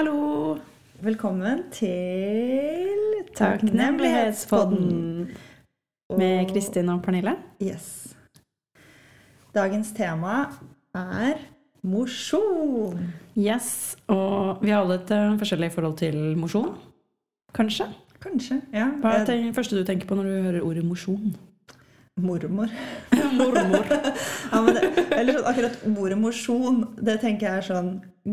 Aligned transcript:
Hallo! 0.00 0.56
Velkommen 1.04 1.58
til 1.76 3.26
Takknemlighetspodden 3.36 5.28
med 6.16 6.48
Kristin 6.48 6.88
og 6.88 7.02
Pernille. 7.04 7.34
Yes. 7.60 8.16
Dagens 9.52 9.92
tema 9.92 10.38
er 10.96 11.36
mosjon. 11.82 13.12
Yes, 13.36 13.98
Og 14.08 14.64
vi 14.64 14.72
har 14.72 14.80
alle 14.80 15.02
et 15.02 15.12
eh, 15.12 15.36
forskjellig 15.36 15.68
forhold 15.76 15.98
til 16.00 16.16
mosjon. 16.40 16.72
Kanskje? 17.52 17.90
Kanskje. 18.24 18.62
Ja. 18.72 18.88
Hva 19.04 19.18
er 19.18 19.28
det 19.28 19.54
første 19.54 19.76
du 19.76 19.84
tenker 19.84 20.08
på 20.08 20.16
når 20.16 20.22
du 20.22 20.42
hører 20.48 20.64
ordet 20.64 20.84
mosjon? 20.88 21.36
Mormor. 22.20 22.68
Mormor. 23.38 23.86
Ja, 24.52 24.60
men 24.62 24.74
det, 24.74 24.82
eller 25.14 25.36
sånn, 25.38 25.46
akkurat 25.46 25.76
ordet 25.96 26.18
mosjon, 26.18 26.80
det 26.98 27.18
tenker 27.22 27.46
jeg 27.46 27.60
er 27.60 27.66
sånn 27.68 27.90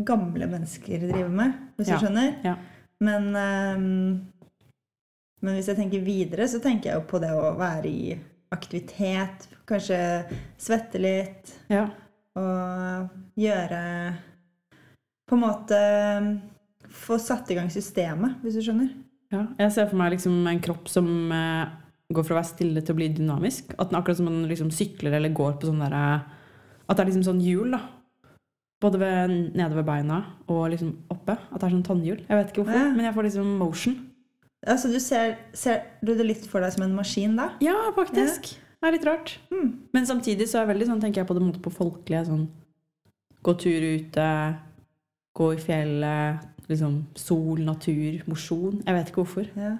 gamle 0.08 0.48
mennesker 0.50 1.04
driver 1.06 1.30
med, 1.30 1.54
hvis 1.78 1.88
Ja, 1.92 1.96
du 2.00 2.06
skjønner. 2.06 2.32
ja. 2.44 2.56
Men, 3.00 3.28
um, 3.30 3.84
men 5.40 5.54
hvis 5.54 5.68
jeg 5.70 5.78
tenker 5.78 6.02
videre, 6.02 6.48
så 6.50 6.58
tenker 6.60 6.90
jeg 6.90 6.98
jo 6.98 7.04
på 7.12 7.20
det 7.22 7.30
å 7.30 7.52
være 7.60 7.86
i 7.86 8.16
aktivitet. 8.50 9.46
Kanskje 9.68 10.00
svette 10.58 10.98
litt. 10.98 11.52
Ja. 11.70 11.84
Og 12.38 13.12
gjøre 13.38 13.82
På 15.28 15.36
en 15.36 15.42
måte 15.44 15.78
få 16.98 17.18
satt 17.22 17.50
i 17.52 17.56
gang 17.58 17.70
systemet, 17.70 18.40
hvis 18.42 18.58
du 18.58 18.64
skjønner. 18.66 18.90
ja. 19.30 19.44
Jeg 19.60 19.72
ser 19.76 19.86
for 19.90 20.00
meg 20.00 20.16
liksom 20.16 20.40
en 20.48 20.60
kropp 20.64 20.88
som 20.90 21.08
eh, 21.30 21.68
går 22.14 22.24
fra 22.24 22.36
å 22.36 22.40
være 22.40 22.48
stille 22.48 22.80
til 22.82 22.94
å 22.94 22.98
bli 22.98 23.08
dynamisk. 23.12 23.74
At 23.78 23.90
den 23.90 23.98
akkurat 24.00 24.16
som 24.16 24.28
man 24.30 24.46
liksom 24.48 24.70
sykler 24.72 25.12
eller 25.18 25.34
går 25.36 25.58
på 25.60 25.68
sånn 25.68 25.82
derre 25.84 26.02
At 26.88 26.96
det 26.96 27.02
er 27.04 27.10
liksom 27.10 27.26
sånn 27.26 27.40
hjul, 27.44 27.70
da. 27.76 27.82
Både 28.80 28.98
ved, 29.02 29.32
nede 29.58 29.74
ved 29.76 29.84
beina 29.84 30.20
og 30.48 30.70
liksom 30.72 30.94
oppe. 31.12 31.34
At 31.52 31.58
det 31.60 31.66
er 31.66 31.74
sånn 31.74 31.84
tannhjul. 31.84 32.22
Jeg 32.28 32.38
vet 32.38 32.52
ikke 32.52 32.62
hvorfor, 32.64 32.78
Ja. 32.78 32.92
men 32.94 33.04
jeg 33.04 33.14
får 33.14 33.26
liksom 33.28 33.50
motion. 33.58 33.96
Altså, 34.66 34.88
du 34.90 34.98
ser, 35.00 35.36
ser 35.52 35.82
du 36.02 36.14
det 36.16 36.24
litt 36.26 36.46
for 36.46 36.60
deg 36.64 36.72
som 36.72 36.82
en 36.86 36.94
maskin 36.96 37.36
da? 37.36 37.50
Ja, 37.60 37.74
faktisk. 37.94 38.54
Det 38.80 38.88
er 38.88 38.92
litt 38.94 39.04
rart. 39.06 39.38
Mm. 39.50 39.68
Men 39.92 40.06
samtidig 40.06 40.48
så 40.48 40.62
er 40.62 40.66
veldig 40.72 40.86
sånn, 40.86 41.00
tenker 41.02 41.20
jeg 41.20 41.28
på 41.28 41.34
det 41.34 41.42
måte 41.44 41.60
på 41.62 41.70
folkelige. 41.74 42.24
Sånn, 42.30 42.48
gå 43.42 43.54
tur 43.58 43.84
ute, 43.98 44.26
gå 45.36 45.52
i 45.54 45.60
fjellet, 45.62 46.48
liksom 46.70 47.06
sol, 47.18 47.58
natur, 47.66 48.22
mosjon. 48.30 48.80
Jeg 48.86 48.94
vet 48.96 49.10
ikke 49.12 49.24
hvorfor. 49.24 49.50
Ja. 49.58 49.76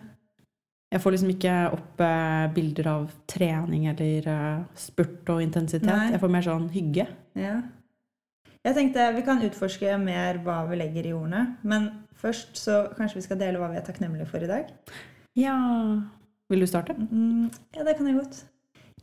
Jeg 0.89 1.03
får 1.05 1.13
liksom 1.15 1.31
ikke 1.35 1.55
opp 1.77 2.01
eh, 2.01 2.45
bilder 2.57 2.87
av 2.95 3.09
trening 3.29 3.89
eller 3.91 4.29
eh, 4.33 4.61
spurt 4.79 5.29
og 5.35 5.43
intensitet. 5.45 5.89
Nei. 5.89 6.15
Jeg 6.15 6.21
får 6.23 6.33
mer 6.33 6.47
sånn 6.47 6.71
hygge. 6.75 7.09
ja. 7.39 7.59
Jeg 8.67 8.75
tenkte 8.75 9.05
vi 9.15 9.23
kan 9.25 9.39
utforske 9.47 9.93
mer 10.03 10.41
hva 10.45 10.57
vi 10.69 10.77
legger 10.77 11.07
i 11.07 11.13
ordene. 11.15 11.45
Men 11.63 11.87
først 12.21 12.59
så 12.59 12.81
kanskje 12.97 13.21
vi 13.21 13.23
skal 13.25 13.39
dele 13.41 13.61
hva 13.61 13.69
vi 13.71 13.79
er 13.79 13.85
takknemlige 13.87 14.27
for 14.29 14.45
i 14.45 14.49
dag. 14.51 14.73
Ja 15.39 15.55
Vil 16.51 16.65
du 16.65 16.67
starte? 16.69 16.97
Mm, 16.99 17.47
ja, 17.77 17.85
det 17.87 17.95
kan 17.97 18.09
jeg 18.11 18.19
godt. 18.19 18.41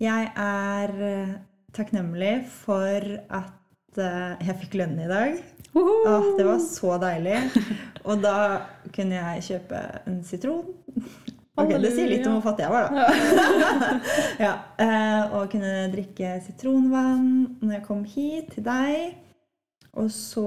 Jeg 0.04 0.28
er 0.44 0.94
eh, 1.08 1.34
takknemlig 1.74 2.34
for 2.52 3.08
at 3.40 3.54
jeg 3.96 4.58
fikk 4.60 4.74
lønn 4.82 4.98
i 5.00 5.08
dag. 5.08 5.38
Åh, 5.72 6.26
det 6.36 6.44
var 6.46 6.60
så 6.60 6.98
deilig. 7.00 7.38
Og 8.04 8.20
da 8.24 8.36
kunne 8.92 9.16
jeg 9.16 9.46
kjøpe 9.48 9.82
en 10.04 10.18
sitron. 10.28 10.68
Ok, 11.56 11.70
Det 11.80 11.92
sier 11.96 12.10
litt 12.12 12.26
om 12.28 12.36
hvor 12.36 12.50
fattig 12.50 12.66
jeg 12.66 12.74
var, 12.74 12.90
da. 12.92 13.04
ja, 14.46 14.54
eh, 14.84 15.36
og 15.38 15.48
kunne 15.54 15.86
drikke 15.94 16.34
sitronvann 16.44 17.30
når 17.62 17.78
jeg 17.78 17.86
kom 17.86 18.02
hit 18.04 18.50
til 18.58 18.66
deg. 18.66 19.22
Og 19.96 20.10
så 20.12 20.44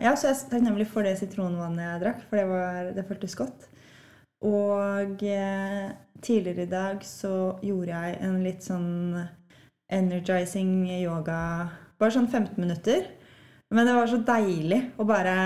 Ja, 0.00 0.14
så 0.16 0.30
jeg 0.30 0.36
er 0.38 0.52
takknemlig 0.54 0.86
for 0.88 1.04
det 1.04 1.18
sitronvannet 1.20 1.84
jeg 1.84 2.02
drakk, 2.04 2.22
for 2.30 2.40
det, 2.40 2.46
var, 2.48 2.88
det 2.96 3.04
føltes 3.10 3.36
godt. 3.36 3.66
Og 4.48 5.20
eh, 5.28 5.90
tidligere 6.24 6.64
i 6.64 6.72
dag 6.72 7.04
så 7.04 7.58
gjorde 7.60 7.92
jeg 7.92 8.16
en 8.24 8.40
litt 8.46 8.64
sånn 8.64 9.18
energizing 9.92 10.86
yoga 11.00 11.42
Bare 11.98 12.14
sånn 12.14 12.30
15 12.30 12.56
minutter. 12.62 13.04
Men 13.74 13.84
det 13.84 13.98
var 13.98 14.08
så 14.08 14.22
deilig 14.22 14.80
å 14.96 15.04
bare 15.04 15.36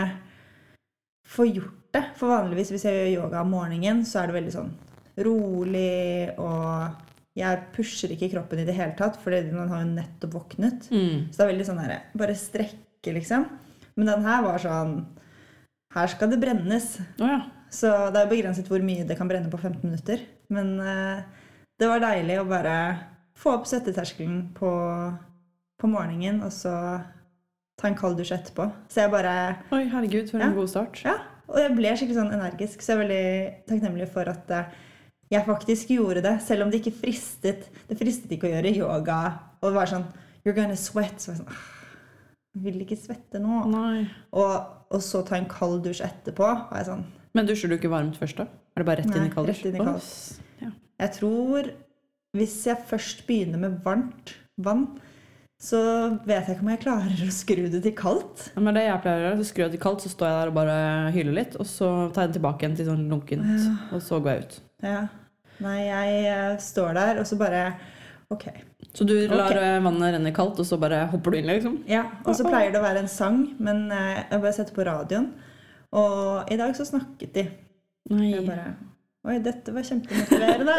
få 1.26 1.48
gjort 1.48 1.78
det. 1.96 2.04
For 2.20 2.30
vanligvis 2.30 2.70
hvis 2.70 2.84
jeg 2.86 2.98
gjør 2.98 3.12
yoga 3.24 3.42
om 3.42 3.54
morgenen, 3.56 4.04
så 4.06 4.20
er 4.20 4.30
det 4.30 4.36
veldig 4.36 4.54
sånn 4.60 4.72
rolig, 5.18 6.32
og 6.40 7.08
jeg 7.38 7.62
pusher 7.74 8.12
ikke 8.12 8.30
kroppen 8.34 8.60
i 8.62 8.66
det 8.68 8.74
hele 8.76 8.94
tatt, 8.98 9.16
for 9.22 9.34
man 9.52 9.70
har 9.72 9.82
jo 9.84 9.90
nettopp 9.94 10.34
våknet. 10.36 10.88
Mm. 10.92 11.28
Så 11.32 11.38
det 11.40 11.44
er 11.46 11.52
veldig 11.54 11.66
sånn 11.68 11.80
her, 11.82 11.94
bare 12.18 12.36
strekke, 12.38 13.14
liksom. 13.16 13.46
Men 13.96 14.08
den 14.08 14.24
her 14.24 14.42
var 14.46 14.62
sånn 14.62 14.94
Her 15.92 16.08
skal 16.08 16.30
det 16.32 16.38
brennes. 16.40 16.94
Oh, 17.20 17.26
ja. 17.28 17.40
Så 17.68 17.88
det 18.12 18.20
er 18.22 18.28
begrenset 18.30 18.68
hvor 18.68 18.80
mye 18.84 19.04
det 19.04 19.16
kan 19.18 19.28
brenne 19.28 19.50
på 19.52 19.58
15 19.60 19.82
minutter. 19.84 20.22
Men 20.48 20.70
eh, 20.80 21.18
det 21.80 21.88
var 21.90 22.00
deilig 22.00 22.38
å 22.40 22.46
bare 22.48 22.76
få 23.36 23.58
opp 23.58 23.66
svetteterskelen 23.68 24.54
på, 24.56 24.70
på 25.80 25.90
morgenen, 25.92 26.40
og 26.46 26.52
så 26.56 26.72
ta 27.76 27.90
en 27.90 27.96
kald 27.98 28.16
dusj 28.20 28.32
etterpå. 28.38 28.70
Så 28.88 29.02
jeg 29.04 29.12
bare 29.12 29.34
Oi, 29.72 29.82
herregud, 29.92 30.30
for 30.32 30.40
en 30.40 30.46
Ja. 30.48 30.56
god 30.56 30.72
start. 30.72 31.02
Ja, 31.04 31.18
og 31.48 31.60
jeg 31.60 31.76
ble 31.76 31.92
skikkelig 31.92 32.18
sånn 32.22 32.32
energisk, 32.38 32.80
så 32.80 32.92
jeg 32.92 32.96
er 32.96 33.02
veldig 33.04 33.26
takknemlig 33.68 34.08
for 34.16 34.32
at 34.32 34.50
eh, 34.56 34.72
jeg 35.32 35.46
faktisk 35.46 35.90
gjorde 35.94 36.22
det, 36.24 36.34
selv 36.44 36.66
om 36.66 36.70
det 36.72 36.80
ikke 36.82 36.94
fristet. 37.02 37.68
Det 37.88 37.96
fristet 38.00 38.34
ikke 38.36 38.48
å 38.50 38.52
gjøre 38.54 38.72
yoga. 38.76 39.18
Og 39.62 39.70
det 39.70 39.76
var 39.78 39.90
sånn 39.90 40.04
You're 40.44 40.56
gonna 40.56 40.76
sweat. 40.76 41.20
Så 41.22 41.32
jeg 41.32 41.38
sånn 41.42 41.52
«Ah, 41.52 41.68
Jeg 42.56 42.64
vil 42.66 42.80
ikke 42.84 42.98
svette 43.00 43.40
nå. 43.40 43.62
Og, 44.36 44.56
og 44.92 45.00
så 45.04 45.22
ta 45.24 45.38
en 45.38 45.46
kald 45.48 45.84
dusj 45.86 46.02
etterpå. 46.04 46.48
Var 46.68 46.82
jeg 46.82 46.88
sånn 46.90 47.04
Men 47.32 47.48
dusjer 47.48 47.70
du 47.72 47.78
ikke 47.78 47.92
varmt 47.92 48.18
først, 48.20 48.36
da? 48.42 48.48
Er 48.76 48.82
det 48.82 48.88
bare 48.88 49.04
rett 49.04 49.14
inn 49.16 49.28
i 49.28 49.32
kalddusj? 49.32 49.62
rett 49.64 49.70
inn 49.72 49.80
i 49.80 49.86
kald. 49.86 50.10
Ja. 50.60 50.70
Jeg 51.06 51.14
tror 51.16 51.70
hvis 52.36 52.58
jeg 52.66 52.84
først 52.88 53.24
begynner 53.28 53.60
med 53.60 53.80
varmt 53.84 54.34
vann, 54.64 54.86
så 55.62 55.78
vet 56.26 56.48
jeg 56.48 56.56
ikke 56.56 56.64
om 56.64 56.70
jeg 56.72 56.80
klarer 56.82 57.18
å 57.26 57.32
skru 57.32 57.66
det 57.70 57.82
til 57.84 57.92
kaldt. 57.96 58.48
Ja, 58.56 58.62
men 58.64 58.74
det 58.74 58.82
jeg 58.88 59.00
pleier 59.04 59.20
å 59.20 59.24
gjøre, 59.28 59.38
så 59.42 59.48
skrur 59.50 59.64
jeg 59.66 59.74
til 59.76 59.82
kaldt, 59.84 60.02
så 60.04 60.10
står 60.12 60.28
jeg 60.30 60.38
der 60.40 60.50
og 60.52 60.56
bare 60.56 60.76
hyler 61.14 61.36
litt, 61.36 61.56
og 61.60 61.68
så 61.70 61.90
tar 62.12 62.24
jeg 62.26 62.32
det 62.32 62.38
tilbake 62.40 62.64
igjen 62.64 62.76
til 62.80 62.88
sånn 62.88 63.04
lunkent, 63.12 63.46
Ja. 63.46 63.74
og 63.94 64.02
så 64.02 64.18
går 64.24 64.32
jeg 64.32 64.46
ut. 64.48 64.56
Ja. 64.82 65.02
Nei, 65.62 65.80
jeg 65.86 66.20
eh, 66.26 66.52
står 66.62 66.94
der, 66.98 67.22
og 67.22 67.28
så 67.28 67.38
bare 67.40 67.64
Ok. 68.32 68.46
Så 68.92 69.04
du 69.08 69.14
lar 69.28 69.52
Ok. 69.52 69.56
eh, 69.60 69.78
vannet 69.84 70.14
renne 70.16 70.32
kaldt, 70.34 70.60
og 70.60 70.66
så 70.68 70.78
bare 70.80 71.06
hopper 71.12 71.32
du 71.32 71.38
inn, 71.38 71.50
liksom? 71.50 71.80
Ja, 71.88 72.04
Og 72.24 72.36
så 72.36 72.46
pleier 72.48 72.72
det 72.72 72.80
å 72.80 72.84
være 72.84 73.04
en 73.04 73.10
sang, 73.12 73.42
men 73.62 73.86
eh, 73.92 74.22
jeg 74.30 74.40
bare 74.40 74.54
setter 74.56 74.76
på 74.76 74.86
radioen. 74.88 75.30
Og 75.92 76.48
i 76.52 76.56
dag 76.56 76.72
så 76.76 76.86
snakket 76.88 77.34
de. 77.36 77.44
Nei. 78.10 78.32
Jeg 78.32 78.46
bare 78.48 78.72
Oi, 79.22 79.36
dette 79.38 79.70
var 79.70 79.84
kjempemotiverende. 79.86 80.76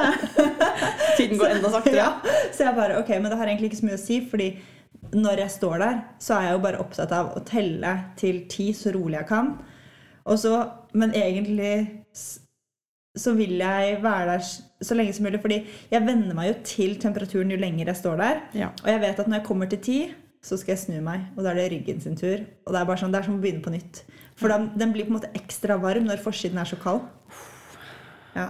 Tiden 1.18 1.38
går 1.40 1.54
enda 1.54 1.70
saktere. 1.72 1.96
ja. 2.02 2.10
Så 2.52 2.66
jeg 2.66 2.76
bare 2.76 2.98
Ok, 3.00 3.14
men 3.16 3.30
det 3.32 3.38
har 3.40 3.48
egentlig 3.48 3.70
ikke 3.72 3.80
så 3.80 3.88
mye 3.88 4.00
å 4.00 4.02
si, 4.02 4.18
fordi 4.28 4.50
når 5.14 5.44
jeg 5.46 5.54
står 5.54 5.78
der, 5.80 6.02
så 6.20 6.36
er 6.36 6.50
jeg 6.50 6.58
jo 6.58 6.64
bare 6.66 6.82
opptatt 6.84 7.14
av 7.16 7.30
å 7.38 7.44
telle 7.48 7.94
til 8.20 8.42
ti 8.52 8.66
så 8.76 8.92
rolig 8.96 9.22
jeg 9.22 9.30
kan. 9.30 9.54
Og 10.28 10.40
så, 10.42 10.58
men 10.92 11.16
egentlig 11.16 11.72
så 13.16 13.34
vil 13.38 13.58
jeg 13.62 14.00
være 14.04 14.26
der 14.32 14.40
så 14.82 14.96
lenge 14.98 15.14
som 15.14 15.26
mulig, 15.28 15.40
fordi 15.42 15.60
jeg 15.92 16.02
venner 16.06 16.34
meg 16.34 16.48
jo 16.50 16.54
til 16.64 16.96
temperaturen 17.00 17.52
jo 17.52 17.58
lenger 17.62 17.86
jeg 17.92 17.96
står 18.00 18.18
der. 18.18 18.40
Ja. 18.58 18.68
Og 18.84 18.90
jeg 18.90 19.02
vet 19.02 19.20
at 19.20 19.28
når 19.28 19.38
jeg 19.38 19.46
kommer 19.46 19.66
til 19.70 19.80
ti, 19.86 19.98
så 20.44 20.58
skal 20.58 20.74
jeg 20.74 20.80
snu 20.80 20.98
meg, 21.02 21.22
og 21.38 21.44
da 21.46 21.50
er 21.54 21.62
det 21.62 21.72
ryggen 21.72 22.02
sin 22.02 22.18
tur. 22.20 22.42
Og 22.66 22.74
det 22.74 22.80
er 22.82 22.86
bare 22.90 22.98
sånn, 23.00 23.12
det 23.14 23.22
er 23.22 23.28
som 23.30 23.38
å 23.38 23.42
begynne 23.44 23.62
på 23.64 23.72
nytt. 23.72 24.02
For 24.36 24.50
da, 24.52 24.58
den 24.76 24.92
blir 24.92 25.06
på 25.06 25.14
en 25.14 25.20
måte 25.20 25.30
ekstra 25.38 25.78
varm 25.80 26.04
når 26.10 26.20
forsiden 26.26 26.58
er 26.60 26.66
så 26.68 26.76
kald. 26.82 27.02
Ja, 28.36 28.50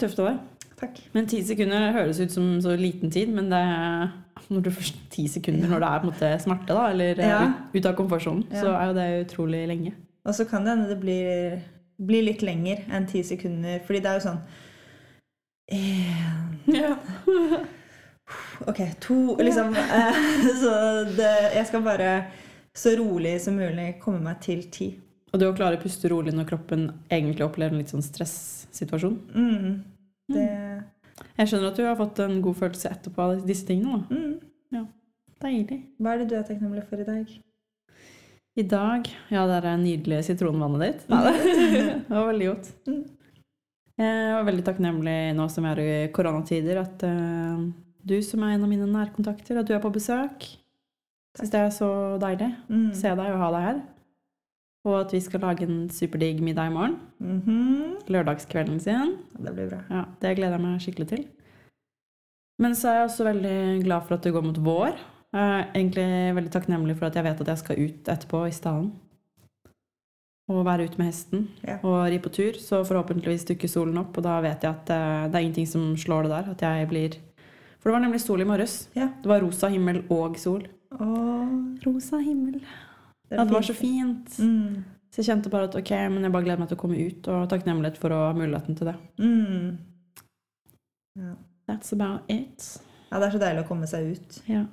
Tøft 0.00 0.18
år. 0.24 0.38
takk. 0.80 0.96
Men 1.12 1.26
ti 1.28 1.42
sekunder 1.44 1.92
høres 1.92 2.18
ut 2.24 2.32
som 2.32 2.54
så 2.64 2.72
liten 2.80 3.10
tid, 3.12 3.28
men 3.36 3.50
det 3.52 3.58
er 3.60 4.08
når 4.50 4.62
du 4.64 4.70
først 4.72 4.96
ti 5.12 5.26
sekunder 5.28 5.68
når 5.68 5.82
det 5.82 5.88
er 5.90 6.00
på 6.00 6.06
en 6.08 6.12
måte 6.14 6.30
smerte, 6.42 6.72
da, 6.74 6.86
eller 6.90 7.20
Ja. 7.20 7.42
ut, 7.44 7.76
ut 7.76 7.86
av 7.86 7.94
komfortsonen, 7.98 8.46
Ja. 8.50 8.62
så 8.62 8.68
er 8.74 8.86
jo 8.86 8.94
det 8.94 9.26
utrolig 9.28 9.66
lenge. 9.68 9.92
Og 10.24 10.34
så 10.34 10.44
kan 10.48 10.64
det 10.64 10.70
hende 10.72 10.88
det 10.88 11.00
blir, 11.00 11.60
blir 12.00 12.24
litt 12.26 12.42
lenger 12.46 12.84
enn 12.90 13.06
ti 13.10 13.22
sekunder. 13.26 13.80
Fordi 13.86 14.00
det 14.04 14.10
er 14.10 14.18
jo 14.20 14.26
sånn 14.28 14.40
en, 15.76 16.56
Ja. 16.74 16.96
Ok, 18.70 18.78
to 19.02 19.36
Liksom. 19.40 19.74
eh, 19.74 20.18
Så 20.62 20.72
det, 21.16 21.30
jeg 21.56 21.66
skal 21.66 21.82
bare 21.82 22.10
så 22.76 22.92
rolig 22.98 23.40
som 23.42 23.56
mulig 23.58 23.96
komme 24.02 24.20
meg 24.22 24.38
til 24.44 24.62
ti. 24.70 24.92
Og 25.32 25.40
det 25.40 25.48
å 25.48 25.54
klare 25.56 25.78
å 25.78 25.82
puste 25.82 26.10
rolig 26.10 26.34
når 26.34 26.46
kroppen 26.46 26.84
egentlig 27.10 27.46
opplever 27.46 27.74
en 27.74 27.82
litt 27.82 27.90
sånn 27.90 28.04
stressituasjon. 28.04 29.16
Mm. 29.34 29.82
Det 30.30 30.46
Jeg 30.46 31.50
skjønner 31.50 31.72
at 31.72 31.78
du 31.80 31.84
har 31.86 31.98
fått 31.98 32.20
en 32.22 32.38
god 32.44 32.56
følelse 32.60 32.92
etterpå 32.94 33.24
av 33.26 33.42
disse 33.46 33.66
tingene. 33.66 34.04
Mm. 34.10 34.86
Deilig. 35.40 35.78
Hva 35.96 36.12
er 36.12 36.18
det 36.20 36.26
du 36.28 36.34
er 36.36 36.42
takknemlig 36.44 36.82
for 36.90 37.00
i 37.00 37.06
dag? 37.08 37.30
I 38.58 38.64
dag 38.66 39.06
Ja, 39.30 39.44
det 39.46 39.60
er 39.62 39.76
nydelige 39.78 40.24
sitronvannet 40.26 40.82
ditt. 40.82 41.04
Ja, 41.10 41.20
det 41.30 42.08
var 42.10 42.26
veldig 42.32 42.48
godt. 42.50 42.70
Mm. 42.88 43.04
Jeg 44.00 44.32
var 44.34 44.46
veldig 44.48 44.64
takknemlig 44.64 45.18
nå 45.36 45.46
som 45.52 45.66
vi 45.66 45.70
er 45.74 45.80
i 45.84 46.08
koronatider, 46.14 46.80
at 46.80 47.02
eh, 47.06 47.62
du 48.08 48.16
som 48.24 48.42
er 48.46 48.54
en 48.56 48.64
av 48.64 48.70
mine 48.72 48.88
nærkontakter, 48.88 49.60
at 49.60 49.68
du 49.68 49.74
er 49.76 49.82
på 49.82 49.92
besøk. 49.92 50.46
Syns 51.38 51.52
det 51.52 51.60
er 51.60 51.72
så 51.74 51.90
deilig. 52.22 52.48
Mm. 52.72 52.88
Se 52.96 53.12
deg 53.12 53.28
og 53.34 53.42
ha 53.44 53.50
deg 53.54 53.66
her. 53.68 53.80
Og 54.88 54.94
at 55.02 55.12
vi 55.12 55.20
skal 55.20 55.42
lage 55.44 55.66
en 55.68 55.82
superdigg 55.92 56.40
middag 56.42 56.70
i 56.70 56.74
morgen. 56.74 56.96
Mhm. 57.20 57.98
Lørdagskvelden 58.10 58.80
sin. 58.80 59.18
Det 59.36 59.52
blir 59.54 59.68
bra. 59.68 59.82
Ja, 59.92 60.04
Det 60.24 60.32
gleder 60.38 60.56
jeg 60.56 60.64
meg 60.64 60.80
skikkelig 60.82 61.08
til. 61.12 61.26
Men 62.60 62.74
så 62.76 62.88
er 62.88 62.96
jeg 63.00 63.10
også 63.10 63.28
veldig 63.28 63.58
glad 63.84 64.08
for 64.08 64.16
at 64.16 64.24
det 64.24 64.32
går 64.34 64.44
mot 64.48 64.58
vår. 64.64 64.96
Jeg 65.30 65.46
er 65.46 65.68
egentlig 65.78 66.06
veldig 66.34 66.50
takknemlig 66.50 66.96
for 66.98 67.06
at 67.06 67.14
jeg 67.14 67.24
vet 67.28 67.40
at 67.44 67.50
jeg 67.52 67.58
skal 67.62 67.78
ut 67.84 68.08
etterpå 68.10 68.40
i 68.48 68.54
stallen. 68.54 68.90
Og 70.50 70.64
være 70.66 70.88
ute 70.88 70.98
med 70.98 71.06
hesten 71.12 71.44
Ja. 71.62 71.76
og 71.86 72.08
ri 72.10 72.18
på 72.18 72.32
tur. 72.34 72.56
Så 72.58 72.80
forhåpentligvis 72.84 73.44
dukker 73.46 73.68
solen 73.70 73.98
opp, 73.98 74.16
og 74.18 74.24
da 74.26 74.40
vet 74.42 74.64
jeg 74.66 74.70
at 74.74 74.90
eh, 74.90 75.28
det 75.30 75.38
er 75.38 75.44
ingenting 75.46 75.68
som 75.70 75.92
slår 75.96 76.26
det 76.26 76.32
der. 76.34 76.50
At 76.56 76.60
jeg 76.66 76.88
blir 76.90 77.14
For 77.80 77.88
det 77.90 77.94
var 77.94 78.02
nemlig 78.02 78.20
sol 78.20 78.40
i 78.42 78.44
morges. 78.44 78.88
Ja. 78.96 79.06
Det 79.22 79.30
var 79.30 79.40
rosa 79.40 79.68
himmel 79.70 80.02
og 80.10 80.36
sol. 80.38 80.66
Åh, 80.92 81.52
Rosa 81.86 82.18
himmel. 82.18 82.58
det 83.30 83.38
Ja, 83.38 83.44
det 83.44 83.52
var 83.54 83.62
så 83.62 83.72
fint. 83.74 84.26
Mm. 84.38 84.82
Så 85.10 85.22
jeg 85.22 85.26
kjente 85.30 85.50
bare 85.50 85.64
at 85.70 85.74
ok, 85.78 85.90
men 86.10 86.22
jeg 86.26 86.32
bare 86.32 86.42
gleder 86.44 86.58
meg 86.58 86.68
til 86.68 86.76
å 86.76 86.80
komme 86.80 86.98
ut, 86.98 87.28
og 87.28 87.48
takknemlighet 87.48 87.96
for 87.98 88.10
å 88.10 88.18
ha 88.26 88.32
muligheten 88.34 88.76
til 88.76 88.90
det. 88.90 88.96
Mm. 89.18 89.78
Ja. 91.18 91.32
That's 91.70 91.92
about 91.92 92.20
it. 92.28 92.80
ja, 93.12 93.18
det 93.18 93.26
er 93.28 93.30
så 93.30 93.38
deilig 93.42 93.64
å 93.64 93.68
komme 93.68 93.86
seg 93.86 94.10
ut. 94.12 94.42
Ja. 94.50 94.64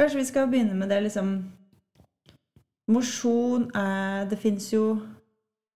Kanskje 0.00 0.16
vi 0.22 0.24
skal 0.24 0.48
begynne 0.48 0.74
med 0.80 0.88
det 0.88 1.02
liksom 1.04 1.32
Mosjon 2.90 3.68
er 3.76 4.24
Det 4.30 4.38
fins 4.40 4.70
jo 4.72 4.84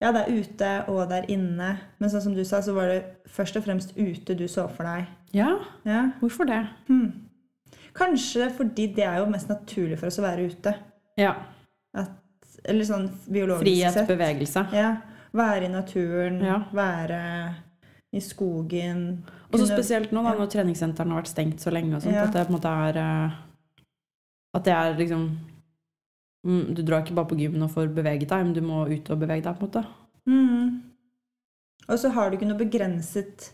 Ja, 0.02 0.10
det 0.12 0.24
er 0.24 0.38
ute 0.40 0.70
og 0.92 1.08
det 1.08 1.18
er 1.22 1.28
inne. 1.32 1.68
Men 2.02 2.10
sånn 2.12 2.20
som 2.24 2.34
du 2.36 2.42
sa, 2.44 2.58
så 2.60 2.74
var 2.76 2.90
det 2.90 2.96
først 3.32 3.56
og 3.56 3.64
fremst 3.64 3.94
ute 3.96 4.34
du 4.36 4.42
så 4.50 4.66
for 4.68 4.84
deg. 4.84 5.06
ja, 5.32 5.58
Ja. 5.86 6.10
hvorfor 6.20 6.44
det? 6.46 6.58
Hmm. 6.88 7.12
Kanskje 7.94 8.50
fordi 8.52 8.88
det 8.94 9.04
er 9.06 9.18
jo 9.22 9.26
mest 9.30 9.48
naturlig 9.48 9.98
for 9.98 10.06
oss 10.08 10.18
å 10.18 10.22
være 10.26 10.44
ute. 10.50 10.74
Ja. 11.16 11.34
Eller 12.66 12.84
sånn 12.84 13.08
biologisk 13.30 13.62
Frihet, 13.62 13.92
sett. 13.94 14.08
bevegelse. 14.08 14.66
Ja. 14.74 14.96
Være 15.32 15.64
i 15.64 15.68
naturen, 15.68 16.40
Ja. 16.42 16.58
være 16.72 17.54
i 18.12 18.18
skogen. 18.20 19.22
Og 19.52 19.58
så 19.60 19.66
spesielt 19.66 20.10
nå, 20.12 20.22
da, 20.22 20.34
når 20.34 20.50
treningssentrene 20.50 21.12
har 21.12 21.22
vært 21.22 21.32
stengt 21.32 21.60
så 21.60 21.70
lenge, 21.72 21.94
og 21.96 22.02
sånt, 22.02 22.12
Ja. 22.14 22.24
at 22.24 22.32
det 22.32 22.46
på 22.46 22.50
en 22.52 22.60
måte 22.60 22.68
er 22.68 22.98
eh, 22.98 23.30
At 24.54 24.64
det 24.66 24.72
er 24.72 24.96
liksom 24.98 25.26
mm, 26.46 26.74
Du 26.76 26.82
drar 26.82 27.02
ikke 27.02 27.16
bare 27.16 27.30
på 27.32 27.38
gymmen 27.40 27.62
og 27.66 27.72
får 27.74 27.90
beveget 27.96 28.28
deg, 28.30 28.44
men 28.46 28.54
du 28.56 28.62
må 28.64 28.84
ut 28.90 29.10
og 29.10 29.20
bevege 29.20 29.42
deg, 29.44 29.58
på 29.58 29.66
en 29.66 29.68
måte. 29.68 29.84
Mm. 30.30 30.82
Og 31.88 31.98
så 32.00 32.08
har 32.14 32.30
du 32.30 32.36
ikke 32.38 32.48
noe 32.48 32.60
begrenset 32.60 33.50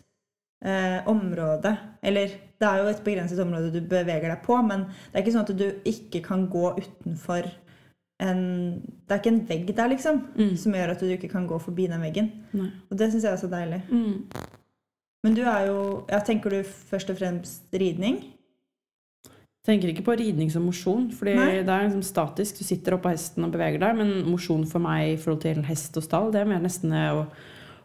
eh, 0.64 1.00
område. 1.10 1.72
Eller 2.02 2.36
det 2.60 2.68
er 2.68 2.82
jo 2.82 2.90
et 2.92 3.02
begrenset 3.06 3.40
område 3.42 3.72
du 3.74 3.80
beveger 3.80 4.28
deg 4.30 4.44
på, 4.44 4.58
men 4.62 4.84
det 4.90 5.16
er 5.16 5.24
ikke 5.24 5.34
sånn 5.38 5.48
at 5.48 5.56
du 5.58 5.66
ikke 5.88 6.22
kan 6.26 6.46
gå 6.52 6.74
utenfor 6.78 7.48
en 8.20 8.40
Det 8.84 9.14
er 9.14 9.20
ikke 9.22 9.30
en 9.32 9.44
vegg 9.48 9.70
der, 9.76 9.88
liksom, 9.88 10.18
Mm. 10.36 10.56
som 10.56 10.74
gjør 10.76 10.90
at 10.92 11.00
du 11.00 11.06
ikke 11.08 11.30
kan 11.32 11.46
gå 11.48 11.56
forbi 11.58 11.86
den 11.88 12.02
veggen. 12.02 12.26
Nei. 12.52 12.68
Og 12.90 12.98
det 12.98 13.10
syns 13.10 13.24
jeg 13.24 13.32
er 13.32 13.40
så 13.40 13.48
deilig. 13.48 13.80
Mm. 13.88 14.26
Men 15.24 15.34
du 15.34 15.40
er 15.42 15.66
jo 15.66 16.04
ja, 16.08 16.18
Tenker 16.20 16.50
du 16.50 16.62
først 16.62 17.10
og 17.10 17.16
fremst 17.16 17.62
ridning? 17.72 18.20
Tenker 19.66 19.90
ikke 19.92 20.04
på 20.06 20.14
ridning 20.16 20.48
som 20.52 20.64
mosjon, 20.64 21.10
for 21.12 21.28
det 21.28 21.36
er 21.36 21.64
liksom 21.84 22.00
statisk. 22.06 22.58
Du 22.62 22.64
sitter 22.64 22.96
oppå 22.96 23.10
hesten 23.12 23.44
og 23.44 23.52
beveger 23.52 23.82
deg, 23.82 23.98
men 23.98 24.12
mosjon 24.24 24.62
for 24.68 24.80
meg 24.80 25.10
i 25.12 25.16
forhold 25.20 25.42
til 25.44 25.60
hest 25.68 25.98
og 26.00 26.06
stall, 26.06 26.30
det 26.32 26.40
er 26.40 26.48
mer 26.48 26.62
nesten 26.64 26.94
å 26.96 27.26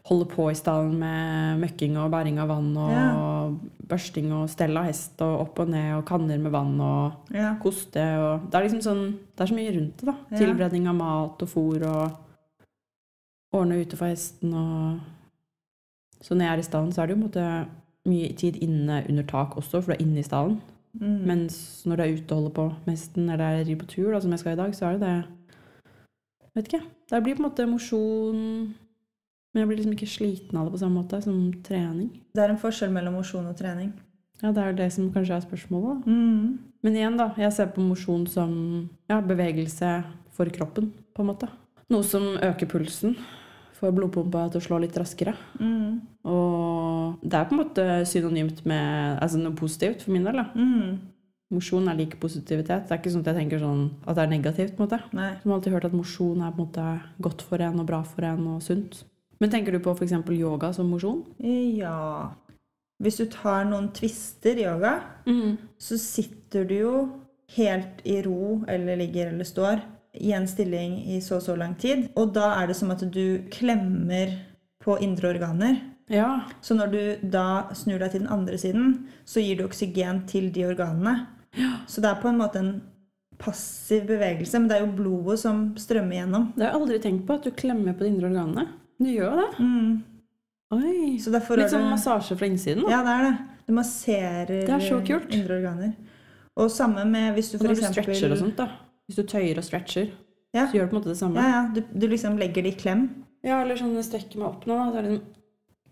holde 0.05 0.27
på 0.29 0.45
i 0.51 0.55
stallen 0.55 0.93
med 1.01 1.59
møkking 1.63 1.97
og 1.97 2.11
bæring 2.13 2.37
av 2.39 2.47
vann 2.53 2.69
og 2.77 2.91
Ja. 2.93 3.49
børsting 3.89 4.31
og 4.31 4.47
stell 4.49 4.77
av 4.77 4.85
hest 4.85 5.19
og 5.25 5.41
opp 5.47 5.59
og 5.59 5.69
ned 5.73 5.95
og 5.97 6.05
kanner 6.05 6.37
med 6.39 6.51
vann 6.53 6.79
og 6.79 7.33
Ja. 7.33 7.55
koste 7.61 7.97
og 8.21 8.51
Det 8.51 8.55
er 8.55 8.69
liksom 8.69 8.83
sånn 8.85 9.17
Det 9.35 9.41
er 9.41 9.45
så 9.47 9.55
mye 9.55 9.73
rundt 9.75 9.97
det, 9.97 10.05
da. 10.05 10.15
Ja. 10.31 10.37
Tilberedning 10.37 10.87
av 10.87 10.95
mat 10.95 11.41
og 11.41 11.49
fôr 11.49 11.83
og 11.87 12.11
ordne 13.51 13.81
ute 13.81 13.97
for 13.97 14.05
hesten 14.07 14.53
og 14.53 14.99
Så 16.21 16.35
når 16.35 16.45
jeg 16.45 16.53
er 16.53 16.59
i 16.59 16.61
stallen, 16.69 16.93
så 16.93 17.01
er 17.01 17.07
det 17.07 17.17
jo 17.17 17.21
på 17.21 17.25
en 17.25 17.29
måte 17.31 17.67
mye 18.07 18.35
tid 18.37 18.55
inne 18.61 19.03
under 19.09 19.23
tak 19.23 19.55
også, 19.57 19.81
for 19.83 19.91
du 19.91 19.91
er 19.93 20.05
inne 20.05 20.19
i 20.19 20.23
stallen. 20.23 20.61
Mm. 20.95 21.21
Mens 21.27 21.57
når 21.85 21.99
du 21.99 22.03
er 22.03 22.13
ute 22.15 22.31
og 22.31 22.39
holder 22.39 22.53
på 22.55 22.65
med 22.85 22.93
hesten, 22.95 23.29
eller 23.29 23.45
er 23.45 23.65
rir 23.67 23.79
på 23.79 23.87
tur, 23.91 24.11
da, 24.13 24.21
som 24.23 24.31
jeg 24.31 24.41
skal 24.41 24.55
i 24.55 24.61
dag, 24.61 24.75
så 24.75 24.87
er 24.87 24.99
det 24.99 25.07
det 25.07 25.15
Vet 26.55 26.69
ikke. 26.69 26.85
Det 27.11 27.19
blir 27.23 27.35
på 27.35 27.43
en 27.43 27.49
måte 27.49 27.65
mosjon 27.67 28.37
Men 29.51 29.59
jeg 29.59 29.67
blir 29.67 29.79
liksom 29.81 29.95
ikke 29.95 30.07
sliten 30.07 30.57
av 30.57 30.67
det 30.67 30.71
på 30.71 30.79
samme 30.79 31.01
måte 31.01 31.19
som 31.23 31.37
trening. 31.63 32.09
Det 32.35 32.43
er 32.43 32.51
en 32.51 32.59
forskjell 32.59 32.91
mellom 32.95 33.17
mosjon 33.19 33.47
og 33.47 33.55
trening. 33.59 33.93
Ja, 34.41 34.51
det 34.51 34.63
er 34.63 34.73
det 34.75 34.89
som 34.91 35.11
kanskje 35.13 35.37
er 35.37 35.45
spørsmålet. 35.45 36.07
Mm. 36.07 36.57
Men 36.83 36.97
igjen, 36.97 37.15
da. 37.19 37.29
Jeg 37.39 37.53
ser 37.55 37.69
på 37.71 37.83
mosjon 37.83 38.25
som 38.27 38.51
ja, 39.07 39.21
bevegelse 39.23 39.93
for 40.35 40.51
kroppen, 40.51 40.91
på 41.15 41.23
en 41.23 41.29
måte. 41.31 41.47
Noe 41.93 42.03
som 42.03 42.33
øker 42.35 42.67
pulsen. 42.67 43.15
Får 43.75 43.91
blodpumpa 43.95 44.45
til 44.51 44.61
å 44.61 44.65
slå 44.65 44.79
litt 44.83 44.95
raskere. 44.95 45.33
Mm. 45.59 45.97
Og 46.31 47.25
det 47.25 47.39
er 47.39 47.49
på 47.49 47.55
en 47.57 47.61
måte 47.61 47.87
synonymt 48.07 48.63
med 48.69 49.19
altså 49.23 49.41
noe 49.41 49.57
positivt 49.57 50.05
for 50.05 50.15
min 50.15 50.27
del. 50.27 50.39
da. 50.39 50.47
Mm. 50.55 50.95
Mosjon 51.55 51.89
er 51.91 51.97
lik 51.99 52.15
positivitet. 52.21 52.87
Det 52.87 52.95
er 52.95 53.01
ikke 53.01 53.11
sånn 53.13 53.25
at 53.25 53.33
jeg 53.33 53.43
tenker 53.43 53.61
sånn 53.61 53.83
at 54.05 54.15
det 54.17 54.23
er 54.23 54.31
negativt. 54.31 54.77
på 54.77 54.83
en 54.83 54.87
måte. 54.87 55.01
Nei. 55.17 55.33
Som 55.41 55.51
har 55.51 55.59
alltid 55.59 55.75
hørt 55.75 55.89
at 55.89 55.97
mosjon 55.97 56.41
er 56.41 56.55
på 56.55 56.63
en 56.63 56.69
måte 56.69 56.87
godt 57.27 57.43
for 57.45 57.61
en 57.61 57.83
og 57.83 57.89
bra 57.91 58.01
for 58.07 58.25
en 58.25 58.47
og 58.55 58.63
sunt. 58.65 59.03
Men 59.43 59.51
tenker 59.51 59.75
du 59.75 59.81
på 59.83 59.93
f.eks. 59.93 60.15
yoga 60.31 60.71
som 60.73 60.87
mosjon? 60.89 61.25
Ja 61.43 62.31
Hvis 63.03 63.19
du 63.19 63.25
tar 63.27 63.65
noen 63.67 63.89
twister 63.93 64.55
i 64.55 64.63
yoga, 64.63 65.01
så 65.77 65.97
sitter 65.99 66.63
du 66.63 66.75
jo 66.77 66.93
helt 67.57 67.99
i 68.07 68.21
ro, 68.25 68.63
eller 68.67 68.97
ligger 68.97 69.33
eller 69.33 69.45
står, 69.47 69.83
i 70.21 70.31
en 70.35 70.47
stilling 70.47 70.97
i 71.15 71.19
så 71.23 71.39
og 71.39 71.45
så 71.45 71.55
lang 71.59 71.75
tid. 71.79 72.07
Og 72.15 72.33
da 72.35 72.53
er 72.61 72.69
det 72.71 72.77
som 72.79 72.91
at 72.93 73.03
du 73.11 73.43
klemmer 73.53 74.33
på 74.83 74.97
indre 75.01 75.33
organer. 75.33 75.79
Ja. 76.11 76.41
Så 76.61 76.75
når 76.77 76.91
du 76.93 77.29
da 77.33 77.45
snur 77.73 77.99
deg 78.01 78.11
til 78.13 78.25
den 78.25 78.33
andre 78.33 78.57
siden, 78.61 78.91
så 79.25 79.41
gir 79.41 79.57
du 79.57 79.65
oksygen 79.65 80.25
til 80.29 80.51
de 80.53 80.67
organene. 80.67 81.25
Så 81.87 82.03
det 82.03 82.11
er 82.11 82.21
på 82.21 82.29
en 82.29 82.41
måte 82.41 82.61
en 82.61 82.73
passiv 83.41 84.05
bevegelse, 84.07 84.59
men 84.59 84.69
det 84.69 84.77
er 84.77 84.85
jo 84.85 84.95
blodet 84.95 85.39
som 85.41 85.69
strømmer 85.79 86.21
gjennom. 86.21 86.49
Det 86.55 86.63
har 86.63 86.73
jeg 86.73 86.81
aldri 86.81 86.99
tenkt 87.03 87.25
på, 87.27 87.37
at 87.39 87.47
du 87.47 87.55
klemmer 87.57 87.95
på 87.95 88.05
de 88.05 88.11
indre 88.13 88.29
organene. 88.29 88.67
Du 89.01 89.09
gjør 89.11 89.31
jo 89.31 89.41
det. 89.41 89.65
Mm. 89.65 89.95
Oi. 90.75 91.17
Så 91.21 91.31
Litt 91.33 91.45
som 91.45 91.75
sånn 91.75 91.85
det 91.85 91.91
massasje 91.93 92.37
fra 92.39 92.47
innsiden. 92.49 92.85
da. 92.85 92.93
Ja, 92.93 93.01
det 93.05 93.15
er 93.15 93.25
det. 93.27 93.35
Du 93.65 93.73
masserer 93.73 94.65
Det 94.67 95.35
indre 95.35 95.57
organer. 95.59 95.93
Og 96.55 96.71
samme 96.71 97.03
med 97.09 97.33
hvis 97.35 97.51
du 97.51 97.57
f.eks. 97.57 97.65
når 97.67 97.75
du 97.75 97.85
stretcher 97.89 98.31
og 98.31 98.39
sånt, 98.39 98.59
da. 98.59 98.69
Hvis 99.07 99.15
du 99.19 99.23
tøyer 99.23 99.57
og 99.57 99.63
stretcher, 99.63 100.11
Ja. 100.55 100.65
så 100.67 100.73
gjør 100.77 100.85
du 100.87 100.91
på 100.91 100.95
en 100.95 101.01
måte 101.01 101.11
det 101.13 101.17
samme. 101.19 101.35
Ja, 101.35 101.49
ja. 101.49 101.63
Du, 101.75 101.81
du 101.99 102.07
liksom 102.07 102.37
legger 102.39 102.63
det 102.63 102.73
i 102.73 102.79
klem. 102.79 103.07
Ja, 103.43 103.61
eller 103.61 103.75
sånn 103.77 103.93
jeg 103.95 104.05
strekker 104.07 104.39
meg 104.41 104.47
opp 104.47 104.65
nå, 104.65 104.75
da. 104.77 104.91
Så 104.91 104.97
er 104.97 105.01
det 105.03 105.11
liksom 105.11 105.31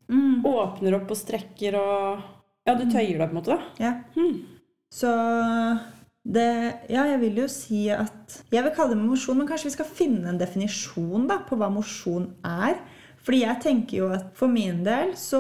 Mm. 0.09 0.43
åpner 0.43 0.95
opp 0.97 1.11
og 1.11 1.17
strekker 1.17 1.75
og 1.79 2.23
Ja, 2.67 2.73
du 2.75 2.83
tøyer 2.91 3.17
deg 3.17 3.29
på 3.29 3.31
en 3.31 3.37
måte, 3.37 3.55
da. 3.55 3.61
Ja. 3.79 3.93
Mm. 4.17 4.41
Så 4.91 5.09
det 6.25 6.79
Ja, 6.89 7.03
jeg 7.05 7.19
vil 7.21 7.35
jo 7.43 7.47
si 7.47 7.89
at 7.89 8.43
Jeg 8.51 8.63
vil 8.63 8.71
kalle 8.75 8.89
det 8.95 8.97
mosjon, 9.03 9.37
men 9.37 9.47
kanskje 9.47 9.65
vi 9.69 9.75
skal 9.77 9.85
finne 9.85 10.27
en 10.29 10.37
definisjon 10.39 11.27
da, 11.27 11.39
på 11.39 11.57
hva 11.57 11.69
mosjon 11.71 12.33
er. 12.43 12.77
Fordi 13.23 13.39
jeg 13.39 13.61
tenker 13.63 13.97
jo 13.97 14.07
at 14.11 14.25
for 14.35 14.47
min 14.51 14.81
del 14.83 15.13
så 15.15 15.39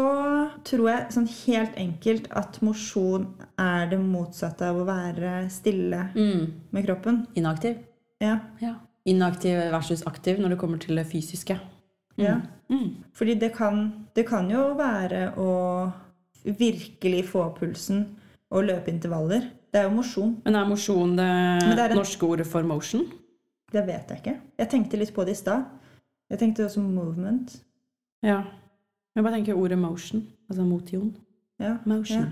tror 0.63 0.87
jeg 0.89 1.07
sånn 1.11 1.27
helt 1.27 1.75
enkelt 1.75 2.29
at 2.31 2.61
mosjon 2.63 3.25
er 3.59 3.89
det 3.91 3.99
motsatte 3.99 4.61
av 4.69 4.77
å 4.79 4.85
være 4.87 5.49
stille 5.51 6.09
Mm. 6.15 6.53
med 6.71 6.85
kroppen. 6.87 7.25
Inaktiv. 7.35 7.77
Ja. 8.21 8.39
Ja. 8.61 8.75
Inaktiv 9.05 9.57
versus 9.71 10.03
aktiv 10.07 10.39
når 10.39 10.49
det 10.55 10.59
kommer 10.59 10.79
til 10.79 10.95
det 10.95 11.05
fysiske. 11.11 11.59
Mm. 12.17 12.23
ja. 12.25 12.37
Mm. 12.69 13.03
Fordi 13.13 13.35
det 13.39 13.53
kan, 13.53 14.05
det 14.15 14.25
kan 14.29 14.49
jo 14.49 14.73
være 14.75 15.33
å 15.37 15.91
virkelig 16.45 17.25
få 17.25 17.49
pulsen 17.57 18.05
og 18.51 18.63
løpe 18.67 18.87
intervaller. 18.93 19.49
Det 19.73 19.81
er 19.81 19.89
jo 19.89 19.95
mosjon. 19.97 20.37
Men 20.45 20.55
er 20.55 20.65
mosjon 20.69 21.15
det, 21.17 21.27
det 21.75 21.79
er 21.79 21.89
en- 21.91 21.97
norske 21.97 22.23
ordet 22.27 22.47
for 22.47 22.63
motion? 22.63 23.05
Det 23.71 23.85
vet 23.87 24.07
jeg 24.09 24.17
ikke. 24.21 24.39
Jeg 24.59 24.69
tenkte 24.69 24.97
litt 24.99 25.13
på 25.13 25.25
det 25.25 25.31
i 25.31 25.39
stad. 25.41 25.65
Jeg 26.29 26.39
tenkte 26.39 26.65
også 26.65 26.79
movement. 26.79 27.59
Ja. 28.23 28.39
Jeg 29.15 29.23
bare 29.25 29.35
tenker 29.35 29.57
ordet 29.59 29.77
motion. 29.77 30.23
Altså 30.49 30.63
motion. 30.65 31.09
Ja. 31.61 31.75
Motion. 31.85 32.29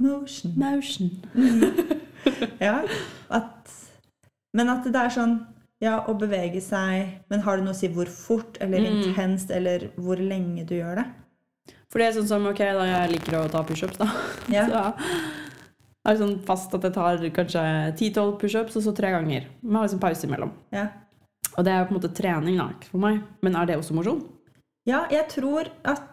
Motion. 0.00 0.54
Motion. 0.56 1.10
Ja. 2.62 2.84
At, 3.34 3.70
men 4.54 4.68
at 4.70 4.84
det 4.86 4.94
er 5.00 5.10
sånn 5.10 5.32
ja, 5.82 5.96
å 6.06 6.12
bevege 6.14 6.60
seg 6.62 7.16
Men 7.32 7.40
har 7.42 7.58
det 7.58 7.64
noe 7.66 7.74
å 7.74 7.78
si 7.78 7.88
hvor 7.90 8.06
fort 8.06 8.60
eller 8.62 8.78
Mm. 8.78 9.00
intenst 9.08 9.50
eller 9.50 9.88
hvor 9.98 10.20
lenge 10.22 10.62
du 10.68 10.76
gjør 10.76 11.00
det? 11.00 11.04
For 11.90 11.98
det 11.98 12.06
er 12.06 12.14
sånn 12.20 12.28
som 12.30 12.46
ok, 12.46 12.62
da 12.78 12.84
jeg 12.86 13.10
liker 13.16 13.36
å 13.40 13.48
ta 13.50 13.64
pushups, 13.66 13.98
da. 13.98 14.06
Ja. 14.54 14.64
Så 14.70 16.10
er 16.10 16.14
det 16.14 16.22
sånn 16.22 16.38
fast 16.46 16.72
at 16.78 16.82
jeg 16.86 16.94
tar 16.94 17.18
kanskje 17.34 17.64
10-12 17.98 18.30
pushups, 18.40 18.76
og 18.78 18.82
så 18.86 18.94
tre 18.96 19.10
ganger. 19.14 19.44
Med 19.62 19.84
liksom 19.84 20.00
pause 20.02 20.26
imellom. 20.26 20.50
Ja. 20.74 20.86
Og 21.56 21.66
det 21.66 21.70
er 21.74 21.82
jo 21.82 21.90
på 21.90 21.94
en 21.94 21.98
måte 22.00 22.14
trening 22.16 22.56
da, 22.58 22.70
ikke 22.74 22.88
for 22.94 23.02
meg. 23.04 23.20
Men 23.42 23.58
er 23.60 23.68
det 23.68 23.76
også 23.78 23.94
mosjon? 23.94 24.22
Ja, 24.88 25.04
jeg 25.10 25.28
tror 25.28 25.68
at 25.84 26.08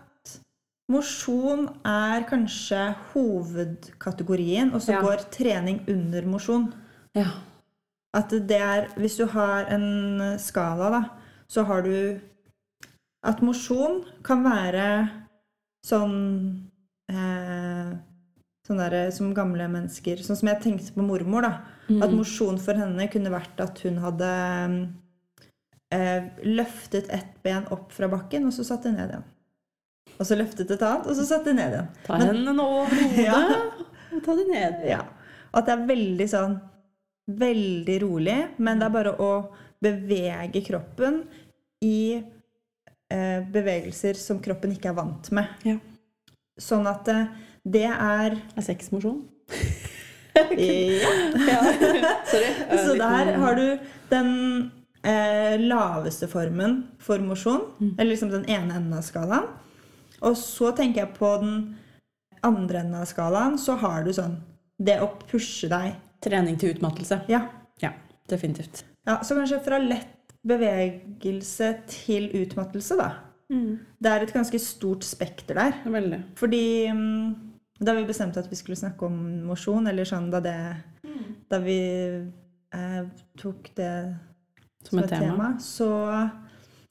mosjon 0.89 1.67
er 1.85 2.25
kanskje 2.29 2.95
hovedkategorien, 3.13 4.73
og 4.73 4.81
så 4.81 4.93
Ja. 4.97 5.01
går 5.01 5.29
trening 5.31 5.83
under 5.87 6.21
mosjon. 6.25 6.73
Ja. 7.15 7.27
At 8.13 8.29
det 8.29 8.51
er 8.51 8.87
Hvis 8.97 9.17
du 9.17 9.25
har 9.27 9.65
en 9.69 10.39
skala, 10.39 10.89
da, 10.89 11.09
så 11.47 11.63
har 11.65 11.81
du 11.83 12.19
At 13.23 13.41
mosjon 13.41 14.05
kan 14.23 14.43
være 14.43 15.09
sånn 15.85 16.69
eh, 17.11 17.91
Sånn 18.65 18.77
derre 18.77 19.11
som 19.11 19.33
gamle 19.33 19.67
mennesker 19.67 20.17
Sånn 20.23 20.37
som 20.37 20.47
jeg 20.47 20.61
tenkte 20.61 20.93
på 20.93 21.05
mormor, 21.05 21.41
da. 21.41 21.61
Mm. 21.89 22.01
At 22.03 22.11
mosjon 22.11 22.57
for 22.57 22.73
henne 22.73 23.07
kunne 23.11 23.29
vært 23.29 23.59
at 23.59 23.79
hun 23.79 23.97
hadde 23.97 24.31
løftet 26.45 27.07
ett 27.09 27.31
ben 27.43 27.65
opp 27.73 27.91
fra 27.95 28.07
bakken, 28.11 28.45
og 28.45 28.53
så 28.53 28.63
satt 28.67 28.83
det 28.85 28.91
ned 28.93 29.09
igjen. 29.09 29.23
Og 30.19 30.27
så 30.27 30.35
løftet 30.37 30.69
et 30.75 30.81
annet, 30.85 31.07
og 31.09 31.15
så 31.17 31.25
satt 31.25 31.45
det 31.47 31.55
ned 31.57 31.73
igjen. 31.73 31.87
Ta 32.05 32.19
hendene 32.21 32.65
over 32.65 32.99
hodet 33.03 33.23
Ja. 33.25 33.39
og 34.13 34.21
ta 34.25 34.35
det 34.37 34.47
ned. 34.51 34.83
Ja. 34.89 34.99
At 35.53 35.65
det 35.69 35.73
er 35.77 35.87
veldig 35.89 36.27
sånn 36.29 36.59
Veldig 37.29 37.95
rolig, 38.01 38.37
men 38.57 38.79
det 38.81 38.87
er 38.87 38.93
bare 38.95 39.11
å 39.21 39.31
bevege 39.85 40.63
kroppen 40.65 41.19
i 41.85 42.17
eh, 42.17 43.43
bevegelser 43.53 44.17
som 44.17 44.39
kroppen 44.41 44.73
ikke 44.73 44.89
er 44.89 44.95
vant 44.97 45.29
med. 45.37 45.51
Ja. 45.61 45.75
Sånn 46.57 46.89
at 46.89 47.05
eh, 47.13 47.27
det 47.69 47.85
er 47.85 48.33
Er 48.57 48.65
sexmosjon? 48.65 49.21
ja. 50.33 50.47
Ja. 51.51 51.61
Sorry. 52.31 52.49
Så 52.81 52.97
der 52.97 53.31
har 53.43 53.55
du 53.61 53.67
den 54.09 54.33
eh, 55.03 55.55
laveste 55.59 56.27
formen 56.27 56.83
for 56.99 57.19
mosjon, 57.19 57.61
Mm. 57.79 57.95
eller 57.97 58.11
liksom 58.11 58.29
den 58.31 58.45
ene 58.49 58.73
enden 58.75 58.93
av 58.93 59.01
skalaen. 59.03 59.47
Og 60.21 60.35
så 60.35 60.71
tenker 60.75 61.05
jeg 61.05 61.13
på 61.17 61.39
den 61.41 61.77
andre 62.43 62.79
enden 62.79 62.95
av 63.01 63.05
skalaen, 63.07 63.57
så 63.57 63.77
har 63.79 64.03
du 64.03 64.11
sånn 64.11 64.37
det 64.79 64.99
å 65.01 65.09
pushe 65.31 65.69
deg. 65.69 65.95
Trening 66.21 66.57
til 66.59 66.73
utmattelse. 66.75 67.21
Ja. 67.29 67.45
Ja, 67.81 67.93
definitivt. 68.27 68.83
ja 69.07 69.19
så 69.23 69.35
kanskje 69.35 69.63
fra 69.63 69.77
lett 69.79 70.07
bevegelse 70.45 71.69
til 71.87 72.29
utmattelse, 72.43 72.97
da. 72.97 73.09
Det 73.49 74.05
er 74.11 74.21
et 74.21 74.33
ganske 74.33 74.59
stort 74.61 75.03
spekter 75.03 75.55
der. 75.57 75.73
Veldig. 75.89 76.19
Fordi 76.37 76.87
mm, 76.93 77.35
da 77.81 77.95
vi 77.97 78.05
bestemte 78.05 78.37
at 78.37 78.49
vi 78.51 78.55
skulle 78.59 78.77
snakke 78.77 79.07
om 79.07 79.15
mosjon, 79.47 79.87
eller 79.89 80.05
sånn 80.05 80.29
da 80.31 80.39
det 80.39 80.57
Da 81.49 81.57
vi 81.57 81.79
eh, 82.71 83.05
tok 83.41 83.71
det 83.75 84.15
Som 84.87 85.01
et 85.01 85.09
tema. 85.11 85.53
så 85.59 85.89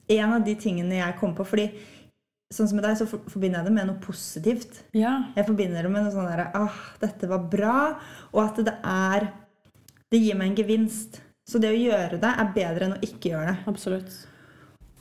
en 0.09 0.33
av 0.33 0.43
de 0.45 0.55
tingene 0.57 0.99
jeg 0.99 1.17
kom 1.19 1.33
på 1.37 1.45
Fordi 1.47 1.69
sånn 2.49 2.69
som 2.69 2.79
med 2.79 2.85
deg, 2.87 2.97
så 2.97 3.05
forbinder 3.05 3.59
jeg 3.59 3.69
det 3.69 3.73
med 3.75 3.89
noe 3.91 4.01
positivt. 4.01 4.79
Ja. 4.97 5.11
Jeg 5.35 5.45
forbinder 5.45 5.85
det 5.85 5.91
med 5.93 6.07
noe 6.07 6.13
sånn 6.13 6.29
derre 6.29 6.47
ah, 6.57 6.79
dette 7.01 7.29
var 7.29 7.43
bra, 7.51 7.75
og 8.33 8.41
at 8.47 8.63
det 8.65 8.75
er 8.81 9.29
Det 10.09 10.17
gir 10.17 10.33
meg 10.33 10.49
en 10.49 10.57
gevinst. 10.57 11.19
Så 11.45 11.59
det 11.61 11.69
å 11.69 11.77
gjøre 11.77 12.17
det 12.17 12.29
er 12.41 12.53
bedre 12.55 12.87
enn 12.87 12.95
å 12.95 13.03
ikke 13.05 13.29
gjøre 13.29 13.51
det. 13.51 13.57
Absolutt. 13.69 14.15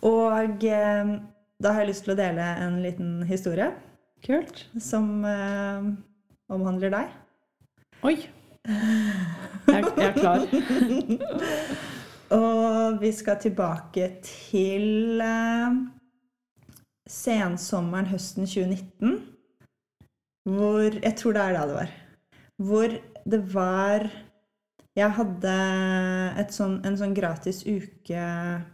Og 0.04 0.66
eh, 0.68 1.12
da 1.64 1.72
har 1.72 1.80
jeg 1.80 1.88
lyst 1.88 2.04
til 2.04 2.12
å 2.12 2.18
dele 2.18 2.44
en 2.60 2.76
liten 2.84 3.14
historie 3.24 3.70
Kult. 4.26 4.66
som 4.84 5.24
eh, 5.24 5.88
omhandler 6.52 6.92
deg. 6.92 7.16
Oi. 8.04 8.18
Jeg, 8.68 9.80
jeg 9.96 10.10
er 10.10 10.18
klar. 10.20 10.44
Og 12.34 12.98
vi 13.00 13.08
skal 13.16 13.38
tilbake 13.40 14.10
til 14.20 15.20
eh, 15.24 15.76
sensommeren 17.08 18.10
høsten 18.10 18.44
2019. 18.44 19.14
Hvor 20.48 20.98
Jeg 21.00 21.14
tror 21.16 21.36
det 21.36 21.42
er 21.42 21.56
da 21.56 21.66
det 21.68 21.76
var. 21.78 21.94
Hvor 22.56 22.96
det 23.28 23.40
var 23.54 24.08
Jeg 24.98 25.14
hadde 25.14 25.54
et 26.42 26.52
sånn, 26.52 26.80
en 26.84 26.96
sånn 26.98 27.14
gratis 27.14 27.62
uke 27.62 28.22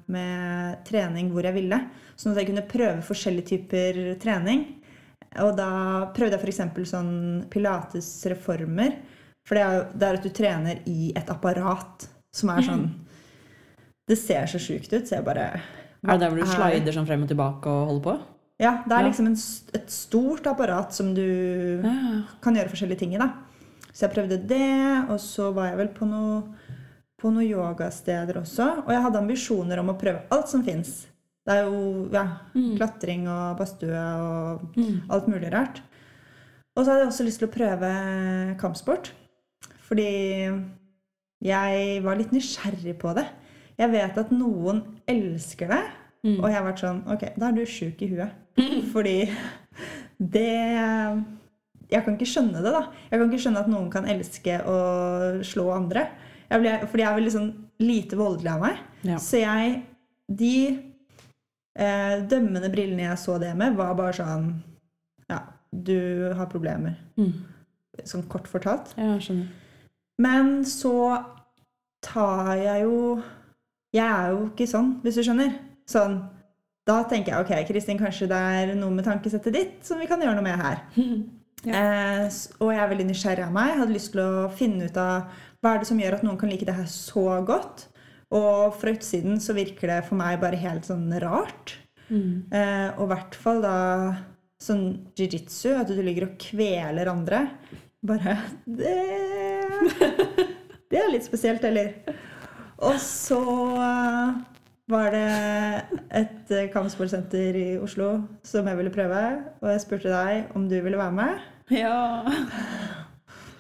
med 0.09 0.79
trening 0.89 1.31
hvor 1.31 1.45
jeg 1.45 1.55
ville. 1.59 1.79
Sånn 2.17 2.33
at 2.33 2.41
jeg 2.41 2.49
kunne 2.49 2.67
prøve 2.71 3.07
forskjellige 3.07 3.51
typer 3.53 4.01
trening. 4.23 4.65
Og 5.45 5.53
da 5.59 6.11
prøvde 6.17 6.39
jeg 6.39 6.43
f.eks. 6.43 6.91
sånn 6.91 7.15
pilatesreformer. 7.53 8.99
For 9.45 9.59
det 9.59 9.65
er, 9.69 9.89
det 9.93 10.09
er 10.09 10.19
at 10.19 10.27
du 10.27 10.33
trener 10.35 10.81
i 10.89 11.13
et 11.15 11.31
apparat 11.31 12.09
som 12.35 12.51
er 12.55 12.65
sånn 12.67 12.87
Det 14.09 14.19
ser 14.21 14.45
så 14.51 14.59
sjukt 14.61 14.93
ut, 14.93 15.07
så 15.09 15.17
jeg 15.17 15.25
bare 15.25 15.47
Er 16.05 16.13
det 16.13 16.21
der 16.21 16.29
hvor 16.31 16.37
du 16.37 16.43
er- 16.45 16.55
slider 16.55 16.93
sånn 16.93 17.07
frem 17.09 17.23
og 17.23 17.29
tilbake 17.29 17.67
og 17.67 17.87
holder 17.89 18.03
på? 18.05 18.15
Ja, 18.61 18.83
det 18.87 18.93
er 18.93 19.05
liksom 19.09 19.27
en, 19.27 19.37
et 19.75 19.89
stort 19.91 20.45
apparat 20.47 20.93
som 20.93 21.15
du 21.15 21.81
Ja. 21.83 22.23
kan 22.43 22.55
gjøre 22.55 22.69
forskjellige 22.71 22.99
ting 22.99 23.15
i. 23.15 23.19
da. 23.19 23.31
Så 23.93 24.07
jeg 24.07 24.13
prøvde 24.15 24.47
det, 24.47 25.09
og 25.11 25.19
så 25.19 25.53
var 25.55 25.67
jeg 25.69 25.77
vel 25.79 25.89
på 25.89 26.07
noe 26.07 26.43
på 27.21 27.33
noen 27.33 27.49
yogasteder 27.49 28.35
også. 28.37 28.85
Og 28.85 28.89
jeg 28.89 29.01
hadde 29.03 29.17
ambisjoner 29.17 29.79
om 29.79 29.89
å 29.89 29.99
prøve 29.99 30.23
alt 30.31 30.49
som 30.49 30.63
fins. 30.63 31.07
Det 31.47 31.55
er 31.55 31.65
jo 31.65 32.09
ja, 32.13 32.39
Mm. 32.55 32.77
klatring 32.77 33.27
og 33.29 33.57
badstue 33.57 33.97
og 33.97 34.75
Mm. 34.77 35.03
alt 35.11 35.27
mulig 35.29 35.51
rart. 35.53 35.81
Og 36.77 36.85
så 36.85 36.91
hadde 36.91 37.01
jeg 37.01 37.09
også 37.09 37.25
lyst 37.25 37.39
til 37.39 37.49
å 37.49 37.53
prøve 37.53 38.59
kampsport. 38.59 39.11
Fordi 39.89 40.67
jeg 41.43 42.03
var 42.03 42.17
litt 42.17 42.31
nysgjerrig 42.33 42.99
på 42.99 43.15
det. 43.15 43.27
Jeg 43.79 43.91
vet 43.91 44.19
at 44.19 44.31
noen 44.33 44.83
elsker 45.11 45.69
det, 45.75 45.83
Mm. 46.25 46.39
og 46.41 46.47
jeg 46.49 46.57
har 46.57 46.65
vært 46.65 46.81
sånn 46.81 47.01
Ok, 47.13 47.23
da 47.37 47.49
er 47.51 47.53
du 47.53 47.67
sjuk 47.69 48.01
i 48.01 48.07
huet. 48.09 48.31
Fordi 48.95 49.29
det 50.19 50.45
Jeg 51.91 52.05
kan 52.07 52.15
ikke 52.17 52.29
skjønne 52.31 52.63
det, 52.65 52.73
da. 52.73 52.81
Jeg 53.11 53.21
kan 53.21 53.29
ikke 53.29 53.43
skjønne 53.45 53.61
at 53.61 53.69
noen 53.69 53.91
kan 53.93 54.07
elske 54.09 54.55
å 54.65 54.77
slå 55.45 55.67
andre. 55.75 56.07
Jeg 56.49 56.61
ble, 56.63 56.73
fordi 56.89 57.03
jeg 57.05 57.11
er 57.11 57.19
veldig 57.19 57.35
sånn 57.35 57.51
lite 57.85 58.17
voldelig 58.17 58.51
av 58.55 58.61
meg. 58.65 58.79
Ja. 59.05 59.19
Så 59.21 59.41
jeg 59.43 59.83
De 60.33 60.55
eh, 61.77 62.17
dømmende 62.31 62.71
brillene 62.73 63.05
jeg 63.11 63.19
så 63.21 63.37
det 63.43 63.53
med, 63.59 63.77
var 63.77 63.93
bare 63.99 64.17
sånn 64.17 64.49
Ja, 65.29 65.43
du 65.77 66.33
har 66.39 66.47
problemer. 66.49 66.97
Mm. 67.21 67.33
Sånn 68.05 68.25
kort 68.33 68.49
fortalt. 68.49 68.95
Ja, 68.97 69.19
skjønner. 69.21 69.49
Men 70.19 70.63
så 70.65 71.21
tar 72.05 72.57
jeg 72.57 72.83
jo 72.89 73.23
Jeg 73.95 74.05
er 74.05 74.33
jo 74.35 74.49
ikke 74.49 74.67
sånn, 74.69 74.97
hvis 75.05 75.21
du 75.21 75.23
skjønner. 75.27 75.55
Sånn, 75.89 76.19
da 76.89 76.99
tenker 77.09 77.33
jeg 77.33 77.45
ok, 77.45 77.69
Kristin, 77.69 78.01
kanskje 78.01 78.29
det 78.31 78.41
er 78.59 78.75
noe 78.77 78.93
med 78.93 79.07
tankesettet 79.07 79.55
ditt 79.55 79.87
som 79.87 80.01
vi 80.03 80.09
kan 80.11 80.23
gjøre 80.23 80.37
noe 80.39 80.47
med 80.47 80.61
her. 80.65 80.85
Eh, 81.65 82.27
og 82.61 82.75
jeg 82.75 82.81
er 82.83 82.91
veldig 82.91 83.05
nysgjerrig 83.09 83.41
av 83.47 83.53
meg. 83.55 83.71
Jeg 83.71 83.79
hadde 83.81 83.95
lyst 83.95 84.11
til 84.13 84.21
å 84.21 84.49
finne 84.53 84.85
ut 84.85 84.99
av 85.01 85.31
hva 85.65 85.71
er 85.71 85.79
det 85.81 85.89
som 85.89 86.03
gjør 86.03 86.19
at 86.19 86.27
noen 86.27 86.37
kan 86.37 86.51
like 86.53 86.67
det 86.69 86.75
her 86.77 86.91
så 86.93 87.39
godt. 87.49 87.87
Og 88.37 88.75
fra 88.77 88.93
utsiden 88.93 89.39
så 89.41 89.57
virker 89.57 89.89
det 89.89 90.03
for 90.05 90.19
meg 90.21 90.43
bare 90.43 90.61
helt 90.61 90.85
sånn 90.85 91.07
rart. 91.25 91.73
Mm. 92.11 92.53
Eh, 92.53 92.91
og 92.99 93.07
i 93.07 93.11
hvert 93.15 93.39
fall 93.41 93.65
da 93.65 93.79
sånn 94.61 94.85
jiu-jitsu, 95.17 95.73
at 95.79 95.89
du 95.89 96.03
ligger 96.05 96.29
og 96.29 96.37
kveler 96.45 97.09
andre. 97.15 97.47
Bare 98.05 98.37
Det, 98.69 98.95
det 100.93 101.01
er 101.01 101.13
litt 101.15 101.25
spesielt, 101.25 101.65
eller? 101.65 101.97
Og 102.83 102.97
så 103.01 103.41
eh, 103.79 104.35
var 104.91 105.15
det 105.15 105.29
et 106.11 106.53
eh, 106.53 106.71
kampsportsenter 106.73 107.57
i 107.59 107.69
Oslo 107.83 108.17
som 108.47 108.67
jeg 108.69 108.81
ville 108.81 108.95
prøve. 108.95 109.23
Og 109.63 109.71
jeg 109.71 109.85
spurte 109.85 110.13
deg 110.13 110.57
om 110.57 110.67
du 110.71 110.77
ville 110.81 111.01
være 111.01 111.19
med. 111.21 111.45
Ja. 111.73 112.25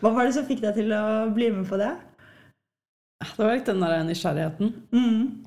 Hva 0.02 0.12
var 0.12 0.26
det 0.26 0.34
som 0.36 0.46
fikk 0.48 0.60
deg 0.64 0.76
til 0.76 0.92
å 0.92 1.30
bli 1.34 1.48
med 1.54 1.68
på 1.70 1.78
det? 1.80 1.92
Det 3.24 3.40
var 3.40 3.54
litt 3.54 3.70
den 3.70 3.80
der 3.80 4.02
nysgjerrigheten. 4.04 4.74
Mm. 4.92 5.44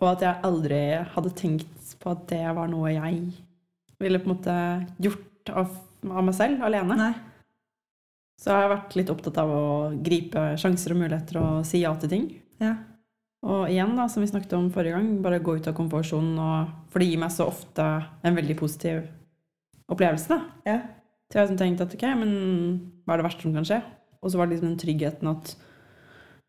Og 0.00 0.06
at 0.14 0.24
jeg 0.24 0.46
aldri 0.48 0.80
hadde 1.12 1.36
tenkt 1.36 1.94
på 2.00 2.14
at 2.14 2.22
det 2.30 2.44
var 2.56 2.70
noe 2.72 2.94
jeg 2.94 3.18
ville 4.00 4.20
på 4.22 4.30
en 4.30 4.32
måte 4.32 4.54
gjort 5.04 5.52
av, 5.52 5.74
av 6.08 6.24
meg 6.24 6.36
selv, 6.38 6.62
alene. 6.64 6.96
Nei. 6.96 7.12
Så 8.40 8.54
jeg 8.54 8.64
har 8.64 8.72
vært 8.72 8.96
litt 8.96 9.10
opptatt 9.12 9.36
av 9.42 9.50
å 9.52 9.64
gripe 10.00 10.54
sjanser 10.60 10.94
og 10.94 11.02
muligheter 11.02 11.40
og 11.42 11.66
si 11.68 11.82
ja 11.82 11.92
til 12.00 12.12
ting. 12.14 12.30
Ja. 12.62 12.78
Og 13.42 13.68
igjen, 13.70 13.94
da, 13.96 14.06
som 14.08 14.20
vi 14.22 14.28
snakket 14.28 14.52
om 14.52 14.70
forrige 14.70 14.92
gang, 14.92 15.22
bare 15.22 15.38
gå 15.40 15.56
ut 15.56 15.68
av 15.68 15.74
komfortsonen. 15.74 16.38
og- 16.38 16.68
For 16.90 16.98
det 16.98 17.08
gir 17.08 17.18
meg 17.18 17.30
så 17.30 17.46
ofte 17.48 18.04
en 18.24 18.36
veldig 18.36 18.56
positiv 18.56 19.08
opplevelse. 19.90 20.28
da. 20.28 20.40
Ja. 20.66 20.78
Så 21.30 21.34
jeg 21.38 21.40
har 21.40 21.46
liksom 21.56 21.58
tenkt 21.58 21.80
at 21.80 21.94
ok, 21.94 22.02
men 22.18 22.92
hva 23.06 23.14
er 23.14 23.16
det 23.22 23.24
verste 23.26 23.42
som 23.42 23.54
kan 23.54 23.64
skje? 23.64 23.82
Og 24.22 24.30
så 24.30 24.36
var 24.36 24.46
det 24.46 24.60
liksom 24.60 24.76
den 24.76 24.78
tryggheten 24.78 25.28
at 25.30 25.56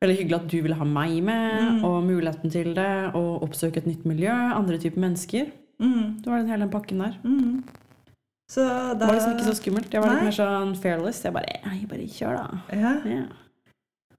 Veldig 0.04 0.18
hyggelig 0.18 0.34
at 0.42 0.48
du 0.50 0.62
ville 0.64 0.74
ha 0.76 0.84
meg 0.84 1.22
med, 1.24 1.62
Mm. 1.62 1.84
og 1.86 2.04
muligheten 2.04 2.50
til 2.52 2.74
det, 2.74 3.14
og 3.14 3.44
oppsøke 3.44 3.78
et 3.78 3.86
nytt 3.86 4.04
miljø, 4.04 4.32
andre 4.32 4.80
typer 4.80 4.98
mennesker. 5.00 5.52
Mm. 5.80 6.18
Det 6.24 6.26
var 6.26 6.38
den 6.40 6.48
hele 6.48 6.60
den 6.62 6.72
pakken 6.72 6.98
der. 6.98 7.14
Mm. 7.24 7.64
Så 8.50 8.62
da 8.66 8.94
Det 8.96 9.08
var 9.08 9.14
liksom 9.14 9.38
ikke 9.38 9.46
så 9.54 9.62
skummelt. 9.62 9.92
Jeg 9.94 10.02
var 10.02 10.10
litt 10.10 10.24
mer 10.24 10.32
sånn 10.32 10.76
fearless. 10.76 11.22
Jeg 11.24 11.34
bare 11.34 11.46
jeg 11.64 11.88
bare 11.88 12.08
kjør, 12.08 12.36
da. 12.36 12.76
ja. 12.76 13.02
Ja. 13.06 13.24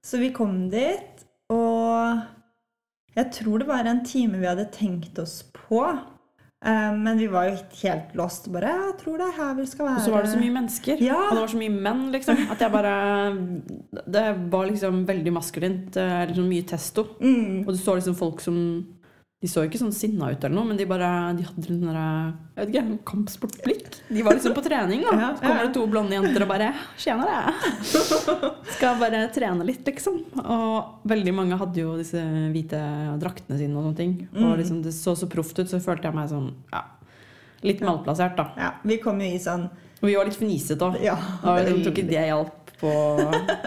Så 0.05 0.19
vi 0.19 0.29
kom 0.31 0.69
dit, 0.69 1.25
og 1.49 2.21
jeg 3.13 3.29
tror 3.39 3.61
det 3.61 3.69
var 3.69 3.85
en 3.89 4.03
time 4.05 4.41
vi 4.41 4.49
hadde 4.49 4.71
tenkt 4.73 5.19
oss 5.21 5.41
på. 5.53 5.83
Eh, 6.63 6.93
men 6.95 7.17
vi 7.19 7.27
var 7.27 7.49
jo 7.49 7.57
helt 7.81 8.15
lost. 8.15 8.47
Bare, 8.53 8.71
jeg 8.87 8.97
tror 9.01 9.19
det 9.19 9.27
er 9.27 9.37
her 9.37 9.53
vi 9.57 9.67
skal 9.67 9.89
være. 9.89 9.99
Og 9.99 10.05
så 10.05 10.15
var 10.15 10.25
det 10.25 10.31
så 10.31 10.39
mye 10.39 10.55
mennesker. 10.55 11.03
Ja. 11.03 11.19
Og 11.27 11.35
det 11.35 11.43
var 11.43 11.53
så 11.53 11.61
mye 11.61 11.75
menn, 11.75 12.03
liksom. 12.13 12.43
At 12.53 12.63
jeg 12.63 12.71
bare 12.71 12.95
Det 13.91 14.25
var 14.53 14.67
liksom 14.71 15.05
veldig 15.07 15.33
maskulint. 15.35 15.99
Liksom 16.31 16.49
mye 16.49 16.67
testo. 16.67 17.07
Mm. 17.19 17.63
Og 17.65 17.73
du 17.73 17.79
så 17.79 17.97
liksom 17.99 18.15
folk 18.15 18.41
som 18.41 18.57
De 19.43 19.49
så 19.51 19.65
ikke 19.67 19.75
sånn 19.81 19.91
sinna 19.91 20.29
ut 20.31 20.39
eller 20.47 20.55
noe, 20.55 20.69
men 20.69 20.77
de 20.79 20.85
bare 20.87 21.07
De 21.35 21.43
hadde 21.43 21.65
den 21.67 21.81
der 21.83 21.97
Jeg 22.55 22.61
vet 22.61 22.69
ikke, 22.71 22.97
kampsportblikk. 23.11 23.89
De 24.07 24.21
var 24.23 24.37
liksom 24.37 24.53
på 24.55 24.63
trening, 24.63 25.01
da. 25.03 25.33
Så 25.35 25.43
kommer 25.43 25.65
det 25.67 25.73
to 25.75 25.83
blonde 25.91 26.15
jenter 26.15 26.45
og 26.45 26.51
bare 26.53 26.69
Tjener 26.95 27.27
jeg. 27.27 27.73
Skal 28.77 28.99
bare 29.01 29.25
trene 29.35 29.65
litt, 29.67 29.83
liksom. 29.89 30.21
Og 30.39 31.09
veldig 31.11 31.33
mange 31.35 31.57
hadde 31.59 31.81
jo 31.83 31.97
disse 31.99 32.21
hvite 32.53 32.79
draktene 33.21 33.59
sine 33.59 33.75
og 33.75 33.89
sånne 33.89 33.99
ting. 33.99 34.13
Og 34.31 34.41
Mm. 34.53 34.57
liksom 34.61 34.81
det 34.85 34.93
så 34.95 35.11
så 35.19 35.27
proft 35.29 35.59
ut, 35.59 35.67
så 35.67 35.81
følte 35.83 36.07
jeg 36.07 36.15
meg 36.15 36.29
sånn 36.31 36.53
Ja. 36.71 36.83
Litt 37.63 37.81
malplassert, 37.81 38.35
da. 38.37 38.47
Ja, 38.57 38.71
vi 38.83 38.97
kom 39.03 39.19
jo 39.19 39.27
i 39.27 39.37
sånn 39.39 39.65
Og 40.01 40.07
vi 40.09 40.15
var 40.15 40.25
litt 40.25 40.35
fnisete 40.39 40.79
òg. 40.87 41.01
Ja, 41.03 41.15
Jeg 41.43 41.83
tror 41.83 41.91
ikke 41.93 42.07
det 42.07 42.27
hjalp 42.27 42.71
på 42.79 42.91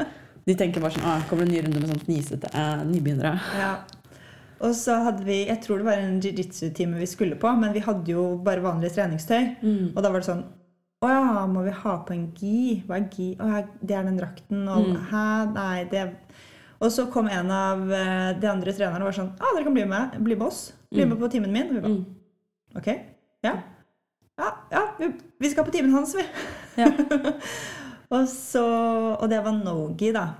De 0.46 0.54
tenker 0.54 0.80
bare 0.80 0.92
sånn 0.96 1.22
Kommer 1.28 1.44
det 1.44 1.48
en 1.48 1.54
ny 1.54 1.62
runde 1.68 1.80
med 1.80 1.90
sånn 1.90 2.04
fnisete 2.04 2.48
eh, 2.54 2.82
nybegynnere? 2.88 3.40
Ja. 3.60 3.74
Og 4.64 4.72
så 4.74 4.94
hadde 5.04 5.24
vi 5.26 5.46
Jeg 5.46 5.60
tror 5.62 5.78
det 5.82 5.84
var 5.86 5.98
en 6.00 6.20
jiu-jitsu-time 6.20 6.96
vi 6.98 7.06
skulle 7.06 7.36
på, 7.36 7.50
men 7.60 7.72
vi 7.74 7.82
hadde 7.84 8.08
jo 8.12 8.36
bare 8.44 8.62
vanlig 8.64 8.92
treningstøy. 8.94 9.56
Mm. 9.62 9.90
Og 9.96 10.02
da 10.02 10.10
var 10.10 10.20
det 10.22 10.28
sånn 10.30 10.44
Å 11.04 11.08
ja, 11.12 11.46
må 11.46 11.62
vi 11.66 11.70
ha 11.76 11.96
på 12.08 12.14
en 12.14 12.32
gi? 12.34 12.82
Hva 12.86 12.96
er 12.96 13.08
gi? 13.12 13.34
Å 13.36 13.50
det 13.84 13.94
er 13.98 14.04
den 14.08 14.16
drakten. 14.18 14.62
Og 14.72 14.86
Mm. 14.86 14.96
hæ? 15.10 15.52
Nei, 15.54 15.84
det 15.92 16.16
Og 16.80 16.90
så 16.90 17.06
kom 17.12 17.28
en 17.28 17.50
av 17.50 17.90
eh, 17.92 18.32
de 18.40 18.46
andre 18.48 18.72
trenerne 18.72 19.00
og 19.04 19.10
var 19.12 19.18
sånn 19.20 19.32
Ja, 19.40 19.52
dere 19.54 19.64
kan 19.64 19.74
bli 19.74 19.84
med, 19.84 20.16
bli 20.24 20.34
med 20.36 20.46
oss. 20.46 20.72
Bli 20.92 21.04
Mm. 21.04 21.08
med 21.10 21.18
på 21.18 21.30
timen 21.30 21.52
min. 21.52 21.68
Og 21.68 21.74
vi 21.74 21.80
bare 21.80 21.94
Mm. 21.96 22.04
Ok. 22.76 22.86
Ja. 23.44 23.54
Ja, 24.38 24.50
ja 24.72 24.82
vi, 24.98 25.12
vi 25.40 25.48
skal 25.50 25.64
på 25.64 25.72
timen 25.72 25.92
hans, 25.92 26.14
vi. 26.14 26.24
Ja. 26.76 26.86
og 28.10 28.26
så 28.28 28.64
Og 29.20 29.28
det 29.30 29.42
var 29.44 29.52
no-gi, 29.52 30.12
da. 30.12 30.34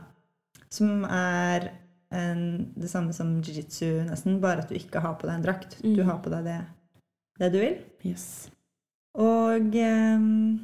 Som 0.71 1.05
er 1.05 1.71
en, 2.13 2.73
det 2.77 2.89
samme 2.91 3.13
som 3.13 3.41
jiu-jitsu, 3.43 4.05
nesten. 4.09 4.41
Bare 4.41 4.59
at 4.63 4.69
du 4.69 4.75
ikke 4.75 5.01
har 5.03 5.15
på 5.19 5.27
deg 5.27 5.35
en 5.37 5.43
drakt. 5.43 5.81
Du 5.83 6.03
Mm. 6.03 6.07
har 6.07 6.19
på 6.23 6.31
deg 6.31 6.45
det, 6.45 6.61
det 7.39 7.53
du 7.53 7.59
vil. 7.59 7.79
Yes. 8.05 8.51
Og 9.19 9.73
ehm, 9.75 10.59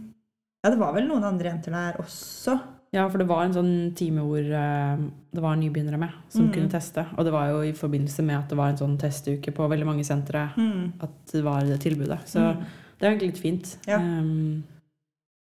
Ja, 0.65 0.71
det 0.71 0.79
var 0.79 0.93
vel 0.95 1.09
noen 1.09 1.25
andre 1.25 1.51
jenter 1.51 1.73
der 1.73 1.97
også. 1.99 2.61
Ja, 2.93 3.09
for 3.09 3.19
det 3.19 3.27
var 3.27 3.43
en 3.45 3.53
sånn 3.55 3.95
time 3.97 4.21
hvor 4.23 4.39
eh, 4.39 4.97
det 5.33 5.43
var 5.43 5.57
nybegynnere 5.57 5.99
med 5.99 6.11
som 6.29 6.47
Mm. 6.47 6.53
kunne 6.55 6.71
teste. 6.71 7.07
Og 7.19 7.25
det 7.25 7.33
var 7.33 7.49
jo 7.49 7.63
i 7.63 7.73
forbindelse 7.73 8.23
med 8.23 8.37
at 8.39 8.49
det 8.49 8.57
var 8.59 8.69
en 8.69 8.77
sånn 8.77 8.97
testuke 8.99 9.51
på 9.53 9.67
veldig 9.69 9.87
mange 9.87 10.05
sentre 10.05 10.53
Mm. 10.57 10.93
at 11.01 11.11
det 11.33 11.43
var 11.43 11.61
det 11.65 11.81
tilbudet. 11.81 12.21
Så 12.27 12.39
Mm. 12.55 12.65
det 13.01 13.03
er 13.07 13.11
egentlig 13.11 13.33
litt 13.35 13.43
fint. 13.43 13.77
Ja. 13.89 13.97
Um, 13.99 14.63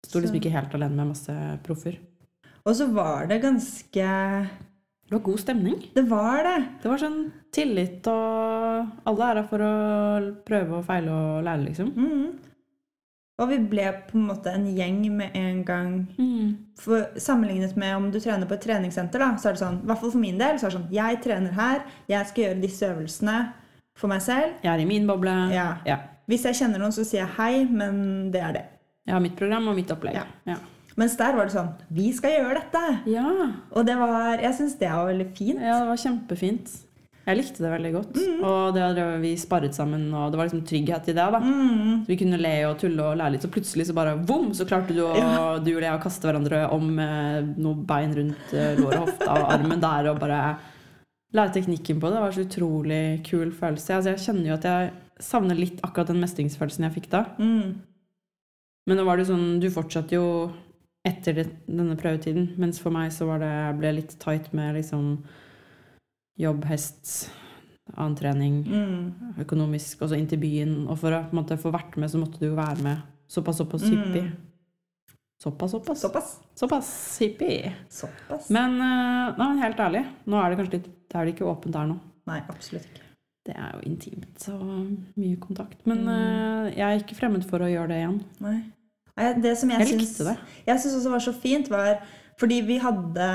Sto 0.04 0.20
liksom 0.20 0.40
ikke 0.42 0.50
helt 0.52 0.74
alene 0.74 0.96
med 0.96 1.08
masse 1.10 1.60
proffer. 1.64 1.98
Og 2.66 2.74
så 2.74 2.92
var 2.92 3.28
det 3.28 3.42
ganske 3.44 4.50
Det 5.12 5.18
var 5.18 5.24
god 5.26 5.40
stemning. 5.40 5.92
Det 5.94 6.02
var 6.08 6.44
det. 6.48 6.60
Det 6.80 6.88
var 6.88 7.00
sånn 7.02 7.18
tillit 7.52 8.06
og 8.08 9.10
Alle 9.12 9.26
er 9.28 9.40
her 9.42 9.50
for 9.50 9.64
å 9.66 9.72
prøve 10.48 10.78
og 10.78 10.86
feile 10.88 11.12
og 11.12 11.42
lære, 11.44 11.66
liksom. 11.66 11.90
Mm. 11.98 12.30
Og 13.42 13.50
vi 13.50 13.58
ble 13.74 13.90
på 14.08 14.16
en 14.16 14.30
måte 14.30 14.54
en 14.56 14.70
gjeng 14.72 15.02
med 15.18 15.36
en 15.36 15.60
gang. 15.68 15.92
For 16.80 17.20
Sammenlignet 17.20 17.76
med 17.76 17.98
om 17.98 18.08
du 18.14 18.22
trener 18.24 18.48
på 18.48 18.56
et 18.56 18.64
treningssenter, 18.64 19.20
da, 19.20 19.34
så 19.36 19.52
er 19.52 19.60
det 19.60 19.64
sånn, 19.66 19.84
i 19.84 19.92
hvert 19.92 20.00
fall 20.00 20.16
for 20.16 20.24
min 20.24 20.40
del, 20.40 20.56
så 20.56 20.70
er 20.70 20.72
det 20.72 20.80
sånn 20.80 20.96
Jeg 20.96 21.22
trener 21.28 21.60
her, 21.60 21.84
jeg 22.08 22.32
skal 22.32 22.46
gjøre 22.46 22.64
disse 22.64 22.92
øvelsene 22.96 23.38
for 24.00 24.16
meg 24.16 24.24
selv. 24.24 24.62
Jeg 24.64 24.72
er 24.78 24.86
i 24.86 24.90
min 24.96 25.12
boble. 25.12 25.36
Ja. 25.52 25.74
Ja. 25.92 26.00
Hvis 26.32 26.48
jeg 26.48 26.62
kjenner 26.62 26.80
noen, 26.80 26.96
så 26.96 27.04
sier 27.04 27.26
jeg 27.26 27.36
hei, 27.36 27.66
men 27.68 28.32
det 28.32 28.48
er 28.48 28.62
det. 28.62 28.68
Jeg 29.10 29.18
har 29.18 29.28
mitt 29.28 29.36
program 29.36 29.68
og 29.68 29.76
mitt 29.76 29.92
opplegg. 29.92 30.22
Ja. 30.22 30.30
Ja. 30.54 30.62
Mens 31.00 31.14
der 31.20 31.36
var 31.38 31.48
det 31.48 31.54
sånn 31.56 31.70
Vi 31.96 32.10
skal 32.14 32.34
gjøre 32.36 32.60
dette! 32.60 32.82
ja. 33.14 33.28
Og 33.72 33.86
det 33.88 33.96
var 34.00 34.42
Jeg 34.44 34.56
syns 34.58 34.78
det 34.82 34.90
var 34.92 35.08
veldig 35.12 35.28
fint. 35.38 35.62
Ja, 35.64 35.78
det 35.84 35.92
var 35.92 36.02
kjempefint. 36.02 36.72
Jeg 37.22 37.38
likte 37.38 37.62
det 37.62 37.70
veldig 37.70 37.92
godt. 37.94 38.16
Mm. 38.18 38.40
Og 38.50 38.74
det, 38.76 39.04
vi 39.22 39.32
sparret 39.38 39.76
sammen, 39.78 40.08
og 40.18 40.32
det 40.34 40.40
var 40.40 40.48
liksom 40.50 40.64
trygghet 40.66 41.06
i 41.12 41.14
det. 41.14 41.26
da. 41.36 41.40
Mm. 41.40 42.02
Så 42.02 42.10
vi 42.10 42.18
kunne 42.18 42.40
le 42.42 42.54
og 42.66 42.80
tulle 42.82 43.06
og 43.12 43.20
lære 43.20 43.36
litt, 43.36 43.46
og 43.46 43.54
plutselig 43.54 43.86
så 43.88 43.94
bare 43.96 44.16
vom, 44.28 44.48
så 44.58 44.66
klarte 44.68 44.96
du, 44.98 45.04
å, 45.06 45.12
Ja. 45.16 45.60
du 45.62 45.70
og 45.76 45.84
jeg 45.86 45.94
å 45.94 46.02
kaste 46.02 46.26
hverandre 46.28 46.64
om 46.74 46.90
eh, 47.00 47.44
noe 47.62 47.78
bein 47.88 48.16
rundt 48.18 48.56
eh, 48.58 48.74
låret 48.82 48.98
og 48.98 49.06
hofta 49.06 49.30
og 49.38 49.54
armen 49.54 49.84
der, 49.86 50.10
og 50.10 50.20
bare 50.20 50.40
lære 51.38 51.54
teknikken 51.60 52.02
på 52.02 52.10
det. 52.10 52.18
Det 52.18 52.26
var 52.26 52.36
så 52.40 52.48
utrolig 52.48 53.04
kul 53.30 53.54
følelse. 53.54 54.00
Altså, 54.00 54.16
jeg 54.16 54.26
kjenner 54.26 54.50
jo 54.50 54.58
at 54.58 54.68
jeg 54.72 54.92
savner 55.22 55.62
litt 55.62 55.80
akkurat 55.86 56.10
den 56.10 56.20
mestringsfølelsen 56.26 56.90
jeg 56.90 56.98
fikk 56.98 57.10
da. 57.14 57.24
Mm. 57.38 57.78
Men 58.90 58.98
nå 58.98 59.06
var 59.06 59.22
det 59.22 59.30
sånn, 59.30 59.60
du 59.62 59.70
fortsatte 59.70 60.18
jo 60.18 60.26
etter 61.06 61.34
det, 61.34 61.46
denne 61.68 61.96
prøvetiden, 61.98 62.52
mens 62.62 62.80
for 62.80 62.92
meg 62.94 63.12
så 63.12 63.26
var 63.26 63.40
det, 63.40 63.80
ble 63.80 63.92
litt 63.98 64.18
tight 64.22 64.52
med 64.54 64.76
liksom 64.76 65.24
jobb, 66.40 66.64
hest, 66.70 67.32
annen 67.98 68.16
trening, 68.16 68.64
Mm. 68.66 69.38
økonomisk, 69.42 70.02
og 70.02 70.10
så 70.10 70.18
inn 70.18 70.28
til 70.28 70.40
byen. 70.40 70.88
Og 70.88 70.98
for 71.00 71.12
å 71.12 71.24
måte, 71.32 71.58
få 71.58 71.72
vært 71.74 71.98
med, 71.98 72.10
så 72.10 72.20
måtte 72.22 72.40
du 72.40 72.46
jo 72.50 72.56
være 72.56 72.82
med 72.84 73.02
såpass, 73.28 73.58
såpass 73.58 73.84
Mm. 73.84 73.92
hyppig. 73.98 74.32
Såpass, 75.42 75.72
såpass. 75.72 76.02
Såpass. 76.02 76.40
Såpass 76.56 77.20
hyppig. 77.20 77.74
Såpass. 77.90 78.50
Men 78.52 78.76
eh, 78.80 79.36
nei, 79.38 79.58
helt 79.60 79.78
ærlig, 79.78 80.06
nå 80.28 80.38
er 80.38 80.50
det 80.50 80.58
kanskje 80.60 80.74
litt 80.74 80.90
Det 81.12 81.16
er 81.20 81.26
det 81.26 81.36
ikke 81.36 81.50
åpent 81.50 81.74
der 81.74 81.88
nå. 81.88 82.00
Nei, 82.28 82.40
absolutt 82.48 82.84
ikke. 82.86 83.02
Det 83.44 83.56
er 83.58 83.72
jo 83.74 83.82
intimt, 83.90 84.38
så 84.40 84.54
mye 85.18 85.36
kontakt. 85.40 85.86
Men 85.86 86.06
Mm. 86.06 86.08
eh, 86.08 86.76
jeg 86.78 86.80
er 86.80 87.04
ikke 87.04 87.18
fremmed 87.18 87.44
for 87.44 87.60
å 87.60 87.68
gjøre 87.68 87.88
det 87.90 87.98
igjen. 88.00 88.24
Nei. 88.40 88.64
Nei, 89.22 89.34
Det 89.46 89.54
som 89.60 89.70
jeg, 89.70 89.84
Jeg 89.84 89.94
syns 89.94 90.02
likte 90.02 90.28
det. 90.32 90.36
Jeg 90.68 90.82
syns 90.84 90.98
også 91.00 91.14
var 91.14 91.24
så 91.28 91.34
fint, 91.38 91.70
var 91.72 92.02
fordi 92.42 92.58
vi 92.66 92.80
hadde 92.82 93.30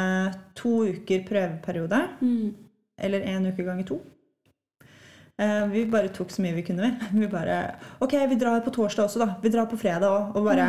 to 0.58 0.80
uker 0.90 1.24
prøveperiode. 1.28 2.02
Eller 2.98 3.26
én 3.30 3.46
uke 3.46 3.62
ganger 3.66 3.86
to. 3.86 4.00
Eh, 5.38 5.66
vi 5.68 5.84
bare 5.92 6.08
tok 6.08 6.30
så 6.32 6.42
mye 6.42 6.56
vi 6.56 6.64
kunne. 6.66 6.88
vi. 7.12 7.20
Vi 7.20 7.26
bare 7.30 7.76
Ok, 8.00 8.14
vi 8.28 8.38
drar 8.40 8.62
på 8.64 8.72
torsdag 8.72 9.04
også, 9.04 9.20
da. 9.20 9.34
Vi 9.42 9.52
drar 9.52 9.68
på 9.68 9.76
fredag 9.78 10.08
òg. 10.08 10.36
Og 10.36 10.44
bare 10.48 10.68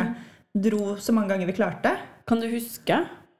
dro 0.54 0.96
så 1.00 1.12
mange 1.16 1.32
ganger 1.32 1.46
vi 1.48 1.56
klarte. 1.56 1.96
Kan 2.28 2.40
du 2.40 2.48
huske 2.52 2.98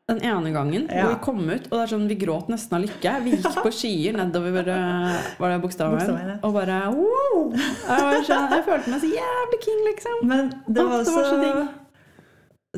den 0.09 0.23
ene 0.25 0.51
gangen 0.55 0.87
Ja. 0.89 1.03
hvor 1.05 1.11
vi 1.15 1.21
kom 1.25 1.41
ut, 1.51 1.67
og 1.69 1.75
det 1.77 1.81
er 1.83 1.91
sånn, 1.93 2.07
vi 2.09 2.17
gråt 2.17 2.49
nesten 2.49 2.77
av 2.79 2.85
lykke? 2.87 3.11
Vi 3.25 3.31
gikk 3.37 3.59
på 3.63 3.73
skier 3.77 4.17
nedover 4.17 4.69
eh, 4.73 5.27
var 5.39 5.51
det 5.53 5.59
bokstaven, 5.61 6.39
og 6.43 6.55
bare 6.55 6.79
wow! 6.95 7.51
Jeg, 7.53 8.05
var 8.07 8.23
sånn, 8.25 8.47
jeg 8.57 8.65
følte 8.65 8.91
meg 8.95 9.03
så 9.03 9.11
jævlig 9.13 9.59
king, 9.67 9.83
liksom. 9.91 10.17
Men 10.31 10.49
det 10.67 10.85
var, 10.85 10.95
var 10.95 11.05
det 11.05 11.13
var 11.19 11.29
så 11.29 11.41
digg. 11.43 11.75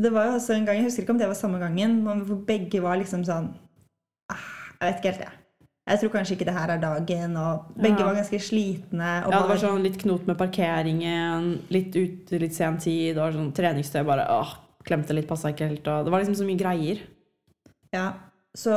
Det 0.00 0.10
var 0.14 0.26
jo 0.26 0.32
også 0.38 0.54
en 0.56 0.64
gang, 0.66 0.76
Jeg 0.80 0.84
husker 0.88 1.02
ikke 1.04 1.14
om 1.14 1.18
det 1.20 1.28
var 1.30 1.38
samme 1.38 1.58
gangen, 1.62 1.94
men 2.06 2.24
hvor 2.26 2.40
begge 2.46 2.80
var 2.82 2.96
liksom 2.98 3.22
sånn 3.26 3.48
ah, 4.30 4.42
Jeg 4.80 4.88
vet 4.88 4.98
ikke 5.00 5.12
helt, 5.12 5.22
jeg. 5.28 5.36
Jeg 5.90 5.98
tror 6.00 6.12
kanskje 6.14 6.34
ikke 6.36 6.46
det 6.46 6.54
her 6.54 6.70
er 6.74 6.82
dagen, 6.82 7.36
og 7.36 7.70
begge 7.76 7.98
Ja. 8.02 8.06
var 8.10 8.18
ganske 8.18 8.38
slitne. 8.42 9.08
Ja, 9.22 9.30
det 9.30 9.48
var 9.50 9.62
sånn 9.62 9.82
litt 9.86 9.98
knot 10.02 10.26
med 10.26 10.38
parkeringen, 10.38 11.60
litt 11.70 11.94
ute, 11.94 12.38
litt 12.42 12.54
sen 12.58 12.78
tid, 12.82 13.18
og 13.18 13.32
sånn 13.34 13.52
treningstøy 13.54 14.02
bare 14.06 14.26
åh, 14.30 14.52
klemte 14.86 15.14
litt, 15.14 15.26
passa 15.28 15.50
ikke 15.54 15.66
helt, 15.70 15.86
og 15.90 16.04
det 16.06 16.10
var 16.14 16.22
liksom 16.22 16.38
så 16.42 16.46
mye 16.46 16.58
greier. 16.58 17.02
Ja, 17.94 18.12
så 18.54 18.70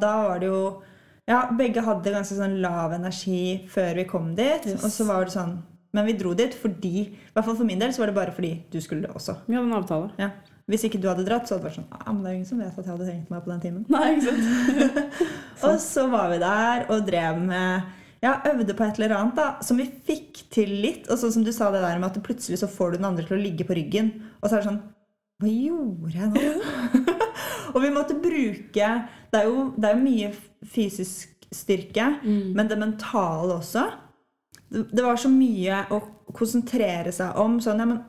da 0.00 0.12
var 0.28 0.40
det 0.42 0.50
jo 0.50 0.62
Ja, 1.30 1.44
begge 1.54 1.82
hadde 1.86 2.10
ganske 2.14 2.34
sånn 2.34 2.58
lav 2.62 2.94
energi 2.96 3.66
før 3.70 3.92
vi 4.00 4.06
kom 4.08 4.32
dit. 4.38 4.66
Yes. 4.66 4.84
Og 4.86 4.94
så 4.94 5.06
var 5.06 5.26
det 5.26 5.34
sånn 5.34 5.58
Men 5.94 6.06
vi 6.06 6.16
dro 6.18 6.34
dit 6.38 6.54
fordi 6.54 6.94
I 7.02 7.34
hvert 7.34 7.46
fall 7.46 7.58
for 7.58 7.66
min 7.66 7.82
del 7.82 7.94
så 7.94 8.02
var 8.04 8.12
det 8.12 8.18
bare 8.18 8.34
fordi 8.34 8.54
du 8.70 8.80
skulle 8.82 9.06
det 9.06 9.14
også. 9.14 9.40
Vi 9.46 9.58
hadde 9.58 9.70
en 9.70 9.78
avtale. 9.78 10.10
Ja. 10.22 10.32
Hvis 10.70 10.84
ikke 10.86 11.00
du 11.02 11.08
hadde 11.10 11.26
dratt, 11.26 11.48
så 11.48 11.56
hadde 11.56 11.64
det 11.64 11.70
vært 11.70 11.80
sånn 11.80 11.88
ah, 11.96 12.10
men 12.12 12.20
det 12.22 12.30
er 12.30 12.36
ingen 12.36 12.50
som 12.50 12.60
vet 12.62 12.76
at 12.78 12.84
jeg 12.84 12.92
hadde 12.94 13.08
tenkt 13.08 13.32
meg 13.32 13.42
på 13.42 13.50
den 13.50 13.62
timen. 13.64 13.86
Nei, 13.90 14.04
ikke 14.14 14.34
sant? 14.36 15.24
Og 15.70 15.80
så 15.82 16.04
var 16.12 16.28
vi 16.30 16.38
der 16.42 16.84
og 16.94 17.08
drev 17.08 17.40
med 17.42 17.96
ja, 18.20 18.34
øvde 18.50 18.76
på 18.76 18.84
et 18.84 18.98
eller 19.00 19.16
annet 19.16 19.38
da, 19.38 19.46
som 19.64 19.80
vi 19.80 19.88
fikk 19.88 20.44
til 20.52 20.74
litt. 20.84 21.08
Og 21.10 21.18
sånn 21.18 21.34
som 21.38 21.46
du 21.46 21.50
sa 21.56 21.72
det 21.74 21.80
der 21.82 21.98
med 21.98 22.10
at 22.10 22.22
plutselig 22.24 22.60
så 22.60 22.68
får 22.70 22.92
du 22.92 23.00
den 23.00 23.08
andre 23.10 23.26
til 23.26 23.38
å 23.38 23.42
ligge 23.42 23.66
på 23.66 23.74
ryggen. 23.78 24.12
Og 24.42 24.46
så 24.46 24.58
er 24.58 24.62
det 24.62 24.68
sånn 24.68 24.82
Hva 25.40 25.54
gjorde 25.56 26.14
jeg 26.20 26.30
nå? 26.36 27.16
og 27.74 27.82
vi 27.82 27.90
måtte 27.94 28.14
bruke 28.20 28.86
Det 29.30 29.38
er 29.40 29.44
jo, 29.46 29.70
det 29.76 29.84
er 29.90 29.96
jo 29.96 30.04
mye 30.04 30.30
fysisk 30.66 31.28
styrke, 31.52 32.06
Mm. 32.22 32.52
men 32.54 32.68
det 32.68 32.78
mentale 32.78 33.54
også. 33.58 33.84
Det, 34.70 34.84
det 34.94 35.02
var 35.04 35.16
så 35.18 35.28
mye 35.32 35.84
å 35.90 36.00
konsentrere 36.32 37.10
seg 37.12 37.34
om. 37.38 37.58
Sånn, 37.60 37.78
ja, 37.82 37.86
men 37.90 38.04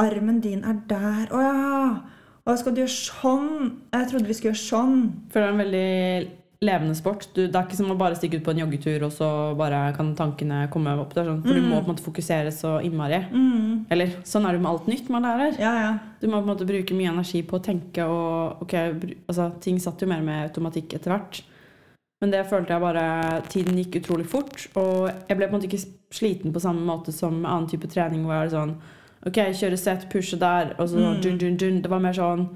armen 0.00 0.40
din 0.42 0.64
er 0.66 0.80
der. 0.90 1.28
Å 1.30 1.42
ja! 1.42 2.00
Og 2.42 2.58
skal 2.58 2.74
du 2.74 2.80
gjøre 2.82 2.90
sånn? 2.98 3.50
Jeg 3.94 4.08
trodde 4.10 4.26
vi 4.26 4.34
skulle 4.34 4.50
gjøre 4.54 4.64
sånn. 4.66 4.96
For 5.30 5.38
det 5.38 5.46
er 5.46 5.52
en 5.52 5.62
veldig 5.62 6.30
levende 6.62 6.94
sport. 6.94 7.26
Du, 7.34 7.40
det 7.48 7.56
er 7.58 7.64
ikke 7.66 7.76
som 7.80 7.90
å 7.90 7.96
bare 7.98 8.14
stikke 8.18 8.38
ut 8.38 8.44
på 8.46 8.52
en 8.54 8.60
joggetur, 8.62 9.02
og 9.08 9.12
så 9.12 9.28
bare 9.58 9.80
kan 9.96 10.12
tankene 10.18 10.60
komme 10.70 10.92
opp. 11.02 11.10
Det 11.14 11.24
er 11.24 11.30
sånn, 11.32 11.40
for 11.42 11.58
du 11.58 11.60
må 11.66 11.80
på 11.80 11.84
en 11.88 11.90
måte 11.92 12.04
fokusere 12.06 12.52
så 12.54 12.76
innmari. 12.86 13.18
Mm. 13.34 13.86
Eller 13.90 14.12
sånn 14.28 14.46
er 14.46 14.54
det 14.54 14.62
med 14.62 14.70
alt 14.70 14.86
nytt 14.90 15.10
man 15.10 15.26
lærer. 15.26 15.58
Ja, 15.58 15.72
ja. 15.80 15.92
Du 16.22 16.28
må 16.28 16.38
på 16.38 16.46
en 16.46 16.52
måte 16.52 16.68
bruke 16.68 16.94
mye 16.94 17.10
energi 17.10 17.42
på 17.42 17.58
å 17.58 17.64
tenke, 17.66 18.06
og 18.06 18.62
ok, 18.62 18.76
altså, 19.26 19.48
ting 19.64 19.80
satt 19.82 20.00
jo 20.04 20.08
mer 20.12 20.22
med 20.22 20.46
automatikk 20.52 20.94
etter 21.00 21.16
hvert. 21.16 21.42
Men 22.22 22.30
det 22.30 22.44
følte 22.46 22.70
jeg 22.76 22.82
bare 22.84 23.04
Tiden 23.50 23.78
gikk 23.80 23.96
utrolig 23.98 24.28
fort. 24.30 24.68
Og 24.78 25.08
jeg 25.26 25.34
ble 25.36 25.48
på 25.48 25.56
en 25.56 25.58
måte 25.58 25.66
ikke 25.66 25.82
sliten 26.14 26.52
på 26.54 26.60
samme 26.62 26.84
måte 26.86 27.10
som 27.10 27.40
annen 27.42 27.66
type 27.66 27.90
trening. 27.90 28.22
Hvor 28.22 28.36
jeg 28.38 28.46
er 28.52 28.52
sånn 28.54 28.76
OK, 29.26 29.40
kjøre 29.58 29.78
set, 29.78 30.04
pushe 30.12 30.38
der, 30.38 30.76
og 30.78 30.86
så 30.90 30.98
Mm. 31.02 31.20
dun, 31.22 31.38
dun, 31.38 31.56
dun. 31.58 31.80
Det 31.82 31.90
var 31.90 31.98
mer 31.98 32.14
sånn 32.14 32.46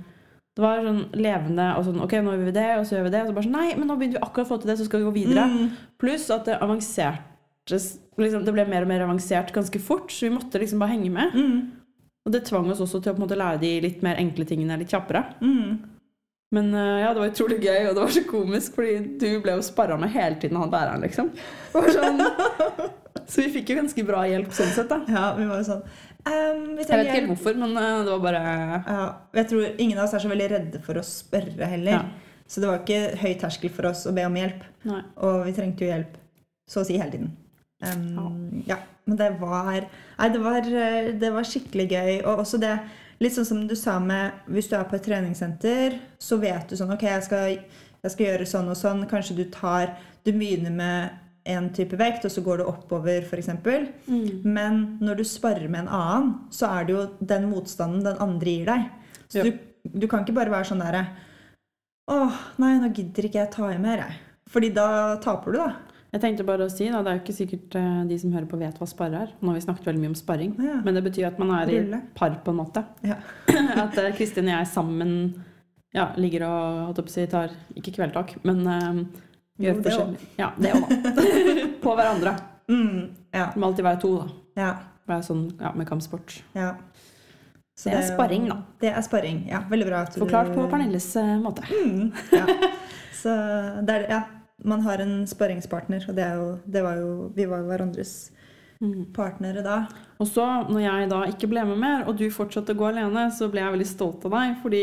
det 0.56 0.64
var 0.64 0.78
sånn 0.80 1.02
levende 1.20 1.64
og 1.76 1.82
sånn 1.84 1.98
OK, 2.00 2.14
nå 2.24 2.32
gjør 2.32 2.46
vi 2.48 2.52
det, 2.56 2.68
og 2.78 2.84
så 2.88 2.96
gjør 2.96 3.06
vi 3.06 3.12
det. 3.12 3.22
Og 3.22 3.28
så 3.28 3.36
bare 3.36 3.44
sånn 3.44 3.56
Nei, 3.58 3.70
men 3.76 3.90
nå 3.90 3.96
begynte 4.00 4.16
vi 4.16 4.24
akkurat 4.24 4.46
å 4.46 4.50
få 4.54 4.56
til 4.62 4.70
det, 4.70 4.76
så 4.80 4.86
skal 4.86 5.02
vi 5.02 5.08
gå 5.08 5.16
videre. 5.18 5.48
Mm. 5.52 5.66
Pluss 6.00 6.30
at 6.32 6.48
det 6.48 6.56
avanserte 6.64 7.80
liksom, 8.16 8.46
Det 8.46 8.54
ble 8.54 8.64
mer 8.70 8.86
og 8.86 8.88
mer 8.88 9.04
avansert 9.04 9.52
ganske 9.52 9.80
fort, 9.84 10.08
så 10.14 10.28
vi 10.28 10.32
måtte 10.32 10.62
liksom 10.62 10.80
bare 10.80 10.94
henge 10.94 11.10
med. 11.12 11.36
Mm. 11.36 11.58
Og 12.26 12.32
det 12.32 12.46
tvang 12.48 12.70
oss 12.72 12.80
også 12.82 13.02
til 13.02 13.12
å 13.12 13.18
på 13.18 13.20
en 13.20 13.26
måte 13.26 13.38
lære 13.38 13.60
de 13.62 13.74
litt 13.84 14.00
mer 14.06 14.16
enkle 14.22 14.48
tingene 14.48 14.80
litt 14.80 14.94
kjappere. 14.94 15.26
Mm. 15.44 15.76
Men 16.56 16.72
eh, 16.72 17.00
ja, 17.02 17.12
det 17.12 17.20
var 17.20 17.32
utrolig 17.34 17.58
gøy, 17.60 17.80
og 17.90 17.92
det 17.92 18.02
var 18.06 18.14
så 18.16 18.22
komisk, 18.30 18.78
fordi 18.78 18.96
du 19.20 19.28
ble 19.44 19.58
jo 19.58 19.66
sparra 19.66 19.98
med 20.00 20.14
hele 20.14 20.38
tiden, 20.40 20.58
han 20.62 20.72
læreren, 20.72 21.04
liksom. 21.04 21.32
Det 21.34 21.82
var 21.82 21.92
sånn, 21.94 22.22
så 23.26 23.42
vi 23.42 23.52
fikk 23.58 23.72
jo 23.72 23.78
ganske 23.80 24.04
bra 24.06 24.24
hjelp 24.28 24.52
sånn 24.54 24.74
sett, 24.74 24.90
da. 24.90 25.00
Ja, 25.10 25.30
vi 25.38 25.48
var 25.48 25.62
jo 25.62 25.70
sånn 25.70 25.86
Um, 26.26 26.72
vi 26.74 26.82
Jeg 26.82 26.90
vet 26.90 27.04
ikke 27.06 27.18
helt 27.20 27.28
hvorfor, 27.30 27.58
men 27.60 27.76
eh, 27.78 28.00
det 28.02 28.10
var 28.10 28.22
bare 28.24 28.38
Ja, 28.82 29.02
jeg 29.38 29.46
tror 29.46 29.66
ingen 29.78 29.98
av 30.00 30.08
oss 30.08 30.14
er 30.16 30.24
så 30.24 30.30
veldig 30.32 30.48
redde 30.50 30.80
for 30.82 30.98
å 30.98 31.04
spørre 31.06 31.68
heller. 31.70 32.00
Ja. 32.00 32.40
Så 32.50 32.62
det 32.62 32.70
var 32.70 32.80
ikke 32.80 33.18
høy 33.20 33.34
terskel 33.38 33.70
for 33.74 33.86
oss 33.92 34.00
å 34.10 34.14
be 34.14 34.24
om 34.26 34.34
hjelp. 34.38 34.64
Nei. 34.90 35.04
Og 35.22 35.44
vi 35.46 35.54
trengte 35.54 35.86
jo 35.86 35.92
hjelp 35.92 36.16
så 36.66 36.82
å 36.82 36.88
si 36.88 36.98
hele 36.98 37.14
tiden. 37.14 37.30
Um, 37.78 38.64
ja. 38.66 38.80
Men 39.06 39.20
det 39.20 39.28
var 39.38 39.68
Nei, 39.70 40.28
det 40.32 40.40
var, 40.42 40.66
eh, 40.66 41.12
det 41.14 41.30
var 41.30 41.46
skikkelig 41.46 41.86
gøy. 41.92 42.12
Og 42.24 42.42
også 42.42 42.58
det 42.62 42.74
Litt 43.22 43.32
sånn 43.32 43.46
som 43.48 43.60
du 43.68 43.76
sa 43.78 43.94
med 44.02 44.48
Hvis 44.50 44.66
du 44.68 44.74
er 44.76 44.88
på 44.88 44.98
et 44.98 45.06
treningssenter, 45.06 45.94
så 46.18 46.40
vet 46.42 46.68
du 46.68 46.76
sånn 46.76 46.92
Ok, 46.96 47.06
jeg 47.06 47.22
skal, 47.24 47.54
jeg 48.02 48.12
skal 48.12 48.26
gjøre 48.26 48.48
sånn 48.50 48.72
og 48.72 48.80
sånn. 48.80 49.06
Kanskje 49.10 49.38
du 49.38 49.44
tar 49.52 49.94
Du 50.26 50.32
begynner 50.32 50.74
med 50.74 51.22
en 51.46 51.68
type 51.74 51.96
vekt, 52.00 52.24
og 52.26 52.32
så 52.34 52.42
går 52.44 52.60
du 52.60 52.66
oppover, 52.70 53.22
f.eks. 53.26 53.48
Mm. 54.06 54.42
Men 54.44 54.80
når 55.00 55.20
du 55.20 55.24
sparer 55.28 55.68
med 55.70 55.84
en 55.84 55.92
annen, 55.94 56.32
så 56.50 56.68
er 56.72 56.86
det 56.88 56.96
jo 56.96 57.04
den 57.20 57.48
motstanden 57.50 58.04
den 58.06 58.18
andre 58.22 58.56
gir 58.58 58.66
deg. 58.70 58.88
Så 59.30 59.40
Ja. 59.40 59.44
du, 59.48 59.58
du 60.02 60.06
kan 60.10 60.24
ikke 60.24 60.36
bare 60.36 60.52
være 60.52 60.68
sånn 60.70 60.82
derre 60.82 61.06
Åh, 62.06 62.36
nei, 62.62 62.76
nå 62.78 62.92
gidder 62.94 63.26
ikke 63.26 63.40
jeg 63.40 63.50
ta 63.50 63.66
i 63.74 63.78
mer, 63.82 63.98
jeg. 64.04 64.18
Fordi 64.54 64.68
da 64.76 65.16
taper 65.18 65.56
du, 65.56 65.58
da. 65.58 65.72
Jeg 66.14 66.22
tenkte 66.22 66.44
bare 66.46 66.68
å 66.68 66.70
si, 66.70 66.86
da, 66.86 67.00
Det 67.02 67.10
er 67.10 67.16
jo 67.18 67.22
ikke 67.24 67.34
sikkert 67.34 67.74
eh, 67.80 67.96
de 68.06 68.18
som 68.22 68.30
hører 68.32 68.46
på, 68.46 68.60
vet 68.60 68.78
hva 68.78 68.86
sparre 68.86 69.24
er. 69.24 69.32
Nå 69.40 69.50
har 69.50 69.58
vi 69.58 69.64
snakket 69.64 69.88
veldig 69.90 70.02
mye 70.04 70.12
om 70.12 70.18
sparring. 70.18 70.52
Ja. 70.62 70.76
Men 70.86 70.94
det 70.96 71.02
betyr 71.08 71.26
at 71.32 71.40
man 71.42 71.50
er 71.58 71.72
i 71.74 71.80
par, 72.14 72.36
på 72.46 72.54
en 72.54 72.60
måte. 72.60 72.84
Ja. 73.06 73.18
At 73.84 73.98
eh, 73.98 74.12
Kristin 74.14 74.46
og 74.46 74.54
jeg 74.54 74.70
sammen 74.70 75.12
ja, 75.96 76.12
ligger 76.20 76.46
og 76.46 76.80
holdt 76.92 77.02
å 77.02 77.08
si, 77.10 77.26
tar 77.30 77.50
ikke 77.74 77.96
kveldtak, 77.98 78.36
men 78.46 78.62
Jo, 78.62 78.94
gjør 79.58 79.80
det 79.80 79.84
forskjellig. 79.86 80.28
Ja, 80.38 80.50
det 80.60 80.72
òg, 80.76 80.88
da. 80.90 81.24
på 81.84 81.94
hverandre. 81.96 82.36
Mm, 82.68 83.00
ja, 83.32 83.46
Det 83.52 83.60
må 83.62 83.68
alltid 83.70 83.84
være 83.86 84.00
to, 84.02 84.12
da. 84.18 84.26
ja, 84.60 84.70
er 85.16 85.20
sånn 85.22 85.44
ja, 85.60 85.72
med 85.78 85.86
kampsport. 85.88 86.40
ja. 86.56 86.74
Så 87.76 87.90
Det 87.92 87.98
er 87.98 88.06
sparring, 88.08 88.46
da. 88.48 88.54
Det 88.80 88.88
er 88.88 89.02
sparring, 89.04 89.42
ja. 89.50 89.58
Veldig 89.68 89.86
bra. 89.86 89.98
at 90.06 90.14
du- 90.14 90.20
Forklart 90.22 90.48
på 90.54 90.62
Pernilles 90.70 91.10
eh, 91.20 91.34
måte. 91.38 91.60
Mm, 91.68 92.06
ja. 92.32 92.46
Så 93.12 93.34
det 93.84 93.94
er, 93.98 94.06
ja, 94.08 94.22
man 94.64 94.80
har 94.80 94.98
en 95.04 95.26
sparringspartner, 95.28 96.06
og 96.08 96.16
det, 96.16 96.24
jo, 96.38 96.46
det 96.64 96.82
var 96.82 96.96
jo 96.96 97.32
Vi 97.36 97.44
var 97.46 97.58
jo 97.58 97.68
hverandres 97.68 98.30
Mm. 98.80 99.06
partnere 99.14 99.62
da. 99.64 99.86
Og 100.20 100.26
så, 100.28 100.44
når 100.68 100.80
jeg 100.82 101.08
da 101.08 101.22
ikke 101.24 101.48
ble 101.48 101.62
med 101.64 101.78
mer, 101.80 102.02
og 102.08 102.16
du 102.18 102.26
fortsatte 102.28 102.74
å 102.74 102.76
gå 102.76 102.88
alene, 102.90 103.30
så 103.32 103.48
ble 103.50 103.60
jeg 103.62 103.72
veldig 103.72 103.86
stolt 103.88 104.24
av 104.28 104.30
deg, 104.32 104.56
fordi 104.62 104.82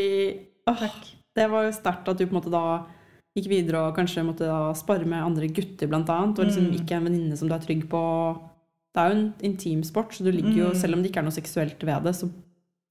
åh, 0.68 0.82
det 1.36 1.46
var 1.52 1.64
jo 1.68 1.72
sterkt 1.72 2.08
at 2.10 2.18
du 2.18 2.26
på 2.26 2.34
en 2.34 2.40
måte 2.42 2.50
da 2.50 2.86
gikk 3.36 3.48
videre 3.50 3.80
og 3.88 3.96
kanskje 3.98 4.24
måtte 4.28 4.48
spare 4.78 5.06
med 5.10 5.24
andre 5.26 5.48
gutter, 5.50 5.88
blant 5.90 6.10
annet, 6.14 6.38
og 6.40 6.46
liksom 6.46 6.68
Mm. 6.70 6.76
ikke 6.80 6.96
en 6.98 7.06
venninne 7.08 7.38
som 7.38 7.48
du 7.50 7.54
er 7.56 7.60
trygg 7.64 7.88
på. 7.90 8.02
Det 8.94 9.02
er 9.02 9.10
jo 9.10 9.16
en 9.18 9.34
intim 9.42 9.84
sport, 9.84 10.12
så 10.14 10.24
du 10.24 10.32
ligger 10.32 10.54
jo, 10.56 10.68
Mm. 10.70 10.76
selv 10.76 10.94
om 10.94 11.02
det 11.02 11.12
ikke 11.12 11.18
er 11.24 11.24
noe 11.30 11.32
seksuelt 11.40 11.80
ved 11.84 12.04
det, 12.04 12.14
så 12.16 12.30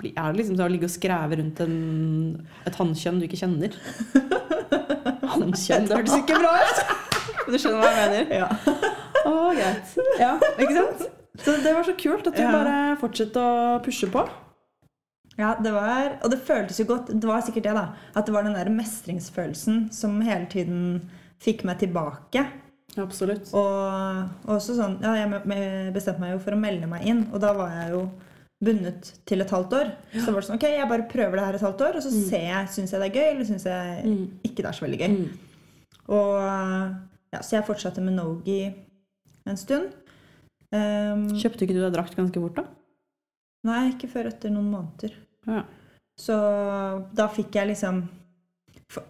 er 0.02 0.32
det 0.32 0.36
liksom 0.40 0.56
til 0.56 0.64
å 0.66 0.70
ligge 0.70 0.84
og 0.84 0.90
skreve 0.90 1.36
rundt 1.38 1.60
en, 1.60 2.46
et 2.66 2.74
hannkjønn 2.74 3.20
du 3.20 3.26
ikke 3.28 3.38
kjenner. 3.38 3.70
Hannkjønn, 5.32 5.86
det 5.88 5.96
hørtes 5.96 6.18
ikke 6.18 6.38
bra 6.42 6.52
ut! 6.58 6.82
Du 7.52 7.56
skjønner 7.58 7.80
hva 7.82 7.90
jeg 7.90 8.10
mener? 8.10 8.34
Ja. 8.38 8.48
Å, 9.26 9.32
greit. 9.54 9.94
Ja, 10.20 10.34
ikke 10.58 10.74
sant? 10.76 11.08
Så 11.42 11.54
det 11.62 11.72
var 11.74 11.82
så 11.86 11.94
kult 11.98 12.26
at 12.28 12.36
du 12.36 12.42
bare 12.42 12.96
fortsatte 13.00 13.40
å 13.42 13.80
pushe 13.82 14.06
på. 14.12 14.22
Ja, 15.38 15.54
det 15.64 15.72
var, 15.72 16.18
og 16.22 16.30
det 16.30 16.40
føltes 16.44 16.78
jo 16.78 16.84
godt. 16.90 17.06
Det 17.18 17.24
var 17.28 17.40
sikkert 17.40 17.64
det, 17.64 17.72
da. 17.74 17.86
At 18.14 18.26
det 18.28 18.34
var 18.34 18.42
den 18.44 18.52
der 18.54 18.68
mestringsfølelsen 18.70 19.86
som 19.92 20.20
hele 20.20 20.46
tiden 20.52 21.08
fikk 21.42 21.64
meg 21.64 21.78
tilbake. 21.80 22.44
Absolutt. 23.00 23.48
Og 23.56 24.50
også 24.52 24.74
sånn 24.76 24.98
Ja, 25.00 25.14
jeg 25.16 25.92
bestemte 25.94 26.20
meg 26.20 26.34
jo 26.34 26.42
for 26.44 26.52
å 26.52 26.60
melde 26.60 26.86
meg 26.90 27.06
inn, 27.08 27.22
og 27.32 27.40
da 27.40 27.54
var 27.56 27.70
jeg 27.70 27.94
jo 27.94 28.02
bundet 28.62 29.08
til 29.26 29.40
et 29.40 29.50
halvt 29.50 29.72
år. 29.78 29.88
Så 30.12 30.26
det 30.26 30.34
var 30.36 30.42
sånn 30.46 30.58
Ok, 30.58 30.66
jeg 30.68 30.88
bare 30.90 31.08
prøver 31.10 31.32
det 31.40 31.46
her 31.46 31.54
et 31.54 31.64
halvt 31.64 31.80
år, 31.88 31.96
og 31.96 32.02
så 32.04 32.12
Mm. 32.12 32.28
ser 32.28 32.44
jeg 32.46 32.68
Syns 32.68 32.92
jeg 32.92 33.00
det 33.00 33.08
er 33.08 33.18
gøy, 33.18 33.30
eller 33.32 33.44
syns 33.48 33.64
jeg 33.64 34.04
Mm. 34.04 34.28
ikke 34.44 34.56
det 34.56 34.66
er 34.66 34.72
så 34.76 34.84
veldig 34.86 35.00
gøy. 35.00 35.16
Mm. 35.16 35.28
Og 36.08 36.96
ja, 37.32 37.38
Så 37.40 37.50
jeg 37.56 37.64
fortsatte 37.64 38.02
med 38.02 38.12
Nogi 38.14 38.74
en 39.46 39.56
stund. 39.56 39.88
Um, 40.70 41.28
Kjøpte 41.32 41.62
ikke 41.64 41.74
du 41.74 41.80
deg 41.80 41.92
drakt 41.94 42.14
ganske 42.16 42.34
fort, 42.40 42.54
da? 42.56 42.64
Nei, 43.64 43.90
ikke 43.92 44.08
før 44.10 44.26
etter 44.26 44.50
noen 44.50 44.70
måneder. 44.70 45.12
Ja. 45.46 45.64
Så 46.18 46.34
da 47.16 47.28
fikk 47.32 47.56
jeg 47.58 47.72
liksom 47.72 48.04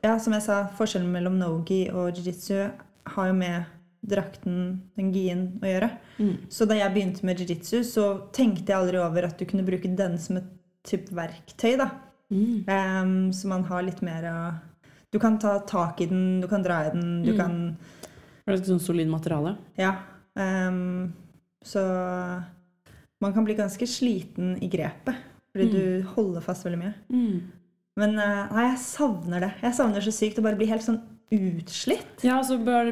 Ja, 0.00 0.14
som 0.22 0.32
jeg 0.36 0.44
sa, 0.44 0.60
forskjellen 0.78 1.10
mellom 1.10 1.40
nogi 1.40 1.88
og 1.90 2.14
jiu-jitsu 2.14 2.70
har 3.16 3.26
jo 3.26 3.34
med 3.34 3.64
drakten, 4.06 4.82
den 4.94 5.08
gien, 5.14 5.40
å 5.62 5.66
gjøre. 5.66 5.88
Mm. 6.18 6.36
Så 6.50 6.66
da 6.70 6.76
jeg 6.78 6.94
begynte 6.94 7.26
med 7.26 7.38
jiu-jitsu, 7.42 7.80
så 7.86 8.04
tenkte 8.34 8.70
jeg 8.70 8.78
aldri 8.78 9.00
over 9.02 9.26
at 9.26 9.38
du 9.38 9.44
kunne 9.50 9.66
bruke 9.66 9.90
den 9.98 10.14
som 10.22 10.38
et 10.38 10.46
type 10.86 11.10
verktøy, 11.14 11.74
da. 11.80 11.88
Mm. 12.30 12.62
Um, 12.70 13.32
så 13.34 13.50
man 13.50 13.66
har 13.68 13.82
litt 13.86 14.00
mer 14.06 14.24
å 14.30 14.36
Du 15.12 15.18
kan 15.20 15.34
ta 15.38 15.58
tak 15.68 16.00
i 16.00 16.06
den, 16.08 16.40
du 16.40 16.46
kan 16.48 16.62
dra 16.64 16.78
i 16.86 16.90
den, 16.94 17.22
du 17.26 17.32
Mm. 17.34 17.36
kan 17.36 17.76
Det 18.46 18.54
er 18.54 18.54
et 18.54 18.70
sånn 18.70 18.80
solid 18.80 19.08
materiale. 19.10 19.56
Ja. 19.76 19.96
Um, 20.34 21.12
så 21.62 21.82
man 23.20 23.34
kan 23.34 23.44
bli 23.44 23.54
ganske 23.54 23.86
sliten 23.86 24.56
i 24.62 24.68
grepet. 24.68 25.14
Fordi 25.52 25.68
Mm. 25.68 25.72
du 25.72 26.02
holder 26.16 26.40
fast 26.40 26.64
veldig 26.64 26.78
mye. 26.80 26.94
Mm. 27.12 27.40
Men 27.96 28.18
eh, 28.18 28.52
nei, 28.54 28.68
jeg 28.70 28.78
savner 28.78 29.40
det. 29.40 29.52
Jeg 29.62 29.74
savner 29.76 29.94
det 30.00 30.06
så 30.08 30.12
sykt 30.16 30.38
å 30.40 30.42
bare 30.46 30.56
bli 30.56 30.66
helt 30.70 30.82
sånn 30.82 31.00
utslitt. 31.32 32.22
Ja, 32.24 32.40
så 32.44 32.58
bør, 32.62 32.90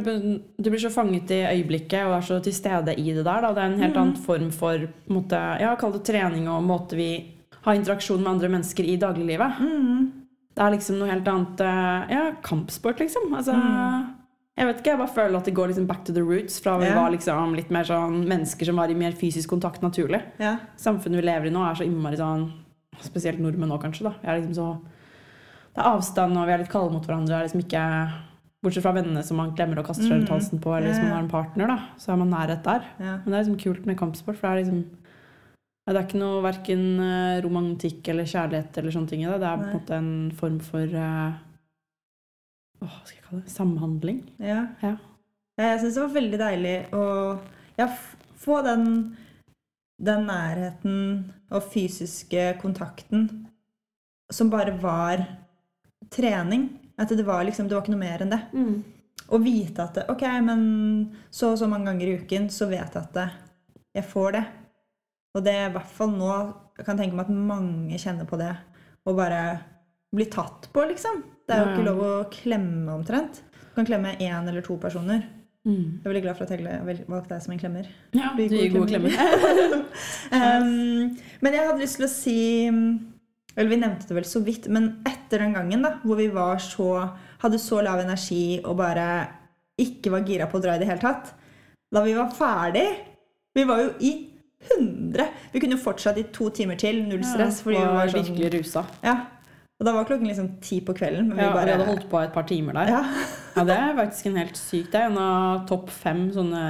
Du 0.60 0.70
blir 0.70 0.80
så 0.80 0.90
fanget 0.92 1.30
i 1.30 1.42
øyeblikket 1.44 2.06
og 2.06 2.14
er 2.18 2.24
så 2.24 2.42
til 2.42 2.52
stede 2.56 2.94
i 2.98 3.12
det 3.12 3.24
der. 3.24 3.40
Da. 3.42 3.52
Det 3.52 3.62
er 3.64 3.72
en 3.72 3.80
helt 3.80 3.94
mm. 3.96 4.00
annen 4.02 4.16
form 4.16 4.50
for 4.52 4.86
måte, 5.08 5.40
ja, 5.60 5.74
kall 5.76 5.92
det 5.92 6.04
trening 6.08 6.48
og 6.48 6.64
måte 6.64 6.96
vi 6.96 7.10
har 7.64 7.74
interaksjon 7.76 8.22
med 8.22 8.32
andre 8.34 8.48
mennesker 8.48 8.84
i 8.88 8.96
dagliglivet. 9.00 9.58
Mm. 9.60 10.12
Det 10.56 10.64
er 10.64 10.72
liksom 10.76 10.98
noe 10.98 11.10
helt 11.12 11.28
annet 11.28 11.60
eh, 11.60 12.14
Ja, 12.16 12.22
kampsport, 12.42 12.98
liksom. 13.00 13.32
Altså, 13.34 13.52
Mm. 13.56 14.09
Jeg 14.58 14.66
vet 14.66 14.80
ikke, 14.80 14.90
jeg 14.92 14.98
bare 14.98 15.14
føler 15.14 15.36
at 15.38 15.44
det 15.44 15.54
går 15.54 15.68
liksom 15.70 15.86
back 15.88 16.04
to 16.04 16.12
the 16.12 16.20
roots 16.22 16.58
fra 16.60 16.76
vi 16.78 16.86
Ja. 16.86 16.94
var 17.02 17.10
liksom 17.10 17.54
litt 17.56 17.70
mer 17.70 17.84
sånn 17.84 18.26
mennesker 18.28 18.66
som 18.66 18.76
var 18.76 18.88
i 18.90 18.94
mer 18.94 19.12
fysisk 19.12 19.48
kontakt 19.48 19.80
naturlig. 19.80 20.22
Ja. 20.38 20.56
Samfunnet 20.76 21.20
vi 21.22 21.22
lever 21.22 21.46
i 21.46 21.50
nå, 21.50 21.62
er 21.70 21.74
så 21.74 21.86
innmari 21.86 22.16
sånn 22.18 22.50
Spesielt 23.00 23.38
nordmenn 23.40 23.68
nå, 23.70 23.78
kanskje. 23.80 24.02
da. 24.02 24.14
Er 24.24 24.40
liksom 24.42 24.54
så, 24.54 24.80
det 25.74 25.78
er 25.80 25.88
avstand, 25.96 26.36
og 26.36 26.44
vi 26.46 26.52
er 26.52 26.58
litt 26.58 26.68
kalde 26.68 26.92
mot 26.92 27.06
hverandre. 27.06 27.30
Er 27.38 27.46
liksom 27.48 27.62
ikke, 27.64 28.12
Bortsett 28.62 28.82
fra 28.82 28.92
vennene 28.92 29.22
som 29.24 29.38
man 29.38 29.54
glemmer 29.56 29.78
å 29.80 29.84
kaste 29.86 30.02
seg 30.02 30.10
rundt 30.12 30.28
Mm. 30.28 30.34
halsen 30.36 30.60
på, 30.60 30.76
eller 30.76 30.88
hvis 30.88 30.96
Ja, 30.98 31.02
man 31.04 31.12
har 31.12 31.22
en 31.22 31.30
partner, 31.30 31.66
da, 31.66 31.78
så 31.96 32.12
er 32.12 32.16
man 32.18 32.28
nærhet 32.30 32.62
der. 32.62 32.82
ja. 32.98 33.16
Men 33.16 33.24
det 33.24 33.32
er 33.32 33.44
liksom 33.44 33.58
kult 33.62 33.86
med 33.86 33.96
kampsport, 33.96 34.36
for 34.36 34.48
det 34.48 34.52
er 34.52 34.64
liksom 34.64 34.84
Det 35.88 35.96
er 35.96 36.02
ikke 36.06 36.18
noe 36.20 36.42
verken 36.42 37.00
eh, 37.00 37.40
romantikk 37.40 38.06
eller 38.08 38.24
kjærlighet 38.24 38.76
eller 38.76 38.90
sånne 38.90 39.08
ting 39.08 39.22
i 39.24 39.26
det. 39.26 39.40
Det 39.40 39.48
er 39.48 39.56
på 39.56 39.64
en 39.64 39.80
måte 39.80 39.90
en 39.96 40.30
form 40.32 40.58
for 40.60 40.82
eh, 40.82 41.32
åh, 42.80 42.88
hva 42.88 43.04
skal 43.04 43.16
jeg 43.16 43.24
kalle 43.28 43.42
det? 43.44 43.54
Samhandling. 43.54 44.20
ja. 44.40 44.66
Ja. 44.84 44.96
Jeg 45.60 45.80
syns 45.82 45.96
det 45.96 46.02
var 46.06 46.12
veldig 46.14 46.38
deilig 46.40 46.76
å 46.96 47.04
ja, 47.76 47.86
få 48.40 48.60
den, 48.64 48.84
den 50.00 50.22
nærheten 50.24 50.94
og 51.52 51.66
fysiske 51.74 52.54
kontakten 52.62 53.26
som 54.32 54.48
bare 54.52 54.72
var 54.80 55.26
trening. 56.14 56.68
At 57.00 57.12
det 57.12 57.26
var 57.26 57.44
liksom, 57.44 57.68
det 57.68 57.76
var 57.76 57.84
ikke 57.84 57.92
noe 57.92 58.00
mer 58.06 58.24
enn 58.24 58.32
det. 58.32 58.40
Å 59.30 59.38
vite 59.42 59.84
at 59.84 59.98
det, 59.98 60.06
ok, 60.12 60.24
men 60.46 60.62
så 61.32 61.52
og 61.52 61.60
så 61.60 61.68
mange 61.70 61.90
ganger 61.90 62.08
i 62.08 62.16
uken 62.22 62.48
så 62.52 62.70
vet 62.70 62.96
jeg 62.96 63.02
at 63.02 63.14
det, 63.16 63.28
jeg 64.00 64.08
får 64.08 64.34
det. 64.38 64.44
Og 65.36 65.44
det 65.46 65.54
er 65.54 65.68
i 65.68 65.74
hvert 65.76 65.92
fall 65.94 66.10
nå 66.10 66.30
Jeg 66.80 66.86
kan 66.88 66.98
tenke 66.98 67.14
meg 67.14 67.28
at 67.28 67.36
mange 67.36 67.98
kjenner 68.00 68.24
på 68.26 68.38
det. 68.40 68.54
Å 69.04 69.12
bare 69.14 69.40
bli 70.16 70.24
tatt 70.32 70.70
på, 70.72 70.84
liksom. 70.88 71.20
Det 71.50 71.56
er 71.56 71.60
jo 71.60 71.66
Ja, 71.66 71.70
ja. 71.70 71.76
ikke 71.76 71.88
lov 71.90 72.00
å 72.06 72.14
klemme 72.30 72.94
omtrent. 72.94 73.42
Du 73.60 73.74
kan 73.76 73.86
klemme 73.88 74.14
én 74.22 74.48
eller 74.48 74.62
to 74.66 74.76
personer. 74.80 75.26
Mm. 75.66 76.00
Jeg 76.00 76.06
er 76.06 76.08
veldig 76.08 76.22
glad 76.24 76.36
for 76.38 76.46
at 76.46 76.52
jeg 76.56 77.04
valgte 77.10 77.34
deg 77.34 77.42
som 77.44 77.52
en 77.52 77.58
klemmer. 77.60 77.88
Ja, 78.16 78.30
Du 78.36 78.42
gir 78.46 78.70
gode 78.72 78.88
klemmer. 78.94 79.12
Um, 80.30 81.16
men 81.42 81.54
jeg 81.56 81.66
hadde 81.66 81.82
lyst 81.82 81.96
til 81.98 82.06
å 82.06 82.10
si 82.10 82.34
Eller 83.56 83.68
vi 83.72 83.78
nevnte 83.80 84.06
det 84.08 84.14
vel 84.14 84.28
så 84.28 84.40
vidt, 84.46 84.68
men 84.70 85.00
etter 85.08 85.42
den 85.42 85.56
gangen 85.56 85.82
da, 85.84 85.96
hvor 86.06 86.16
vi 86.20 86.28
var 86.32 86.60
så, 86.62 86.86
hadde 87.42 87.58
så 87.60 87.80
lav 87.82 87.98
energi 88.04 88.60
og 88.62 88.76
bare 88.78 89.06
ikke 89.80 90.12
var 90.14 90.22
gira 90.28 90.46
på 90.48 90.60
å 90.60 90.62
dra 90.62 90.76
i 90.76 90.80
det 90.82 90.86
hele 90.88 91.02
tatt. 91.02 91.32
Da 91.90 92.04
vi 92.06 92.14
var 92.14 92.30
ferdig 92.36 92.86
Vi 93.58 93.64
var 93.66 93.80
jo 93.82 93.90
i 94.06 94.12
100. 94.76 95.26
Vi 95.52 95.60
kunne 95.60 95.74
jo 95.74 95.82
fortsatt 95.82 96.18
i 96.20 96.26
to 96.30 96.50
timer 96.54 96.78
til, 96.78 97.02
null 97.08 97.24
stress. 97.26 97.58
fordi 97.64 97.80
vi 97.80 97.84
var 97.98 98.12
sånn, 98.12 98.22
virkelig 98.30 98.50
rusa. 98.60 98.86
ja. 99.02 99.16
Og 99.80 99.86
da 99.88 99.92
var 99.96 100.04
klokken 100.04 100.28
liksom 100.28 100.48
ti 100.60 100.80
på 100.84 100.92
kvelden. 100.92 101.28
Men 101.30 101.38
Ja, 101.40 101.48
vi 101.48 101.56
bare 101.56 101.72
hadde 101.72 101.86
holdt 101.88 102.08
på 102.10 102.18
et 102.22 102.32
par 102.34 102.44
timer 102.44 102.72
der. 102.76 102.86
ja. 102.92 103.04
Ja, 103.56 103.64
Det 103.66 103.74
er 103.76 103.96
faktisk 103.96 104.26
en 104.26 104.36
helt 104.36 104.56
syk 104.56 104.92
Det 104.92 104.94
er 105.00 105.06
en 105.10 105.16
av 105.18 105.64
topp 105.66 105.88
fem 105.90 106.30
sånne 106.30 106.60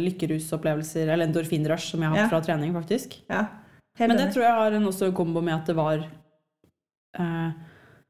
lykkerusopplevelser, 0.00 1.10
eller 1.12 1.26
endorfinrush, 1.26 1.90
som 1.92 2.00
jeg 2.00 2.08
har 2.08 2.16
hatt 2.16 2.24
Ja. 2.24 2.28
fra 2.32 2.40
trening, 2.46 2.72
faktisk. 2.74 3.18
ja. 3.28 3.46
Men 3.98 4.16
det 4.16 4.30
tror 4.32 4.42
jeg 4.46 4.54
har 4.54 4.72
en 4.72 4.86
også 4.88 5.10
kombo 5.12 5.42
med 5.42 5.54
at 5.54 5.66
det 5.66 5.74
var 5.76 5.98
eh, 7.18 7.50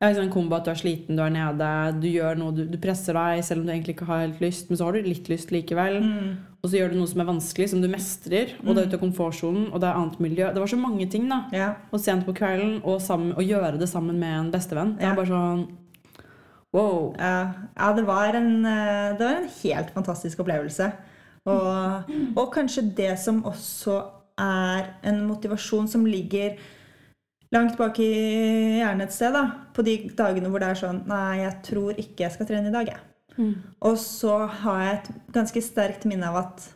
ja, 0.00 0.08
liksom 0.08 0.24
en 0.24 0.32
kombo 0.32 0.56
at 0.56 0.64
du 0.64 0.70
er 0.72 0.78
sliten, 0.80 1.16
du 1.18 1.22
er 1.22 1.32
nede, 1.34 1.66
du 2.00 2.06
gjør 2.08 2.38
noe, 2.40 2.54
du, 2.56 2.62
du 2.72 2.78
presser 2.80 3.12
deg 3.18 3.42
selv 3.44 3.60
om 3.60 3.66
du 3.68 3.72
egentlig 3.74 3.94
ikke 3.98 4.06
har 4.08 4.22
helt 4.24 4.40
lyst, 4.40 4.70
men 4.70 4.78
så 4.80 4.86
har 4.88 4.96
du 4.96 5.04
litt 5.04 5.28
lyst 5.28 5.52
likevel. 5.52 5.98
Mm. 6.00 6.30
Og 6.60 6.68
så 6.70 6.76
gjør 6.78 6.92
du 6.92 6.96
noe 7.00 7.08
som 7.10 7.20
er 7.20 7.28
vanskelig, 7.28 7.66
som 7.72 7.82
du 7.84 7.88
mestrer, 7.92 8.54
og 8.64 8.70
det 8.74 8.82
er 8.82 8.88
ute 8.88 8.96
av 8.96 9.02
komfortsonen, 9.04 9.68
og 9.72 9.80
det 9.80 9.88
er 9.90 9.98
annet 10.00 10.18
miljø. 10.24 10.48
Det 10.56 10.60
var 10.64 10.72
så 10.72 10.80
mange 10.80 11.06
ting, 11.12 11.28
da. 11.28 11.42
Ja. 11.56 11.68
Og 11.92 12.00
sent 12.00 12.24
på 12.28 12.34
kvelden, 12.36 12.78
og, 12.84 12.98
sammen, 13.04 13.34
og 13.36 13.44
gjøre 13.44 13.76
det 13.80 13.88
sammen 13.92 14.16
med 14.20 14.34
en 14.38 14.50
bestevenn. 14.52 14.96
Det 14.96 15.04
Ja. 15.04 15.12
er 15.12 15.20
bare 15.20 15.32
sånn 15.34 15.68
Wow. 16.72 17.14
Ja, 17.18 17.52
ja 17.76 17.92
det, 17.96 18.04
var 18.06 18.36
en, 18.38 18.64
eh, 18.64 19.16
det 19.18 19.24
var 19.26 19.40
en 19.40 19.48
helt 19.62 19.90
fantastisk 19.90 20.38
opplevelse. 20.44 20.92
Og, 21.50 22.10
og 22.36 22.52
kanskje 22.54 22.84
det 22.94 23.18
som 23.18 23.40
også 23.48 23.96
er 24.38 24.92
en 25.02 25.24
motivasjon 25.26 25.88
som 25.90 26.04
ligger 26.06 26.56
langt 27.54 27.76
bak 27.78 27.98
i 28.02 28.10
hjernen 28.80 29.06
et 29.06 29.14
sted. 29.14 29.32
da, 29.34 29.44
På 29.74 29.84
de 29.86 29.96
dagene 30.16 30.50
hvor 30.50 30.62
det 30.62 30.72
er 30.72 30.80
sånn 30.80 31.04
Nei, 31.10 31.42
jeg 31.42 31.54
tror 31.66 31.98
ikke 31.98 32.26
jeg 32.26 32.34
skal 32.36 32.50
trene 32.50 32.70
i 32.70 32.74
dag, 32.74 32.90
jeg. 32.94 33.06
Mm. 33.38 33.54
Og 33.86 33.96
så 34.00 34.34
har 34.62 34.82
jeg 34.84 34.98
et 34.98 35.10
ganske 35.34 35.62
sterkt 35.64 36.04
minne 36.08 36.28
av 36.28 36.40
at 36.42 36.66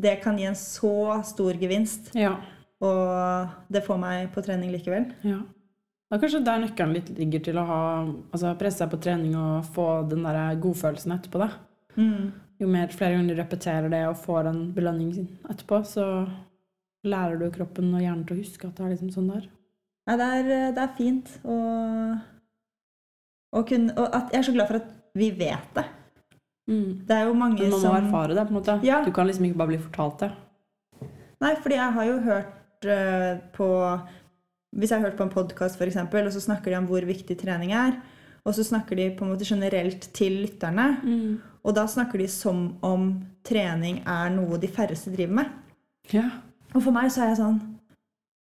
det 0.00 0.18
kan 0.22 0.36
gi 0.38 0.46
en 0.46 0.58
så 0.58 1.20
stor 1.26 1.56
gevinst. 1.58 2.12
Ja. 2.18 2.36
Og 2.80 3.72
det 3.72 3.82
får 3.84 3.98
meg 4.00 4.28
på 4.34 4.44
trening 4.44 4.74
likevel. 4.74 5.10
ja. 5.26 5.40
Det 6.10 6.16
er 6.16 6.22
kanskje 6.24 6.38
der 6.42 6.58
nøkkelen 6.58 6.94
litt 6.96 7.10
ligger 7.14 7.42
til 7.46 7.58
å 7.60 7.62
ha, 7.68 7.82
altså 8.34 8.50
presse 8.58 8.80
seg 8.82 8.88
på 8.90 8.98
trening 8.98 9.36
og 9.38 9.68
få 9.76 9.84
den 10.10 10.24
der 10.26 10.56
godfølelsen 10.58 11.14
etterpå. 11.14 11.38
da. 11.38 11.52
Mm. 11.94 12.32
Jo 12.58 12.66
mer 12.66 12.90
flere 12.90 13.14
ganger 13.14 13.30
du 13.30 13.38
repeterer 13.38 13.92
det 13.92 14.00
og 14.08 14.18
får 14.18 14.48
en 14.50 14.58
belønning 14.74 15.12
etterpå, 15.46 15.78
så 15.86 16.26
lærer 17.06 17.38
du 17.38 17.46
kroppen 17.54 17.94
og 17.94 18.02
hjernen 18.02 18.26
til 18.26 18.36
å 18.36 18.42
huske 18.42 18.66
at 18.66 18.74
det 18.74 18.88
er 18.88 18.92
liksom 18.96 19.12
sånn 19.14 19.30
der. 19.30 19.46
Nei, 20.10 20.18
det 20.18 20.28
er, 20.58 20.72
det 20.74 20.82
er 20.82 20.94
fint. 20.98 21.28
Og, 21.46 22.14
å 23.54 23.62
kunne 23.66 23.94
og 23.94 24.14
at 24.16 24.32
jeg 24.34 24.40
er 24.40 24.46
så 24.48 24.54
glad 24.54 24.70
for 24.70 24.80
at 24.80 24.88
vi 25.18 25.30
vet 25.38 25.74
det. 25.76 25.84
Mm. 26.70 27.02
Det 27.06 27.16
er 27.16 27.26
jo 27.26 27.34
mange 27.34 27.58
som 27.58 27.70
man 27.70 27.76
må 27.76 27.82
som 27.82 27.98
erfare 27.98 28.34
det, 28.34 28.46
på 28.46 28.54
en 28.54 28.58
måte. 28.58 28.78
Ja. 28.86 29.00
Du 29.06 29.12
kan 29.14 29.26
liksom 29.26 29.46
ikke 29.46 29.60
bare 29.60 29.72
bli 29.72 29.82
fortalt 29.82 30.24
det. 30.24 30.30
Nei, 31.40 31.54
fordi 31.62 31.78
jeg 31.78 31.96
har 31.96 32.08
jo 32.08 32.16
hørt 32.26 32.88
uh, 32.90 33.38
på 33.54 33.68
Hvis 34.76 34.92
jeg 34.92 35.00
har 35.00 35.08
hørt 35.08 35.16
på 35.18 35.26
en 35.26 35.32
podkast, 35.32 35.80
f.eks., 35.80 35.96
og 35.98 36.32
så 36.34 36.42
snakker 36.42 36.70
de 36.70 36.78
om 36.78 36.90
hvor 36.90 37.06
viktig 37.06 37.34
trening 37.38 37.72
er, 37.74 37.96
og 38.46 38.54
så 38.54 38.62
snakker 38.62 38.96
de 38.96 39.08
på 39.18 39.26
en 39.26 39.32
måte 39.32 39.46
generelt 39.48 40.04
til 40.14 40.44
lytterne, 40.44 40.84
og 41.66 41.74
da 41.74 41.88
snakker 41.90 42.22
de 42.22 42.28
som 42.30 42.76
om 42.86 43.08
trening 43.44 43.98
er 44.06 44.30
noe 44.30 44.60
de 44.62 44.70
færreste 44.70 45.10
driver 45.10 45.40
med. 45.40 45.50
Ja. 46.14 46.28
Og 46.70 46.84
for 46.84 46.94
meg 46.94 47.10
så 47.10 47.24
er 47.24 47.32
jeg 47.32 47.40
sånn 47.42 47.58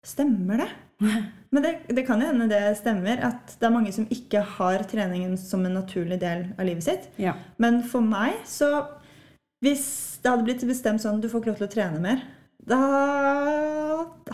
Stemmer 0.05 0.61
det? 0.61 0.71
Men 1.55 1.63
det, 1.63 1.73
det 1.95 2.03
kan 2.07 2.23
jo 2.23 2.29
hende 2.29 2.49
det 2.51 2.63
stemmer, 2.81 3.21
at 3.31 3.57
det 3.61 3.67
er 3.69 3.75
mange 3.75 3.93
som 3.95 4.09
ikke 4.11 4.43
har 4.57 4.83
treningen 4.91 5.37
som 5.39 5.63
en 5.67 5.77
naturlig 5.79 6.19
del 6.23 6.49
av 6.59 6.67
livet 6.67 6.87
sitt. 6.87 7.11
ja. 7.21 7.37
Men 7.63 7.83
for 7.87 8.05
meg 8.05 8.43
så 8.49 8.87
Hvis 9.65 10.19
det 10.21 10.29
hadde 10.29 10.45
blitt 10.45 10.65
bestemt 10.69 11.01
sånn 11.01 11.23
du 11.23 11.29
får 11.31 11.41
ikke 11.41 11.53
lov 11.53 11.61
til 11.63 11.69
å 11.69 11.73
trene 11.73 12.01
mer, 12.03 12.25
da 12.65 12.81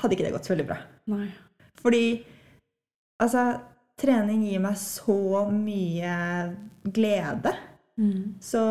hadde 0.00 0.16
ikke 0.16 0.24
det 0.26 0.32
gått 0.34 0.48
så 0.48 0.54
veldig 0.54 0.66
bra. 0.66 0.78
Nei. 1.12 1.28
Fordi 1.80 2.04
altså 3.22 3.44
Trening 4.00 4.46
gir 4.48 4.62
meg 4.64 4.78
så 4.80 5.44
mye 5.52 6.12
glede. 6.88 7.52
Mm. 8.00 8.40
Så 8.40 8.62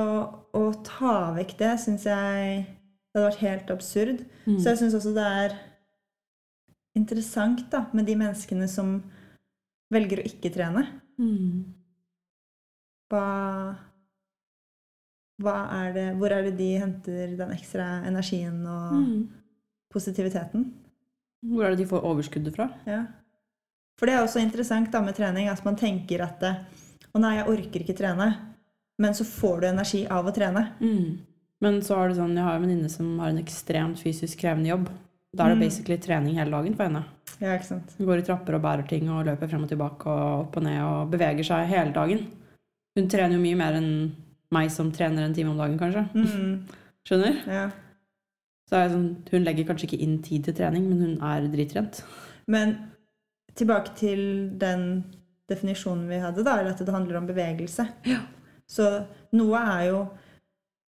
å 0.58 0.64
ta 0.86 1.36
vekk 1.36 1.54
det 1.60 1.74
syns 1.84 2.08
jeg 2.10 2.64
det 2.66 3.18
hadde 3.18 3.28
vært 3.28 3.44
helt 3.44 3.74
absurd. 3.74 4.24
Mm. 4.48 4.58
Så 4.58 4.72
jeg 4.72 4.80
syns 4.82 4.96
også 4.98 5.14
det 5.14 5.28
er 5.44 5.56
interessant 7.00 7.66
da, 7.72 7.86
med 7.96 8.06
de 8.10 8.16
menneskene 8.20 8.68
som 8.70 8.98
velger 9.94 10.22
å 10.22 10.28
ikke 10.30 10.52
trene. 10.54 10.84
Mm. 11.20 11.64
Hva, 13.10 13.24
hva 15.42 15.56
er 15.80 15.94
det, 15.96 16.08
hvor 16.20 16.34
er 16.36 16.46
det 16.50 16.58
de 16.60 16.70
henter 16.82 17.36
den 17.40 17.56
ekstra 17.56 17.88
energien 18.08 18.60
og 18.68 19.00
Mm. 19.00 19.30
positiviteten? 19.94 20.68
Hvor 21.42 21.66
er 21.66 21.70
det 21.74 21.86
de 21.86 21.90
får 21.90 22.04
overskuddet 22.04 22.56
fra? 22.56 22.68
Ja. 22.86 23.06
For 23.98 24.06
det 24.08 24.16
er 24.16 24.24
også 24.26 24.42
interessant 24.44 24.92
da 24.92 25.02
med 25.02 25.16
trening 25.16 25.50
at 25.50 25.64
man 25.66 25.76
tenker 25.80 26.22
at 26.24 26.40
det, 26.40 26.54
å 27.16 27.20
nei, 27.20 27.38
jeg 27.38 27.48
orker 27.48 27.84
ikke 27.84 27.98
trene. 27.98 28.30
Men 29.00 29.14
så 29.16 29.24
får 29.24 29.62
du 29.62 29.68
energi 29.68 30.06
av 30.12 30.26
å 30.28 30.34
trene. 30.36 30.74
Mm. 30.82 31.18
Men 31.62 31.82
så 31.82 31.96
er 31.98 32.10
det 32.10 32.18
sånn, 32.18 32.36
jeg 32.36 32.44
har 32.44 32.56
en 32.56 32.62
venninne 32.64 32.90
som 32.92 33.18
har 33.20 33.30
en 33.32 33.42
ekstremt 33.42 34.00
fysisk 34.00 34.40
krevende 34.40 34.70
jobb. 34.72 34.90
Da 35.36 35.46
er 35.46 35.50
det 35.54 35.58
Mm. 35.58 35.66
basically 35.68 35.98
trening 35.98 36.36
hele 36.36 36.52
dagen 36.52 36.76
for 36.76 36.84
henne. 36.88 37.04
Ja, 37.40 37.54
ikke 37.56 37.66
sant? 37.66 37.94
Hun 37.98 38.08
går 38.08 38.18
i 38.18 38.22
trapper 38.26 38.56
og 38.56 38.62
bærer 38.62 38.88
ting 38.88 39.10
og 39.10 39.26
løper 39.26 39.48
frem 39.50 39.64
og 39.64 39.70
tilbake 39.70 40.06
og 40.08 40.40
opp 40.48 40.58
og 40.58 40.64
ned 40.64 40.82
og 40.82 41.12
beveger 41.12 41.44
seg 41.46 41.68
hele 41.68 41.94
dagen. 41.94 42.26
Hun 42.98 43.08
trener 43.08 43.36
jo 43.38 43.40
mye 43.44 43.56
mer 43.56 43.74
enn 43.78 44.16
meg 44.52 44.72
som 44.72 44.92
trener 44.92 45.22
en 45.24 45.34
time 45.34 45.52
om 45.52 45.58
dagen, 45.58 45.78
kanskje. 45.78 46.10
Mm, 46.16 46.66
Skjønner? 47.08 47.46
ja. 47.48 47.70
Så 48.70 48.90
sånn, 48.92 49.16
hun 49.32 49.44
legger 49.44 49.66
kanskje 49.66 49.88
ikke 49.90 50.02
inn 50.02 50.22
tid 50.22 50.44
til 50.46 50.54
trening, 50.54 50.84
men 50.90 51.00
hun 51.02 51.22
er 51.26 51.48
drittrent. 51.50 52.04
Men 52.48 52.76
tilbake 53.56 53.96
til 53.98 54.50
den 54.60 55.04
definisjonen 55.50 56.08
vi 56.08 56.20
hadde, 56.22 56.44
da, 56.46 56.60
eller 56.60 56.72
at 56.72 56.78
det 56.78 56.94
handler 56.94 57.18
om 57.18 57.26
bevegelse. 57.28 57.88
Ja. 58.06 58.20
Så 58.68 59.06
noe 59.34 59.58
er 59.58 59.88
jo 59.90 60.10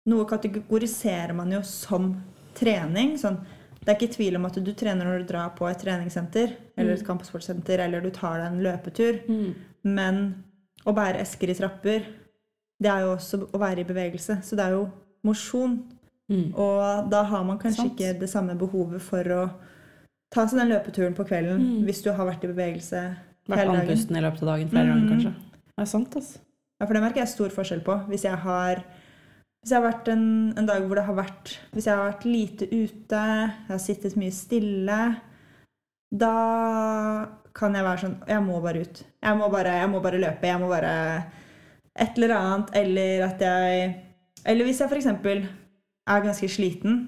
Noe 0.07 0.23
kategoriserer 0.25 1.33
man 1.35 1.51
jo 1.51 1.59
som 1.67 2.13
trening. 2.55 3.17
Sånn, 3.19 3.41
det 3.87 3.93
er 3.93 3.99
ikke 4.01 4.15
tvil 4.17 4.35
om 4.35 4.45
at 4.49 4.57
du 4.59 4.73
trener 4.75 5.05
når 5.07 5.21
du 5.23 5.29
drar 5.31 5.53
på 5.55 5.63
et 5.69 5.79
treningssenter 5.79 6.51
eller 6.77 6.93
et 6.97 6.99
Mm. 7.03 7.07
kampsportsenter, 7.07 7.79
eller 7.79 8.01
du 8.03 8.09
tar 8.11 8.41
deg 8.41 8.51
en 8.51 8.63
løpetur. 8.65 9.53
Men 9.85 10.43
å 10.85 10.93
bære 10.93 11.21
esker 11.21 11.49
i 11.49 11.53
trapper, 11.55 12.03
det 12.81 12.89
er 12.91 13.05
jo 13.05 13.15
også 13.15 13.39
å 13.49 13.57
være 13.57 13.79
i 13.79 13.87
bevegelse. 13.87 14.41
Så 14.43 14.57
det 14.59 14.65
er 14.65 14.71
jo 14.75 14.91
mosjon. 15.23 15.79
Mm. 16.29 16.53
Og 16.53 17.09
da 17.09 17.23
har 17.23 17.43
man 17.45 17.57
kanskje 17.57 17.75
Sant. 17.87 17.95
ikke 17.97 18.19
det 18.19 18.29
samme 18.29 18.57
behovet 18.59 18.99
for 19.01 19.23
å 19.23 19.49
ta 20.29 20.43
seg 20.45 20.59
den 20.59 20.69
løpeturen 20.73 21.15
på 21.15 21.23
kvelden 21.25 21.57
Mm. 21.59 21.85
hvis 21.85 22.03
du 22.03 22.11
har 22.11 22.25
vært 22.27 22.43
i 22.43 22.47
bevegelse 22.51 23.15
Vært 23.47 23.57
hele 23.59 23.71
dagen. 23.71 23.87
andpusten 23.87 24.17
i 24.17 24.21
løpet 24.21 24.41
av 24.43 24.47
dagen 24.51 24.67
flere 24.69 24.87
ganger, 24.87 25.07
Mm. 25.07 25.09
kanskje. 25.15 25.33
Det 25.33 25.79
er 25.79 25.85
sant, 25.85 26.15
altså. 26.15 26.37
Ja, 26.81 26.85
for 26.85 26.93
det 26.93 27.01
merker 27.03 27.15
jeg 27.23 27.27
stor 27.29 27.49
forskjell 27.49 27.81
på. 27.83 28.05
Hvis 28.09 28.23
jeg 28.23 28.35
har, 28.37 28.83
hvis 29.61 29.73
jeg 29.73 29.81
har 29.81 29.87
vært 29.87 30.09
en, 30.13 30.27
en 30.59 30.67
dag 30.67 30.85
hvor 30.85 30.99
det 30.99 31.05
har 31.07 31.17
vært 31.17 31.53
Hvis 31.73 31.87
jeg 31.89 31.97
har 31.97 32.05
vært 32.11 32.25
lite 32.29 32.67
ute, 32.71 33.21
jeg 33.21 33.71
har 33.71 33.81
sittet 33.81 34.17
mye 34.19 34.31
stille, 34.31 34.99
da 36.13 36.35
kan 37.57 37.75
jeg 37.75 37.85
være 37.87 38.01
sånn 38.03 38.15
Jeg 38.29 38.43
må 38.45 38.61
bare 38.63 38.85
ut. 38.85 39.01
Jeg 39.23 39.39
må 39.39 39.49
bare, 39.51 39.73
jeg 39.81 39.89
må 39.91 40.01
bare 40.03 40.21
løpe. 40.21 40.47
Jeg 40.47 40.61
må 40.61 40.69
bare 40.71 40.93
Et 41.97 42.19
eller 42.19 42.35
annet. 42.37 42.71
Eller 42.77 43.25
at 43.25 43.41
jeg 43.41 43.87
Eller 44.45 44.67
hvis 44.69 44.79
jeg 44.81 44.91
f.eks. 44.91 45.09
er 46.07 46.23
ganske 46.23 46.49
sliten 46.49 47.03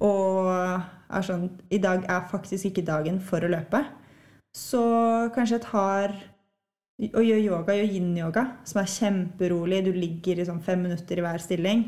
og 0.00 0.46
er 0.48 1.24
sånn 1.26 1.48
I 1.74 1.80
dag 1.82 2.04
er 2.06 2.28
faktisk 2.30 2.70
ikke 2.70 2.86
dagen 2.86 3.18
for 3.20 3.42
å 3.42 3.50
løpe. 3.50 3.82
Så 4.54 4.80
kanskje 5.34 5.58
jeg 5.58 5.66
tar 5.66 6.14
og 7.00 7.22
gjøre 7.22 7.44
yoga, 7.44 7.74
gjør 7.78 7.92
yin-yoga, 7.94 8.42
som 8.64 8.80
er 8.82 8.86
kjemperolig. 8.90 9.84
Du 9.84 9.92
ligger 9.92 10.38
i 10.40 10.44
sånn 10.48 10.62
fem 10.62 10.82
minutter 10.82 11.18
i 11.18 11.22
hver 11.22 11.38
stilling. 11.40 11.84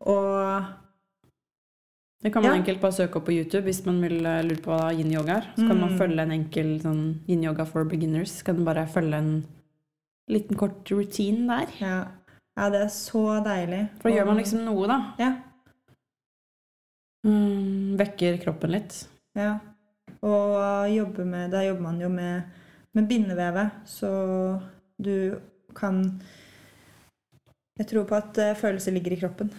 Og 0.00 0.64
Det 2.22 2.32
kan 2.32 2.42
man 2.42 2.52
Ja. 2.56 2.62
enkelt 2.62 2.80
bare 2.80 2.92
søke 2.92 3.16
opp 3.16 3.26
på 3.26 3.34
YouTube 3.34 3.64
hvis 3.64 3.84
man 3.86 4.00
vil 4.00 4.24
eh, 4.26 4.42
lure 4.42 4.56
på 4.62 4.70
hva 4.72 4.90
yin-yoga 4.92 5.36
er. 5.36 5.44
Så 5.56 5.66
kan 5.68 5.78
man 5.80 5.90
Mm. 5.90 5.98
følge 5.98 6.18
en 6.22 6.30
enkel 6.32 6.80
sånn 6.80 7.20
yin-yoga 7.28 7.66
for 7.66 7.84
beginners. 7.84 8.30
Så 8.40 8.44
kan 8.44 8.56
man 8.56 8.64
bare 8.64 8.86
følge 8.86 9.14
en 9.14 9.44
liten 10.30 10.56
kort 10.56 10.84
routine 10.90 11.46
der. 11.46 11.66
ja, 11.80 12.08
ja, 12.56 12.70
det 12.70 12.80
er 12.82 12.88
så 12.88 13.44
deilig. 13.44 13.90
For 14.00 14.10
da 14.10 14.16
gjør 14.16 14.26
man 14.26 14.36
liksom 14.38 14.64
noe, 14.64 14.86
da. 14.86 15.14
Ja. 15.18 15.36
Mm, 17.26 17.96
vekker 17.98 18.38
kroppen 18.42 18.70
litt. 18.70 19.06
ja. 19.34 19.58
Og 20.22 20.88
jobber 20.90 21.24
med 21.26 21.50
Da 21.50 21.60
jobber 21.62 21.82
man 21.82 22.00
jo 22.00 22.08
med, 22.08 22.44
med 22.96 23.08
bindevevet, 23.10 23.84
så 23.86 24.10
du 24.96 25.38
kan 25.76 26.20
Jeg 27.76 27.90
tror 27.90 28.06
på 28.08 28.16
at 28.16 28.38
eh, 28.40 28.56
følelser 28.56 28.94
ligger 28.96 29.12
i 29.12 29.18
kroppen. 29.20 29.50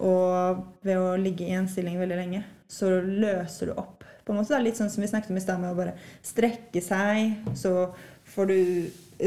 Og 0.00 0.62
ved 0.84 0.96
å 0.96 1.16
ligge 1.20 1.44
i 1.44 1.56
en 1.56 1.68
stilling 1.68 1.98
veldig 2.00 2.16
lenge, 2.16 2.40
så 2.72 2.88
løser 3.04 3.68
du 3.68 3.74
opp. 3.76 4.04
På 4.24 4.32
en 4.32 4.40
måte 4.40 4.54
Det 4.54 4.56
er 4.58 4.64
litt 4.64 4.78
sånn 4.80 4.88
som 4.90 5.04
vi 5.04 5.10
snakket 5.10 5.30
om 5.30 5.36
i 5.36 5.42
stad, 5.44 5.60
med 5.60 5.74
å 5.74 5.78
bare 5.78 5.92
strekke 6.24 6.80
seg. 6.80 7.36
Så 7.52 7.92
får 8.32 8.48
du 8.48 8.56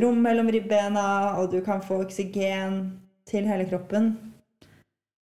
rom 0.01 0.17
mellom 0.25 0.49
ribbena, 0.49 1.37
og 1.37 1.53
du 1.53 1.61
kan 1.65 1.85
få 1.85 2.01
oksygen 2.03 2.81
til 3.29 3.45
hele 3.45 3.69
kroppen. 3.69 4.11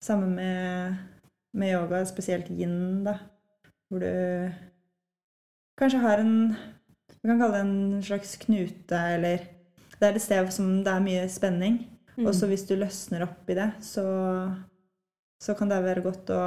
Samme 0.04 0.28
med, 0.34 0.98
med 1.54 1.72
yoga, 1.72 2.02
spesielt 2.10 2.50
yin, 2.50 3.04
da. 3.06 3.16
Hvor 3.88 4.02
du 4.02 4.10
kanskje 5.78 6.02
har 6.02 6.18
en 6.18 6.34
Vi 7.24 7.30
kan 7.30 7.38
kalle 7.40 7.56
det 7.56 7.64
en 7.64 8.02
slags 8.04 8.34
knute, 8.42 8.98
eller 9.16 9.46
Det 9.98 10.08
er 10.10 10.16
et 10.18 10.22
sted 10.22 10.50
som 10.52 10.66
det 10.84 10.92
er 10.92 11.00
mye 11.00 11.22
spenning. 11.32 11.78
Mm. 12.18 12.26
Og 12.28 12.34
så 12.36 12.46
hvis 12.50 12.66
du 12.68 12.74
løsner 12.76 13.22
opp 13.24 13.48
i 13.50 13.54
det, 13.56 13.70
så, 13.82 14.04
så 15.40 15.54
kan 15.56 15.70
det 15.72 15.80
være 15.82 16.02
godt 16.04 16.28
å 16.34 16.40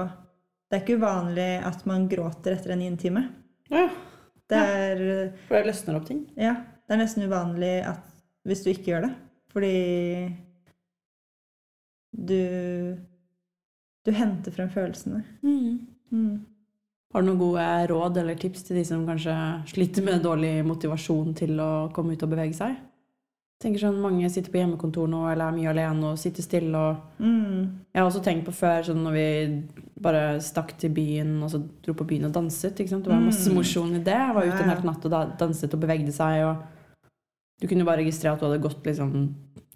Det 0.70 0.78
er 0.78 0.84
ikke 0.84 1.00
uvanlig 1.00 1.48
at 1.66 1.86
man 1.90 2.06
gråter 2.12 2.54
etter 2.58 2.76
en 2.76 2.82
yin-time. 2.86 3.24
Ja, 3.72 3.88
Det 4.48 4.58
Ja. 4.58 4.66
er 4.66 5.32
for 5.48 5.56
det 5.58 5.66
løsner 5.74 5.96
opp 5.98 6.06
ting. 6.08 6.22
Ja, 6.38 6.54
det 6.88 6.94
er 6.96 7.02
nesten 7.02 7.24
uvanlig 7.28 7.74
at, 7.88 8.04
hvis 8.46 8.62
du 8.64 8.70
ikke 8.72 8.92
gjør 8.94 9.08
det. 9.08 9.14
Fordi 9.52 10.38
du 12.14 12.98
Du 14.06 14.12
henter 14.16 14.52
frem 14.56 14.70
følelsene. 14.72 15.24
Mm. 15.44 16.46
Har 17.18 17.24
du 17.26 17.32
noen 17.32 17.40
gode 17.42 17.64
råd 17.90 18.18
eller 18.22 18.36
tips 18.38 18.68
til 18.68 18.78
de 18.78 18.84
som 18.86 19.02
kanskje 19.08 19.34
sliter 19.72 20.04
med 20.06 20.22
dårlig 20.22 20.60
motivasjon 20.70 21.32
til 21.40 21.56
å 21.58 21.88
komme 21.90 22.14
ut 22.14 22.22
og 22.22 22.30
bevege 22.30 22.54
seg? 22.54 22.76
Jeg 23.58 23.64
tenker 23.64 23.82
sånn, 23.82 23.98
Mange 24.04 24.30
sitter 24.30 24.54
på 24.54 24.60
hjemmekontor 24.60 25.08
nå 25.10 25.24
eller 25.32 25.48
er 25.50 25.56
mye 25.56 25.72
alene 25.72 26.12
og 26.12 26.20
sitter 26.22 26.46
stille. 26.46 26.76
og 26.78 26.98
Mm. 27.18 27.72
Jeg 27.92 28.04
har 28.04 28.06
også 28.12 28.22
tenkt 28.22 28.46
på 28.46 28.54
før, 28.54 28.84
sånn 28.86 29.02
når 29.02 29.14
vi 29.18 29.64
bare 30.00 30.38
stakk 30.40 30.78
til 30.78 30.92
byen 30.94 31.42
og 31.42 31.50
så 31.50 31.64
dro 31.82 31.96
på 31.96 32.06
byen 32.06 32.26
og 32.26 32.34
danset. 32.34 32.76
Det 32.76 32.92
var 32.92 33.20
masse 33.20 33.50
Mm. 33.50 33.56
mosjon 33.56 33.96
i 33.96 34.04
det. 34.04 34.14
Jeg 34.14 34.36
var 34.36 34.44
ute 34.46 34.62
en 34.62 34.70
hel 34.70 34.84
natt 34.86 35.06
og 35.06 35.38
danset 35.40 35.74
og 35.74 35.80
bevegde 35.80 36.14
seg. 36.14 36.44
og 36.46 36.58
Du 37.62 37.68
kunne 37.68 37.86
bare 37.88 38.04
registrere 38.04 38.36
at 38.36 38.42
du 38.42 38.48
hadde 38.48 38.62
gått 38.62 38.86
liksom 38.86 39.14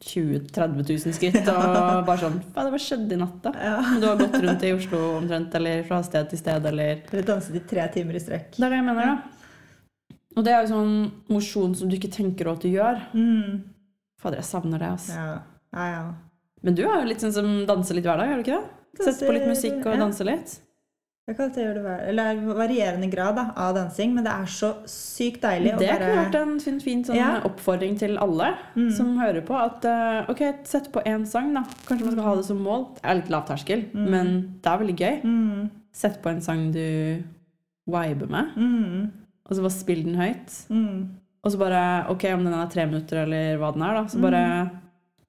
20 0.02 0.40
000-30 0.52 1.06
000 1.06 1.16
skritt. 1.18 1.38
Og 1.50 2.06
bare 2.08 2.18
sånn 2.22 2.40
Hva 2.54 2.66
det 2.68 2.82
skjedde 2.82 3.18
i 3.18 3.20
natt, 3.22 3.38
da? 3.44 3.52
Ja. 3.58 3.76
Du 4.02 4.08
har 4.10 4.18
gått 4.22 4.40
rundt 4.44 4.66
i 4.66 4.74
Oslo 4.76 5.02
omtrent, 5.20 5.54
eller 5.60 5.84
fra 5.90 6.02
sted 6.06 6.32
til 6.32 6.42
sted, 6.42 6.66
eller 6.72 7.04
Eller 7.12 7.28
danset 7.28 7.58
i 7.58 7.64
tre 7.70 7.86
timer 7.94 8.18
i 8.18 8.24
strekk. 8.24 8.58
Det 8.58 8.66
er 8.66 8.76
det 8.76 8.82
jeg 8.82 8.88
mener, 8.88 9.14
da. 9.14 10.18
Og 10.32 10.48
det 10.48 10.54
er 10.56 10.64
jo 10.64 10.72
sånn 10.72 10.98
mosjon 11.34 11.74
som 11.76 11.90
du 11.92 11.98
ikke 11.98 12.12
tenker 12.14 12.50
at 12.54 12.64
du 12.64 12.70
gjør. 12.72 13.02
Mm. 13.14 13.62
Fader, 14.22 14.40
jeg 14.40 14.48
savner 14.48 14.82
det, 14.82 14.92
altså. 14.96 15.18
Ja. 15.18 15.32
ja, 15.76 15.88
ja. 15.92 16.04
Men 16.62 16.78
du 16.78 16.84
er 16.86 17.02
jo 17.02 17.10
litt 17.10 17.24
sånn 17.24 17.34
som 17.36 17.50
danser 17.68 17.98
litt 17.98 18.08
hver 18.08 18.22
dag, 18.22 18.32
er 18.32 18.40
du 18.40 18.46
ikke 18.46 18.60
det? 18.62 18.78
Sett 19.02 19.24
på 19.26 19.34
litt 19.34 19.48
musikk 19.50 19.82
og 19.82 19.98
danser 20.00 20.28
litt. 20.30 20.54
litt. 20.54 20.71
Jeg 21.32 21.38
kan 21.38 21.46
alltid 21.48 21.64
gjøre 21.64 21.82
det 21.86 21.94
eller 22.12 22.30
er 22.34 22.40
varierende 22.58 23.08
grad 23.12 23.38
da, 23.40 23.46
av 23.56 23.76
dansing, 23.78 24.14
men 24.18 24.26
det 24.28 24.32
er 24.34 24.50
så 24.52 24.72
sykt 24.92 25.40
deilig. 25.46 25.78
Det 25.80 25.88
kunne 25.96 26.18
vært 26.18 26.36
en 26.42 26.58
fin, 26.60 26.80
fin 26.84 27.04
sånn 27.08 27.16
Ja. 27.16 27.30
oppfordring 27.48 27.96
til 28.02 28.18
alle 28.20 28.50
Mm. 28.76 28.90
som 28.98 29.14
hører 29.18 29.42
på. 29.48 29.56
At 29.56 29.86
uh, 29.88 30.30
ok, 30.30 30.42
sett 30.68 30.92
på 30.92 31.02
én 31.08 31.24
sang, 31.26 31.54
da. 31.56 31.64
Kanskje 31.88 32.04
man 32.10 32.12
skal 32.18 32.24
ha 32.26 32.36
det 32.36 32.46
som 32.46 32.60
mål. 32.60 32.84
Det 32.96 33.06
er 33.06 33.16
litt 33.22 33.30
lavterskel, 33.32 33.86
Mm. 33.94 34.10
men 34.10 34.60
det 34.62 34.68
er 34.74 34.78
veldig 34.84 34.98
gøy. 34.98 35.22
mm. 35.24 35.70
Sett 35.94 36.22
på 36.22 36.30
en 36.30 36.42
sang 36.42 36.72
du 36.74 37.24
viber 37.88 38.28
med, 38.30 38.52
Mm. 38.58 39.12
og 39.46 39.56
så 39.56 39.62
bare 39.62 39.72
spill 39.72 40.04
den 40.04 40.16
høyt. 40.16 40.68
Mm. 40.70 41.08
Og 41.44 41.52
så 41.52 41.58
bare 41.58 42.06
Ok, 42.10 42.26
om 42.34 42.44
den 42.44 42.54
er 42.54 42.68
tre 42.68 42.86
minutter, 42.86 43.24
eller 43.24 43.58
hva 43.58 43.72
den 43.74 43.84
er, 43.84 43.94
da, 43.94 44.04
så 44.06 44.20
bare 44.22 44.70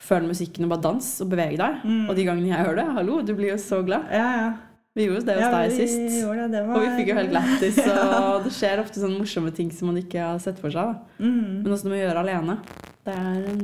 føl 0.00 0.26
musikken 0.26 0.64
og 0.64 0.70
bare 0.70 0.82
dans 0.82 1.20
og 1.22 1.30
beveg 1.30 1.56
deg. 1.58 1.78
Mm. 1.84 2.08
Og 2.10 2.16
de 2.16 2.24
gangene 2.24 2.48
jeg 2.48 2.66
hører 2.66 2.74
det, 2.82 2.92
hallo, 2.94 3.22
du 3.22 3.34
blir 3.36 3.50
jo 3.52 3.56
så 3.56 3.84
glad. 3.86 4.10
Ja, 4.10 4.36
ja. 4.36 4.52
Vi 4.94 5.06
gjorde 5.06 5.24
det 5.24 5.38
hos 5.38 5.44
ja, 5.46 5.50
deg 5.54 5.72
sist. 5.72 5.98
det. 5.98 6.48
Det 6.52 6.62
var... 6.66 6.74
Og 6.76 6.82
vi 6.84 6.90
fikk 6.98 7.12
jo 7.12 7.16
helt 7.16 7.32
lættis, 7.32 7.78
og 7.80 8.42
det 8.44 8.52
skjer 8.52 8.82
ofte 8.82 9.00
sånne 9.00 9.22
morsomme 9.22 9.52
ting 9.56 9.70
som 9.72 9.88
man 9.88 10.00
ikke 10.02 10.20
har 10.20 10.40
sett 10.42 10.60
for 10.60 10.74
seg. 10.74 10.98
Mm. 11.16 11.62
Men 11.62 11.72
også 11.72 11.88
det 11.88 11.92
med 11.94 12.00
å 12.00 12.02
gjøre 12.02 12.24
alene. 12.26 12.56
Det 13.06 13.14
er 13.22 13.46
en 13.52 13.62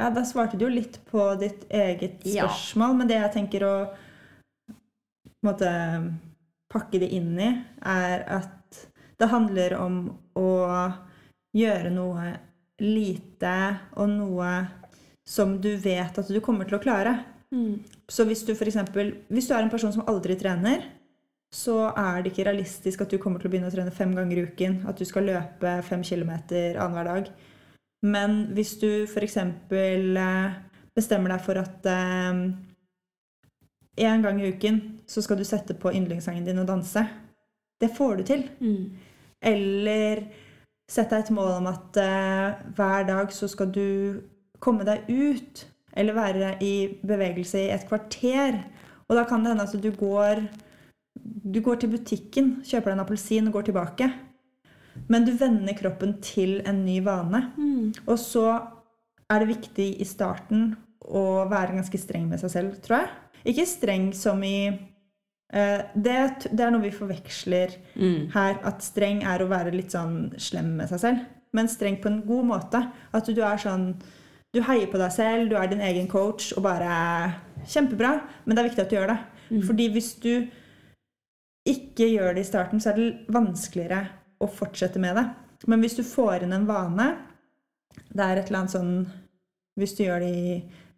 Ja, 0.00 0.08
da 0.12 0.24
svarte 0.28 0.60
du 0.60 0.66
jo 0.66 0.72
litt 0.72 1.00
på 1.10 1.24
ditt 1.40 1.64
eget 1.72 2.26
Ja. 2.28 2.46
spørsmål, 2.48 2.98
men 3.00 3.08
det 3.10 3.18
jeg 3.18 3.32
tenker 3.38 3.64
å 3.66 3.74
måte, 5.46 5.70
pakke 6.70 7.00
det 7.00 7.08
inn 7.16 7.32
i, 7.40 7.50
er 7.80 8.24
at 8.28 8.84
det 9.20 9.28
handler 9.32 9.76
om 9.80 10.02
å 10.36 10.50
gjøre 11.56 11.92
noe 11.92 12.34
lite 12.80 13.54
og 13.96 14.12
noe 14.12 14.52
som 15.28 15.56
du 15.60 15.72
vet 15.80 16.20
at 16.20 16.28
du 16.28 16.40
kommer 16.44 16.68
til 16.68 16.78
å 16.78 16.82
klare. 16.84 17.16
mm. 17.52 17.80
Så 18.10 18.26
hvis 18.26 18.42
du 18.46 18.54
for 18.58 18.66
eksempel, 18.66 19.12
hvis 19.30 19.46
du 19.46 19.54
er 19.54 19.62
en 19.62 19.70
person 19.70 19.92
som 19.94 20.06
aldri 20.10 20.34
trener, 20.38 20.88
så 21.54 21.90
er 21.98 22.22
det 22.22 22.32
ikke 22.32 22.46
realistisk 22.46 23.00
at 23.02 23.10
du 23.10 23.18
kommer 23.18 23.40
til 23.40 23.50
å 23.50 23.52
begynne 23.52 23.70
å 23.70 23.74
trene 23.74 23.94
fem 23.94 24.12
ganger 24.14 24.38
i 24.38 24.44
uken. 24.50 24.80
At 24.90 24.98
du 24.98 25.06
skal 25.06 25.26
løpe 25.30 25.76
fem 25.86 26.02
kilometer 26.06 26.78
annenhver 26.78 27.08
dag. 27.10 27.30
Men 28.06 28.44
hvis 28.54 28.76
du 28.80 29.04
f.eks. 29.04 29.36
bestemmer 30.96 31.34
deg 31.34 31.42
for 31.44 31.60
at 31.60 31.88
én 34.00 34.22
gang 34.24 34.40
i 34.40 34.52
uken 34.54 34.80
så 35.10 35.22
skal 35.22 35.40
du 35.40 35.44
sette 35.44 35.74
på 35.74 35.92
yndlingssangen 35.92 36.46
din 36.46 36.62
og 36.62 36.68
danse, 36.70 37.02
det 37.80 37.90
får 37.96 38.16
du 38.16 38.22
til. 38.28 38.46
Mm. 38.60 38.84
Eller 39.42 40.22
sett 40.90 41.10
deg 41.10 41.24
et 41.24 41.34
mål 41.34 41.56
om 41.60 41.68
at 41.70 41.98
eh, 42.02 42.62
hver 42.76 43.06
dag 43.08 43.32
så 43.32 43.48
skal 43.48 43.70
du 43.72 44.20
komme 44.60 44.84
deg 44.86 45.08
ut. 45.08 45.64
Eller 45.96 46.14
være 46.16 46.56
i 46.62 46.98
bevegelse 47.06 47.64
i 47.66 47.70
et 47.74 47.86
kvarter. 47.88 48.60
Og 49.08 49.16
da 49.18 49.24
kan 49.26 49.42
det 49.42 49.54
hende 49.54 49.66
at 49.66 49.82
du 49.82 49.90
går 49.90 50.44
Du 51.52 51.60
går 51.60 51.80
til 51.82 51.90
butikken, 51.90 52.62
kjøper 52.64 52.92
deg 52.92 52.94
en 52.96 53.02
appelsin 53.02 53.48
og 53.48 53.52
går 53.58 53.62
tilbake. 53.68 54.06
Men 55.10 55.24
du 55.26 55.32
vender 55.36 55.74
kroppen 55.76 56.14
til 56.22 56.60
en 56.66 56.84
ny 56.84 57.00
vane. 57.04 57.40
Mm. 57.58 57.90
Og 58.06 58.18
så 58.18 58.44
er 59.30 59.42
det 59.42 59.50
viktig 59.50 59.88
i 60.00 60.06
starten 60.06 60.76
å 61.00 61.44
være 61.50 61.76
ganske 61.76 61.98
streng 61.98 62.28
med 62.30 62.40
seg 62.42 62.52
selv, 62.54 62.78
tror 62.84 63.02
jeg. 63.02 63.10
Ikke 63.52 63.66
streng 63.66 64.10
som 64.16 64.42
i 64.46 64.70
uh, 64.70 65.80
det, 65.94 66.16
det 66.52 66.64
er 66.64 66.72
noe 66.72 66.84
vi 66.84 66.94
forveksler 66.94 67.76
Mm. 67.96 68.30
her 68.32 68.60
at 68.64 68.82
streng 68.84 69.22
er 69.26 69.42
å 69.42 69.50
være 69.50 69.74
litt 69.74 69.92
sånn 69.92 70.32
slem 70.38 70.76
med 70.78 70.88
seg 70.92 71.02
selv. 71.02 71.28
Men 71.52 71.68
streng 71.68 71.98
på 72.00 72.08
en 72.08 72.22
god 72.26 72.46
måte. 72.46 72.84
At 73.12 73.26
du 73.26 73.42
er 73.42 73.58
sånn 73.60 73.94
Du 74.54 74.60
heier 74.66 74.88
på 74.90 74.98
deg 74.98 75.12
selv, 75.14 75.48
du 75.50 75.56
er 75.56 75.68
din 75.70 75.80
egen 75.86 76.08
coach 76.10 76.52
og 76.56 76.64
bare 76.66 76.90
Kjempebra, 77.70 78.14
men 78.46 78.56
det 78.56 78.62
er 78.62 78.68
viktig 78.70 78.82
at 78.82 78.90
du 78.90 78.96
gjør 78.96 79.10
det. 79.12 79.18
Mm. 79.50 79.62
Fordi 79.68 79.86
hvis 79.92 80.08
du 80.22 80.30
ikke 81.68 82.06
gjør 82.08 82.34
det 82.34 82.44
i 82.44 82.48
starten, 82.48 82.80
så 82.80 82.90
er 82.92 82.98
det 82.98 83.08
vanskeligere 83.34 84.00
å 84.40 84.48
fortsette 84.48 84.98
med 85.02 85.18
det. 85.18 85.26
Men 85.68 85.82
hvis 85.84 85.98
du 85.98 86.02
får 86.06 86.46
inn 86.46 86.54
en 86.56 86.64
vane 86.64 87.10
Det 88.14 88.22
er 88.24 88.38
et 88.40 88.48
eller 88.48 88.62
annet 88.62 88.72
sånn 88.72 88.92
Hvis 89.76 89.92
du 89.98 90.04
gjør 90.06 90.22
det 90.24 90.30
i 90.32 90.54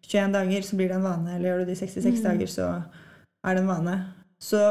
21 0.07 0.31
dager, 0.37 0.61
så 0.63 0.77
blir 0.79 0.87
det 0.91 0.95
en 0.97 1.03
vane. 1.07 1.33
Eller 1.35 1.49
gjør 1.49 1.59
du 1.63 1.65
det 1.71 1.75
i 1.75 1.81
66 1.85 2.19
Mm. 2.19 2.23
dager, 2.23 2.47
så 2.51 2.67
er 3.45 3.53
det 3.55 3.61
en 3.63 3.67
vane. 3.71 3.97
Så 4.39 4.61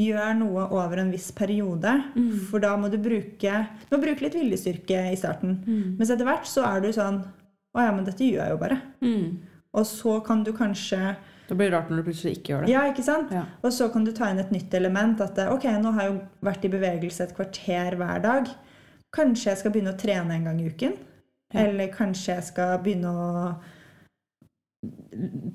gjør 0.00 0.34
noe 0.38 0.64
over 0.72 0.98
en 1.00 1.10
viss 1.12 1.30
periode. 1.32 1.92
Mm. 2.16 2.46
For 2.50 2.58
da 2.60 2.74
må 2.76 2.90
du 2.90 2.98
bruke, 2.98 3.54
du 3.88 3.96
må 3.96 4.02
bruke 4.02 4.20
litt 4.24 4.34
viljestyrke 4.36 5.12
i 5.12 5.16
starten. 5.16 5.62
Mm. 5.66 5.96
Mens 5.98 6.10
etter 6.10 6.24
hvert 6.28 6.44
så 6.48 6.64
er 6.68 6.80
du 6.80 6.88
sånn 6.92 7.22
Å 7.76 7.84
ja, 7.84 7.90
men 7.94 8.04
dette 8.06 8.26
gjør 8.26 8.42
jeg 8.42 8.54
jo 8.54 8.60
bare. 8.60 8.78
Mm. 9.04 9.26
Og 9.78 9.84
så 9.86 10.16
kan 10.26 10.40
du 10.42 10.50
kanskje 10.56 11.16
Det 11.48 11.56
blir 11.58 11.70
rart 11.74 11.90
når 11.90 12.00
du 12.00 12.08
plutselig 12.08 12.36
ikke 12.38 12.52
gjør 12.52 12.64
det. 12.66 12.72
Ja, 12.72 12.80
ikke 12.90 13.04
sant? 13.06 13.30
Ja. 13.34 13.44
Og 13.62 13.72
så 13.74 13.88
kan 13.92 14.04
du 14.06 14.12
ta 14.14 14.28
inn 14.30 14.38
et 14.42 14.50
nytt 14.54 14.74
element. 14.74 15.20
At 15.22 15.38
ok, 15.50 15.66
nå 15.82 15.92
har 15.96 16.06
jeg 16.06 16.12
jo 16.14 16.20
vært 16.46 16.66
i 16.66 16.72
bevegelse 16.72 17.24
et 17.26 17.34
kvarter 17.36 17.96
hver 17.98 18.22
dag. 18.22 18.50
Kanskje 19.14 19.50
jeg 19.50 19.58
skal 19.62 19.74
begynne 19.74 19.94
å 19.94 19.98
trene 19.98 20.36
en 20.36 20.46
gang 20.46 20.60
i 20.62 20.68
uken? 20.70 20.94
Ja. 21.50 21.64
Eller 21.64 21.90
kanskje 21.94 22.36
jeg 22.36 22.46
skal 22.52 22.78
begynne 22.84 23.10
å 23.10 23.54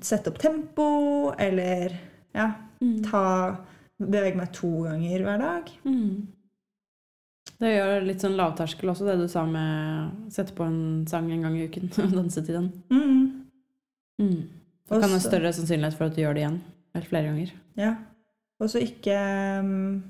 sette 0.04 0.28
opp 0.32 0.38
tempo? 0.42 1.32
Eller 1.38 1.96
ja, 2.36 2.52
Mm. 2.82 3.02
ta 3.10 3.56
Bevege 3.98 4.36
meg 4.36 4.50
to 4.52 4.68
ganger 4.84 5.22
hver 5.24 5.38
dag. 5.40 5.70
Mm. 5.88 6.26
Det 7.60 7.70
gjør 7.72 8.04
litt 8.04 8.20
sånn 8.20 8.36
lavterskel 8.36 8.90
også, 8.92 9.06
det 9.08 9.16
du 9.22 9.28
sa 9.32 9.46
med 9.48 10.26
å 10.26 10.32
sette 10.32 10.52
på 10.56 10.66
en 10.66 11.06
sang 11.08 11.30
en 11.32 11.46
gang 11.46 11.54
i 11.56 11.64
uken 11.70 11.88
og 12.04 12.16
danse 12.18 12.42
til 12.44 12.58
den. 12.58 12.68
Mm. 12.92 13.22
Mm. 14.20 14.42
Det 14.86 15.00
kan 15.00 15.10
være 15.10 15.24
større 15.24 15.52
sannsynlighet 15.56 15.96
for 15.96 16.08
at 16.10 16.16
du 16.16 16.20
gjør 16.22 16.36
det 16.36 16.44
igjen. 16.44 16.60
Eller 16.94 17.08
flere 17.08 17.30
ganger. 17.30 17.54
Ja. 17.80 17.94
Og 18.60 18.70
så 18.72 18.80
ikke 18.80 19.16
um, 19.60 20.04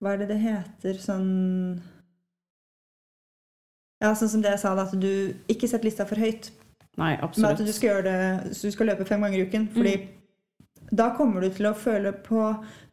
Hva 0.00 0.12
er 0.12 0.18
det 0.20 0.26
det 0.32 0.40
heter? 0.42 0.98
Sånn 1.00 1.28
Ja, 4.02 4.12
sånn 4.14 4.30
som 4.30 4.42
det 4.44 4.52
jeg 4.52 4.60
sa, 4.62 4.74
da, 4.76 4.84
at 4.84 4.92
du 5.00 5.34
ikke 5.50 5.68
setter 5.70 5.88
lista 5.88 6.04
for 6.08 6.20
høyt. 6.20 6.50
Nei, 6.98 7.14
Med 7.14 7.22
at 7.22 7.24
absolutt. 7.28 7.62
du 7.64 7.72
skal 7.72 8.02
det 8.04 8.18
Så 8.56 8.68
du 8.68 8.74
skal 8.74 8.90
løpe 8.90 9.06
fem 9.08 9.22
ganger 9.24 9.40
i 9.40 9.46
uken. 9.48 9.68
Fordi 9.74 9.94
da 10.90 11.10
kommer 11.16 11.44
du 11.44 11.50
til 11.52 11.68
å 11.68 11.76
føle 11.76 12.12
på 12.24 12.42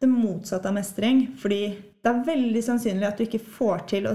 det 0.00 0.08
motsatte 0.10 0.68
av 0.68 0.76
mestring. 0.76 1.26
Fordi 1.40 1.60
det 1.76 2.12
er 2.12 2.24
veldig 2.26 2.62
sannsynlig 2.64 3.08
at 3.08 3.18
du 3.18 3.26
ikke 3.26 3.42
får 3.42 3.86
til 3.92 4.08
å, 4.10 4.14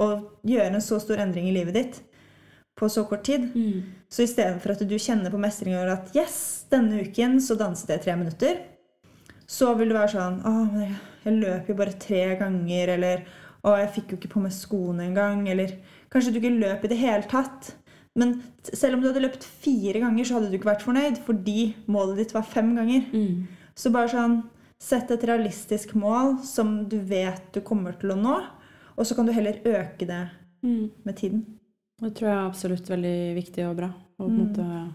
å 0.00 0.08
gjøre 0.46 0.72
en 0.76 0.84
så 0.84 1.00
stor 1.02 1.22
endring 1.24 1.50
i 1.50 1.54
livet 1.56 1.78
ditt 1.78 2.02
på 2.78 2.88
så 2.88 3.04
kort 3.04 3.24
tid. 3.28 3.50
Mm. 3.54 3.82
Så 4.08 4.24
istedenfor 4.26 4.74
at 4.74 4.84
du 4.88 4.96
kjenner 4.98 5.32
på 5.32 5.40
mestring 5.40 5.76
over 5.76 5.94
at 5.96 6.14
yes, 6.16 6.64
denne 6.72 7.02
uken 7.04 7.38
så 7.44 7.56
danset 7.60 7.92
jeg 7.96 8.04
tre 8.06 8.16
minutter, 8.16 8.62
så 9.46 9.74
vil 9.76 9.92
du 9.92 9.96
være 9.98 10.14
sånn 10.14 10.38
Å, 10.48 10.52
men 10.70 10.84
jeg, 10.86 10.94
jeg 11.26 11.40
løp 11.42 11.68
jo 11.68 11.76
bare 11.76 11.98
tre 12.00 12.22
ganger, 12.40 12.94
eller 12.94 13.24
Å, 13.62 13.74
jeg 13.82 13.90
fikk 13.98 14.12
jo 14.12 14.18
ikke 14.18 14.30
på 14.32 14.42
meg 14.46 14.54
skoene 14.56 15.04
engang, 15.10 15.44
eller 15.52 15.74
Kanskje 16.12 16.32
du 16.32 16.38
ikke 16.40 16.54
løp 16.60 16.82
i 16.84 16.90
det 16.92 16.98
hele 17.00 17.24
tatt, 17.28 17.72
Men 18.16 18.42
selv 18.62 18.94
om 18.94 19.00
du 19.00 19.08
hadde 19.08 19.22
løpt 19.24 19.44
fire 19.44 20.00
ganger, 20.02 20.24
så 20.24 20.34
hadde 20.36 20.50
du 20.52 20.58
ikke 20.58 20.68
vært 20.68 20.84
fornøyd 20.84 21.20
fordi 21.24 21.74
målet 21.88 22.16
ditt 22.20 22.34
var 22.36 22.42
fem 22.44 22.74
ganger. 22.76 23.06
Mm. 23.12 23.46
Så 23.74 23.92
bare 23.94 24.08
sånn 24.12 24.42
Sett 24.82 25.12
et 25.14 25.22
realistisk 25.22 25.92
mål 25.94 26.40
som 26.42 26.88
du 26.90 26.96
vet 26.98 27.52
du 27.54 27.60
kommer 27.62 27.92
til 28.00 28.10
å 28.10 28.16
nå, 28.18 28.32
og 28.98 29.06
så 29.06 29.14
kan 29.14 29.28
du 29.28 29.30
heller 29.32 29.60
øke 29.62 30.04
det 30.08 30.24
Mm. 30.64 30.90
med 31.04 31.16
tiden. 31.16 31.44
Det 32.00 32.14
tror 32.16 32.26
jeg 32.28 32.34
er 32.34 32.48
absolutt 32.48 32.88
veldig 32.90 33.34
viktig 33.36 33.70
og 33.70 33.76
bra. 33.76 33.92
Og 34.18 34.26
på 34.26 34.32
en 34.32 34.38
Mm. 34.38 34.48
måte 34.48 34.92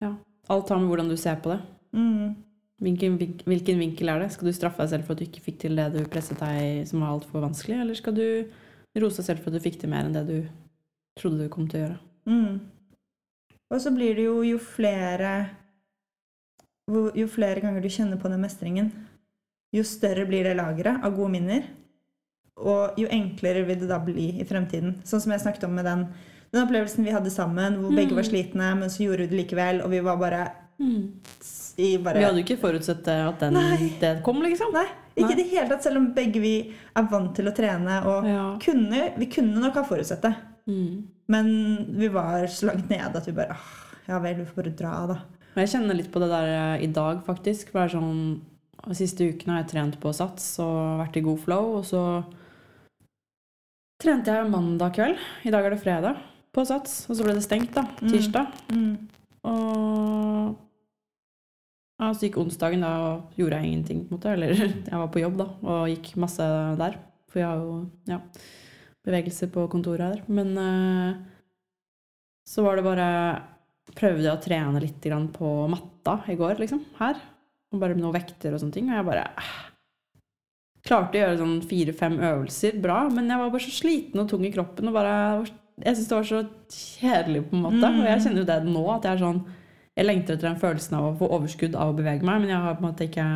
Ja. 0.00 0.14
Alt 0.48 0.68
har 0.68 0.78
med 0.78 0.88
hvordan 0.88 1.08
du 1.08 1.16
ser 1.16 1.36
på 1.36 1.50
det. 1.56 1.60
Mm. 1.92 2.36
Hvilken, 2.80 3.18
hvilken 3.18 3.78
vinkel 3.80 4.08
er 4.08 4.20
det? 4.20 4.32
Skal 4.32 4.46
du 4.46 4.52
straffe 4.52 4.78
deg 4.78 4.90
selv 4.90 5.04
for 5.06 5.12
at 5.14 5.18
du 5.18 5.24
ikke 5.24 5.42
fikk 5.42 5.58
til 5.58 5.74
det 5.74 5.92
du 5.92 6.04
presset 6.04 6.38
deg 6.38 6.86
som 6.86 7.00
var 7.00 7.18
altfor 7.18 7.40
vanskelig, 7.42 7.80
eller 7.80 7.94
skal 7.94 8.14
du 8.14 8.44
rose 8.96 9.16
deg 9.16 9.24
selv 9.26 9.38
for 9.40 9.50
at 9.50 9.54
du 9.60 9.68
fikk 9.70 9.80
til 9.80 9.90
mer 9.90 10.04
enn 10.04 10.12
det 10.12 10.26
du 10.28 10.48
trodde 11.18 11.44
du 11.44 11.48
kom 11.52 11.68
til 11.68 11.80
å 11.80 11.84
gjøre? 11.86 11.98
Mm. 12.26 12.60
Og 13.72 13.80
så 13.82 13.90
blir 13.94 14.14
det 14.18 14.26
jo 14.28 14.42
jo 14.46 14.58
flere 14.62 15.48
Jo 16.86 17.26
flere 17.26 17.60
ganger 17.64 17.82
du 17.82 17.88
kjenner 17.90 18.18
på 18.20 18.30
den 18.30 18.38
mestringen, 18.44 18.92
jo 19.74 19.82
større 19.82 20.22
blir 20.28 20.44
det 20.46 20.52
lageret 20.56 21.02
av 21.02 21.16
gode 21.16 21.32
minner. 21.34 21.64
Og 22.56 22.94
jo 22.96 23.08
enklere 23.10 23.64
vil 23.66 23.80
det 23.80 23.88
da 23.90 23.98
bli 23.98 24.28
i 24.40 24.46
fremtiden. 24.46 25.00
Sånn 25.04 25.20
som 25.20 25.32
jeg 25.34 25.42
snakket 25.42 25.66
om 25.66 25.74
med 25.74 25.84
den, 25.84 26.06
den 26.54 26.62
opplevelsen 26.62 27.04
vi 27.04 27.10
hadde 27.12 27.32
sammen, 27.34 27.80
hvor 27.82 27.90
begge 27.90 28.14
var 28.14 28.22
Mm. 28.22 28.30
slitne, 28.30 28.70
men 28.78 28.88
så 28.88 29.02
gjorde 29.02 29.26
vi 29.26 29.32
det 29.32 29.40
likevel, 29.42 29.82
og 29.82 29.90
vi 29.90 30.00
var 30.00 30.16
bare 30.16 30.44
i 31.76 31.96
bare 31.98 32.18
Vi 32.18 32.24
hadde 32.24 32.38
jo 32.40 32.44
ikke 32.46 32.60
forutsett 32.62 33.08
at 33.08 33.40
den, 33.40 33.54
det 34.00 34.22
kom, 34.22 34.40
liksom. 34.42 34.72
Nei, 34.72 34.86
ikke 35.16 35.32
i 35.32 35.40
det 35.42 35.50
hele 35.50 35.68
tatt, 35.68 35.82
selv 35.82 35.96
om 35.96 36.12
begge 36.14 36.40
vi 36.40 36.54
er 36.96 37.02
vant 37.10 37.34
til 37.34 37.48
å 37.50 37.54
trene. 37.56 37.98
Og 38.06 38.24
Ja. 38.24 38.58
kunne, 38.62 39.12
vi 39.18 39.26
kunne 39.26 39.58
nok 39.60 39.74
ha 39.74 39.82
forutsett 39.82 40.22
det. 40.22 40.34
Mm. 40.66 41.06
Men 41.30 41.48
vi 41.98 42.08
var 42.12 42.46
så 42.50 42.70
langt 42.70 42.88
nede 42.90 43.18
at 43.18 43.28
vi 43.28 43.34
bare 43.36 43.56
«Åh, 43.56 43.82
Ja 44.06 44.20
vel, 44.22 44.36
vi 44.38 44.46
får 44.46 44.60
bare 44.60 44.74
dra, 44.78 44.92
da. 45.10 45.16
Men 45.54 45.64
jeg 45.64 45.72
kjenner 45.72 45.96
litt 45.98 46.12
på 46.14 46.20
det 46.22 46.28
der 46.30 46.48
eh, 46.52 46.84
i 46.84 46.90
dag, 46.94 47.22
faktisk. 47.26 47.72
For 47.72 47.80
det 47.80 47.86
er 47.88 47.94
sånn 47.96 48.18
De 48.86 48.94
siste 48.94 49.26
ukene 49.26 49.56
har 49.56 49.64
jeg 49.64 49.72
trent 49.72 49.96
på 49.98 50.12
sats 50.14 50.44
og 50.62 51.00
vært 51.00 51.16
i 51.18 51.24
god 51.26 51.40
flow, 51.42 51.72
og 51.80 51.86
så 51.88 52.02
trente 54.02 54.30
jeg 54.30 54.50
mandag 54.52 54.94
kveld. 54.94 55.18
I 55.48 55.50
dag 55.54 55.66
er 55.66 55.74
det 55.74 55.82
fredag. 55.82 56.20
På 56.54 56.62
sats. 56.68 57.00
Og 57.10 57.18
så 57.18 57.26
ble 57.26 57.34
det 57.34 57.42
stengt, 57.44 57.72
da. 57.74 57.82
Mm. 57.98 58.12
Tirsdag. 58.12 58.60
Mm. 58.70 58.92
Og 59.50 60.54
ja, 61.96 62.12
så 62.12 62.28
gikk 62.28 62.38
onsdagen, 62.44 62.84
da 62.84 62.92
gjorde 63.40 63.58
jeg 63.58 63.72
ingenting, 63.72 64.04
på 64.04 64.14
en 64.14 64.20
måte. 64.20 64.36
Eller 64.36 64.54
jeg 64.90 65.00
var 65.02 65.10
på 65.10 65.24
jobb, 65.24 65.40
da, 65.40 65.48
og 65.64 65.90
gikk 65.90 66.12
masse 66.22 66.46
der. 66.78 67.00
For 67.32 67.42
jeg 67.42 67.48
har 67.48 67.64
jo 67.64 67.74
ja, 68.12 68.20
bevegelse 69.06 69.48
på 69.52 69.66
kontoret 69.72 70.04
her. 70.06 70.22
Men 70.28 70.52
uh, 70.58 71.18
så 72.46 72.66
var 72.66 72.78
det 72.78 72.86
bare 72.86 73.10
Prøvde 73.96 74.32
å 74.32 74.40
trene 74.42 74.80
litt 74.82 75.04
på 75.30 75.48
matta 75.70 76.16
i 76.26 76.34
går, 76.34 76.56
liksom. 76.58 76.80
Her. 76.98 77.20
Og 77.70 77.78
bare 77.78 77.94
med 77.94 78.02
noen 78.02 78.16
vekter 78.16 78.50
og 78.50 78.58
sånne 78.58 78.74
ting. 78.74 78.88
Og 78.90 78.96
jeg 78.98 79.06
bare 79.06 79.28
uh, 79.38 79.52
Klarte 80.86 81.18
å 81.18 81.20
gjøre 81.20 81.38
sånn 81.38 81.60
fire-fem 81.66 82.16
øvelser 82.18 82.80
bra, 82.82 83.04
men 83.10 83.30
jeg 83.30 83.40
var 83.40 83.52
bare 83.54 83.64
så 83.64 83.72
sliten 83.74 84.22
og 84.22 84.28
tung 84.30 84.42
i 84.46 84.50
kroppen. 84.54 84.90
og 84.90 84.98
bare 84.98 85.14
Jeg 85.82 85.96
syns 85.96 86.10
det 86.10 86.18
var 86.18 86.28
så 86.32 86.42
kjedelig, 86.70 87.44
på 87.46 87.56
en 87.56 87.64
måte. 87.68 87.86
Mm. 87.86 88.02
Og 88.02 88.10
jeg 88.10 88.24
kjenner 88.26 88.42
jo 88.42 88.48
det 88.50 88.58
nå, 88.66 88.84
at 88.96 89.06
jeg 89.06 89.16
er 89.16 89.22
sånn 89.22 89.40
jeg 89.96 90.04
lengter 90.04 90.36
etter 90.36 90.50
den 90.50 90.60
følelsen 90.60 90.98
av 90.98 91.06
å 91.08 91.14
få 91.16 91.28
overskudd 91.38 91.76
av 91.78 91.90
å 91.90 91.96
bevege 91.96 92.26
meg, 92.26 92.42
men 92.42 92.52
jeg 92.52 92.60
har 92.60 92.74
på 92.76 92.84
en 92.84 92.88
måte 92.90 93.06
ikke 93.06 93.26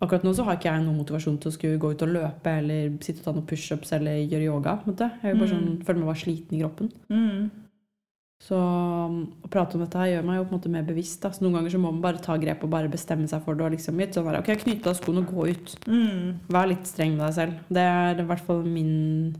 Akkurat 0.00 0.22
nå 0.22 0.30
så 0.36 0.44
har 0.46 0.54
ikke 0.56 0.70
jeg 0.70 0.84
noen 0.84 0.98
motivasjon 1.00 1.38
til 1.42 1.50
å 1.50 1.54
skulle 1.56 1.78
gå 1.82 1.88
ut 1.90 2.02
og 2.06 2.12
løpe 2.14 2.52
eller 2.60 2.92
sitte 3.02 3.18
og 3.18 3.24
ta 3.24 3.32
noen 3.34 3.46
pushups 3.50 3.90
eller 3.96 4.20
gjøre 4.30 4.44
yoga. 4.46 4.76
måte. 4.86 5.08
Jeg 5.22 5.32
vil 5.34 5.40
bare 5.40 5.48
Mm. 5.48 5.56
sånn, 5.56 5.84
føler 5.84 5.98
meg 5.98 6.06
bare 6.12 6.22
sliten 6.22 6.52
i 6.54 6.60
kroppen. 6.62 6.92
Mm. 7.10 7.50
Så 8.40 8.54
um, 8.54 9.16
å 9.42 9.48
prate 9.50 9.74
om 9.74 9.80
dette 9.82 9.98
her 9.98 10.06
gjør 10.12 10.24
meg 10.24 10.36
jo 10.38 10.44
på 10.44 10.52
en 10.54 10.58
måte 10.60 10.70
mer 10.70 10.84
bevisst. 10.86 11.20
Da. 11.22 11.30
Så 11.34 11.42
noen 11.42 11.54
ganger 11.58 11.70
så 11.74 11.80
må 11.82 11.90
man 11.90 12.00
bare 12.00 12.22
ta 12.22 12.36
grep 12.38 12.62
og 12.62 12.70
bare 12.70 12.88
bestemme 12.88 13.26
seg 13.26 13.42
for 13.42 13.54
det. 13.58 13.64
og 13.66 13.72
liksom 13.74 13.98
litt 13.98 14.14
sånn 14.14 14.24
der, 14.30 14.38
ok, 14.38 14.52
Knytte 14.62 14.86
av 14.92 14.94
skoene 15.00 15.24
og 15.26 15.32
gå 15.34 15.48
ut. 15.50 15.74
Mm. 15.88 16.38
Vær 16.48 16.68
litt 16.70 16.86
streng 16.86 17.16
med 17.16 17.26
deg 17.26 17.34
selv. 17.34 17.58
Det 17.68 17.82
er 17.82 18.20
i 18.22 18.28
hvert 18.28 18.44
fall 18.46 18.62
min 18.62 19.34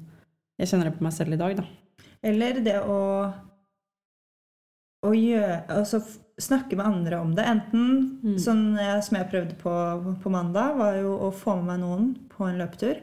Jeg 0.59 0.67
kjenner 0.73 0.91
det 0.91 0.99
på 0.99 1.03
meg 1.07 1.13
selv 1.13 1.33
i 1.33 1.37
dag, 1.37 1.55
da. 1.57 1.65
Eller 2.25 2.59
det 2.67 2.81
å, 2.83 3.33
å 5.07 5.13
gjøre, 5.15 5.61
altså 5.71 6.01
snakke 6.39 6.77
med 6.79 6.87
andre 6.87 7.21
om 7.21 7.35
det. 7.35 7.45
Enten 7.45 7.85
Mm. 8.23 8.39
sånn 8.39 8.77
jeg, 8.79 9.05
som 9.05 9.17
jeg 9.19 9.31
prøvde 9.31 9.55
på 9.59 9.73
på 10.23 10.31
mandag, 10.31 10.77
var 10.79 10.95
jo 10.97 11.17
å 11.19 11.33
få 11.35 11.57
med 11.57 11.65
meg 11.67 11.81
noen 11.81 12.17
på 12.37 12.49
en 12.49 12.59
løpetur. 12.59 12.97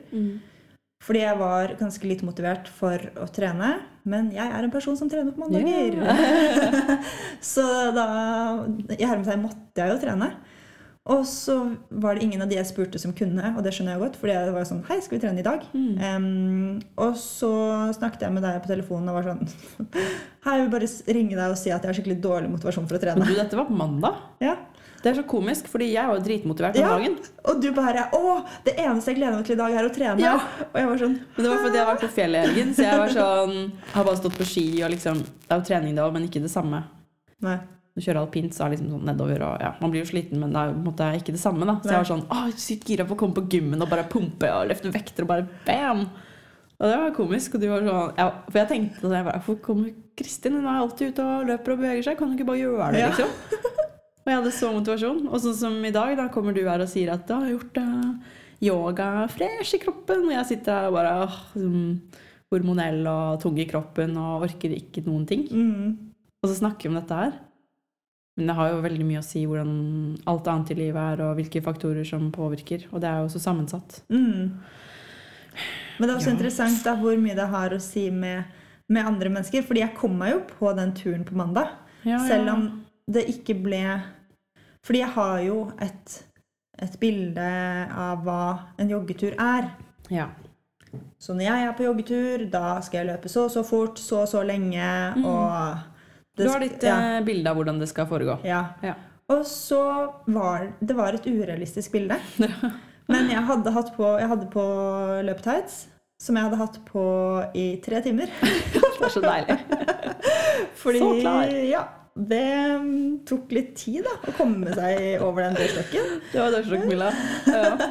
Fordi 1.03 1.19
jeg 1.19 1.37
var 1.37 1.75
ganske 1.77 2.07
litt 2.07 2.23
motivert 2.23 2.67
for 2.67 2.97
å 3.21 3.27
trene. 3.29 3.75
Men 4.05 4.31
jeg 4.31 4.47
er 4.49 4.63
en 4.63 4.71
person 4.71 4.97
som 4.97 5.09
trener 5.09 5.31
på 5.31 5.43
mandager. 5.43 5.99
så 7.41 7.91
da 7.93 8.65
i 8.97 9.05
hermetegn 9.05 9.43
måtte 9.43 9.75
jeg 9.83 9.91
jo 9.91 9.99
trene. 10.01 10.31
Og 11.05 11.21
så 11.29 11.53
var 12.01 12.15
det 12.17 12.23
ingen 12.25 12.41
av 12.41 12.49
de 12.49 12.55
jeg 12.57 12.65
spurte 12.65 12.97
som 12.97 13.11
kunne, 13.13 13.51
og 13.53 13.61
det 13.61 13.75
skjønner 13.75 13.93
jeg 13.93 14.01
godt. 14.01 14.15
fordi 14.17 14.33
jeg 14.33 14.53
var 14.55 14.63
sånn 14.65 14.79
Hei, 14.87 14.95
skal 15.05 15.19
vi 15.19 15.21
trene 15.21 15.37
i 15.43 15.45
dag? 15.45 15.65
Mm. 15.69 15.99
Um, 16.01 16.79
og 16.97 17.13
så 17.21 17.51
snakket 17.93 18.23
jeg 18.25 18.33
med 18.33 18.41
deg 18.41 18.57
på 18.63 18.71
telefonen 18.71 19.11
og 19.11 19.19
var 19.19 19.27
sånn 19.29 19.43
Hei, 20.47 20.55
jeg 20.57 20.63
vil 20.63 20.71
bare 20.73 20.89
ringe 21.19 21.35
deg 21.37 21.51
og 21.53 21.59
si 21.61 21.69
at 21.69 21.83
jeg 21.85 21.91
har 21.91 21.99
skikkelig 21.99 22.17
dårlig 22.23 22.49
motivasjon 22.55 22.87
for 22.89 22.97
å 22.97 23.03
trene. 23.03 23.27
du, 23.27 23.35
dette 23.37 23.59
var 23.59 23.67
på 23.69 23.77
mandag. 23.77 24.17
Ja. 24.41 24.55
Det 25.05 25.11
er 25.11 25.19
så 25.19 25.25
komisk, 25.29 25.67
fordi 25.69 25.91
jeg 25.91 26.09
var 26.09 26.17
jo 26.17 26.23
dritmotivert 26.25 26.73
den 26.73 26.81
Ja. 26.87 26.95
dagen. 26.97 27.19
Og 27.45 27.61
du 27.61 27.67
bare 27.77 28.07
Å, 28.17 28.33
det 28.65 28.73
eneste 28.81 29.13
jeg 29.13 29.19
gleder 29.19 29.37
meg 29.37 29.45
til 29.45 29.53
i 29.53 29.61
dag, 29.61 29.77
er 29.77 29.85
å 29.85 29.93
trene. 29.93 30.25
Ja. 30.25 30.33
Og 30.71 30.79
jeg 30.81 30.89
var 30.89 30.97
sånn 31.03 31.15
Men 31.35 31.45
det 31.45 31.51
var 31.53 31.61
fordi 31.67 31.77
jeg 31.83 31.89
var 31.91 32.01
på 32.01 32.09
fjellet 32.17 32.39
i 32.41 32.47
helgen, 32.49 32.73
så 32.73 32.87
jeg 32.89 33.03
var 33.03 33.13
sånn 33.13 33.55
Har 33.93 34.09
bare 34.09 34.17
stått 34.23 34.41
på 34.41 34.49
ski 34.55 34.65
og 34.81 34.89
liksom 34.97 35.21
Det 35.21 35.53
er 35.53 35.61
jo 35.61 35.67
trening 35.69 36.01
òg, 36.01 36.17
men 36.17 36.25
ikke 36.25 36.41
det 36.41 36.49
samme. 36.49 36.81
Nei. 37.45 37.59
Du 37.95 38.03
kjører 38.03 38.19
alpint, 38.19 38.51
så 38.51 38.65
er 38.65 38.73
det 38.73 38.77
liksom 38.77 38.91
sånn 38.91 39.05
nedover 39.07 39.43
og 39.47 39.61
ja, 39.63 39.69
Man 39.79 39.91
blir 39.93 40.01
jo 40.03 40.09
sliten, 40.09 40.39
men 40.41 40.51
det 40.51 40.59
er 40.59 40.67
jo 40.67 40.75
på 40.75 40.81
en 40.81 40.87
måte 40.89 41.09
ikke 41.15 41.35
det 41.35 41.39
samme, 41.39 41.63
da. 41.69 41.77
Så 41.79 41.93
jeg 41.93 42.01
var 42.01 42.09
sånn 42.09 42.25
Å, 42.27 42.39
sykt 42.59 42.89
gira 42.91 43.05
på 43.07 43.15
å 43.15 43.19
komme 43.21 43.37
på 43.37 43.45
gymmen 43.53 43.85
og 43.85 43.91
bare 43.91 44.03
pumpe 44.11 44.49
og 44.51 44.67
løfte 44.71 44.91
vekter 44.91 45.23
og 45.23 45.31
bare 45.31 45.47
bam! 45.67 46.03
Og 46.75 46.89
det 46.91 46.97
var 46.99 47.13
komisk. 47.15 47.55
Og 47.55 47.61
du 47.63 47.69
var 47.71 47.85
sånn 47.85 48.17
ja, 48.19 48.25
For 48.49 48.59
jeg 48.59 48.71
tenkte 48.73 49.05
sånn 49.05 49.29
Hvorfor 49.29 49.59
kommer 49.63 49.93
Kristin? 50.19 50.57
Hun 50.59 50.67
er 50.67 50.81
alltid 50.81 51.13
ute 51.13 51.23
og 51.23 51.47
løper 51.47 51.75
og 51.75 51.79
beveger 51.83 52.07
seg. 52.09 52.17
Kan 52.19 52.31
hun 52.31 52.35
ikke 52.35 52.49
bare 52.49 52.61
gjøre 52.65 52.89
det, 52.91 52.99
Ja. 53.05 53.11
liksom? 53.13 53.31
Og 54.25 54.31
jeg 54.31 54.39
hadde 54.39 54.51
så 54.57 54.69
motivasjon. 54.73 55.19
Og 55.29 55.41
sånn 55.43 55.57
som 55.59 55.75
i 55.85 55.93
dag, 55.93 56.15
da 56.17 56.25
kommer 56.33 56.55
du 56.55 56.63
her 56.65 56.81
og 56.81 56.89
sier 56.89 57.11
at 57.13 57.27
du 57.29 57.33
har 57.35 57.45
gjort 57.51 57.75
uh, 57.77 58.31
yoga 58.65 59.09
fresh 59.29 59.77
i 59.77 59.81
kroppen. 59.83 60.23
Og 60.25 60.33
jeg 60.33 60.47
sitter 60.49 60.79
her 60.79 60.87
og 60.89 60.95
bare 60.97 61.11
uh, 61.29 61.35
sånn 61.53 61.83
hormonell 62.49 63.05
og 63.11 63.39
tung 63.43 63.59
i 63.61 63.67
kroppen 63.69 64.17
og 64.17 64.47
orker 64.47 64.73
ikke 64.73 65.03
noen 65.05 65.27
ting. 65.29 65.45
Mm. 65.45 66.15
Og 66.41 66.49
så 66.49 66.57
snakker 66.57 66.89
vi 66.89 66.95
om 66.95 66.97
dette 66.97 67.19
her. 67.21 67.37
Men 68.37 68.47
det 68.47 68.55
har 68.57 68.69
jo 68.73 68.81
veldig 68.83 69.05
mye 69.07 69.21
å 69.21 69.23
si 69.23 69.45
hvordan 69.47 69.69
alt 70.27 70.47
annet 70.51 70.71
i 70.71 70.75
livet 70.75 70.99
er, 71.13 71.21
og 71.23 71.37
hvilke 71.37 71.61
faktorer 71.63 72.03
som 72.07 72.31
påvirker. 72.35 72.83
Og 72.91 72.99
det 72.99 73.07
er 73.07 73.21
jo 73.23 73.29
så 73.31 73.39
sammensatt. 73.39 74.01
Mm. 74.11 74.57
Men 75.99 76.09
det 76.09 76.09
er 76.09 76.17
også 76.17 76.27
Ja. 76.31 76.35
interessant 76.35 76.83
da, 76.83 76.95
hvor 76.99 77.15
mye 77.17 77.35
det 77.35 77.47
har 77.47 77.69
å 77.71 77.79
si 77.81 78.09
med, 78.11 78.43
med 78.89 79.05
andre 79.07 79.29
mennesker. 79.29 79.63
Fordi 79.63 79.79
jeg 79.79 79.95
kom 79.95 80.17
meg 80.19 80.33
jo 80.33 80.41
på 80.59 80.75
den 80.75 80.91
turen 80.93 81.23
på 81.23 81.35
mandag. 81.39 81.69
Selv 82.03 82.49
om 82.51 82.65
det 83.09 83.23
ikke 83.31 83.55
ble 83.63 84.01
Fordi 84.85 84.99
jeg 84.99 85.09
har 85.15 85.39
jo 85.41 85.71
et, 85.81 86.23
et 86.77 86.99
bilde 86.99 87.45
av 87.97 88.19
hva 88.23 88.59
en 88.77 88.89
joggetur 88.91 89.33
er. 89.39 89.71
Ja. 90.11 90.27
Så 91.17 91.33
når 91.33 91.41
jeg 91.47 91.63
er 91.65 91.73
på 91.73 91.83
joggetur, 91.87 92.43
da 92.51 92.79
skal 92.81 92.99
jeg 92.99 93.07
løpe 93.15 93.27
så 93.31 93.45
og 93.45 93.51
så 93.55 93.63
fort, 93.65 93.97
så 93.97 94.21
og 94.21 94.27
så 94.29 94.43
lenge, 94.45 94.85
Mm. 95.15 95.25
Du 96.35 96.47
har 96.49 96.63
ditt 96.63 96.83
ja, 96.83 96.95
eh, 97.17 97.21
bilde 97.25 97.51
av 97.51 97.59
hvordan 97.59 97.79
det 97.79 97.89
skal 97.91 98.07
foregå. 98.09 98.39
ja. 98.47 98.63
Ja. 98.83 98.95
Og 99.33 99.41
så 99.49 99.81
var 100.29 100.67
det 100.85 100.93
var 100.93 101.15
et 101.17 101.25
urealistisk 101.25 101.95
bilde. 101.95 102.19
Men 103.09 103.29
jeg 103.29 103.41
hadde, 103.47 103.71
hatt 103.73 103.91
på, 103.95 104.05
jeg 104.19 104.29
hadde 104.29 104.47
på 104.53 104.65
løpetights, 105.25 105.87
som 106.21 106.37
jeg 106.37 106.47
hadde 106.47 106.59
hatt 106.61 106.79
på 106.87 107.05
i 107.57 107.65
tre 107.85 108.01
timer. 108.05 108.29
Det 108.73 108.81
er 109.01 109.13
så 109.13 109.21
deilig. 109.21 109.57
Fordi, 110.81 111.01
Så 111.01 111.09
klar. 111.19 111.53
Ja, 111.65 111.81
det 112.15 112.45
mm, 112.81 113.25
tok 113.27 113.51
litt 113.53 113.73
tid 113.77 114.05
da, 114.07 114.13
å 114.23 114.33
komme 114.37 114.71
seg 114.77 115.21
over 115.25 115.43
den 115.43 115.57
dørstokken. 115.57 116.13
Det 116.31 116.39
var 116.39 116.53
dørstokkmila. 116.55 117.09
Ja. 117.49 117.89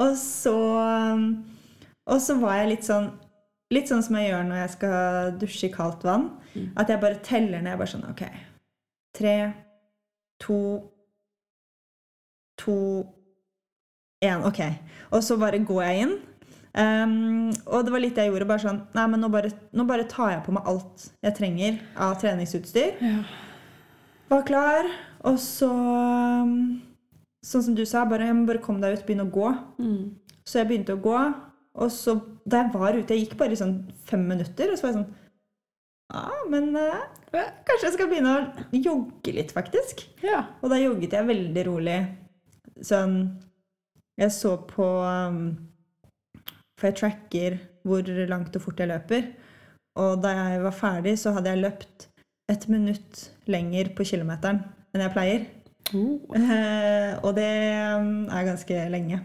Og 0.00 0.16
så, 0.18 0.56
um, 1.14 1.26
og 2.10 2.24
så 2.24 2.36
var 2.40 2.58
jeg 2.60 2.72
litt 2.72 2.88
sånn 2.88 3.12
Litt 3.70 3.90
sånn 3.90 4.02
som 4.02 4.16
jeg 4.18 4.32
gjør 4.32 4.46
når 4.48 4.62
jeg 4.64 4.70
skal 4.74 5.34
dusje 5.38 5.68
i 5.68 5.74
kaldt 5.74 6.06
vann. 6.06 6.30
Mm. 6.54 6.70
At 6.80 6.90
jeg 6.90 7.02
bare 7.02 7.20
teller 7.26 7.62
ned. 7.62 7.78
bare 7.78 7.90
sånn, 7.90 8.08
Ok. 8.10 8.24
Tre, 9.14 9.36
to, 10.38 10.56
to, 12.58 12.76
én. 14.22 14.42
Ok. 14.46 14.60
Og 15.10 15.22
så 15.26 15.36
bare 15.38 15.58
går 15.58 15.82
jeg 15.84 16.04
inn. 16.04 16.18
Um, 16.70 17.50
og 17.66 17.82
det 17.84 17.92
var 17.92 18.02
litt 18.02 18.18
jeg 18.18 18.30
gjorde. 18.30 18.46
bare 18.46 18.62
sånn, 18.62 18.82
nei, 18.94 19.06
men 19.10 19.20
nå 19.20 19.30
bare, 19.32 19.50
nå 19.74 19.84
bare 19.88 20.06
tar 20.06 20.36
jeg 20.36 20.44
på 20.46 20.54
meg 20.54 20.68
alt 20.70 21.08
jeg 21.26 21.34
trenger 21.34 21.80
av 21.98 22.14
treningsutstyr. 22.22 23.02
Ja. 23.02 23.22
Var 24.30 24.46
klar. 24.46 24.90
Og 25.26 25.38
så 25.42 25.70
um, 25.70 26.80
Sånn 27.40 27.62
som 27.64 27.74
du 27.74 27.86
sa, 27.88 28.02
bare, 28.04 28.26
bare 28.44 28.60
kom 28.60 28.82
deg 28.82 28.98
ut, 28.98 29.06
begynn 29.06 29.24
å 29.24 29.30
gå. 29.32 29.46
Mm. 29.80 30.16
Så 30.44 30.58
jeg 30.60 30.68
begynte 30.68 30.92
å 30.92 31.00
gå. 31.00 31.16
Og 31.78 31.90
så, 31.94 32.16
da 32.50 32.64
jeg 32.64 32.72
var 32.74 32.96
ute 32.98 33.14
Jeg 33.14 33.26
gikk 33.26 33.36
bare 33.38 33.58
sånn 33.58 33.76
fem 34.08 34.24
minutter, 34.26 34.72
og 34.72 34.78
så 34.78 34.86
var 34.86 34.90
jeg 34.90 34.98
sånn 34.98 35.10
Ja, 36.10 36.38
men 36.50 36.72
eh, 36.74 37.52
kanskje 37.68 37.86
jeg 37.86 37.94
skal 37.94 38.10
begynne 38.10 38.32
å 38.34 38.80
jogge 38.82 39.34
litt, 39.36 39.54
faktisk. 39.54 40.02
Ja. 40.26 40.42
Og 40.60 40.72
da 40.72 40.80
jogget 40.80 41.14
jeg 41.14 41.28
veldig 41.28 41.66
rolig. 41.68 42.00
Sånn 42.82 43.20
Jeg 44.20 44.34
så 44.34 44.56
på 44.66 44.88
um, 45.04 45.44
For 46.74 46.90
jeg 46.90 46.98
tracker 46.98 47.60
hvor 47.86 48.04
langt 48.28 48.56
og 48.58 48.66
fort 48.66 48.82
jeg 48.82 48.90
løper. 48.90 49.30
Og 50.00 50.20
da 50.22 50.34
jeg 50.36 50.60
var 50.64 50.76
ferdig, 50.76 51.14
så 51.18 51.32
hadde 51.36 51.54
jeg 51.54 51.62
løpt 51.62 52.10
et 52.50 52.66
minutt 52.70 53.22
lenger 53.50 53.92
på 53.96 54.04
kilometeren 54.10 54.60
enn 54.90 55.04
jeg 55.04 55.14
pleier. 55.14 55.46
Uh. 55.94 56.18
Eh, 56.36 57.12
og 57.22 57.34
det 57.38 57.50
um, 57.96 58.26
er 58.30 58.46
ganske 58.46 58.82
lenge. 58.92 59.20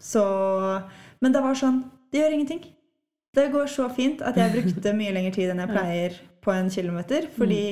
Så 0.00 0.22
Men 1.26 1.34
det 1.34 1.42
var 1.42 1.56
sånn 1.58 1.82
Det 2.12 2.20
gjør 2.20 2.34
ingenting. 2.36 2.60
Det 3.34 3.48
går 3.50 3.66
så 3.68 3.88
fint 3.90 4.20
at 4.24 4.36
jeg 4.38 4.52
brukte 4.54 4.92
mye 4.94 5.12
lengre 5.12 5.34
tid 5.34 5.50
enn 5.50 5.64
jeg 5.64 5.72
pleier 5.74 6.20
på 6.46 6.52
en 6.54 6.70
kilometer, 6.70 7.26
fordi 7.34 7.64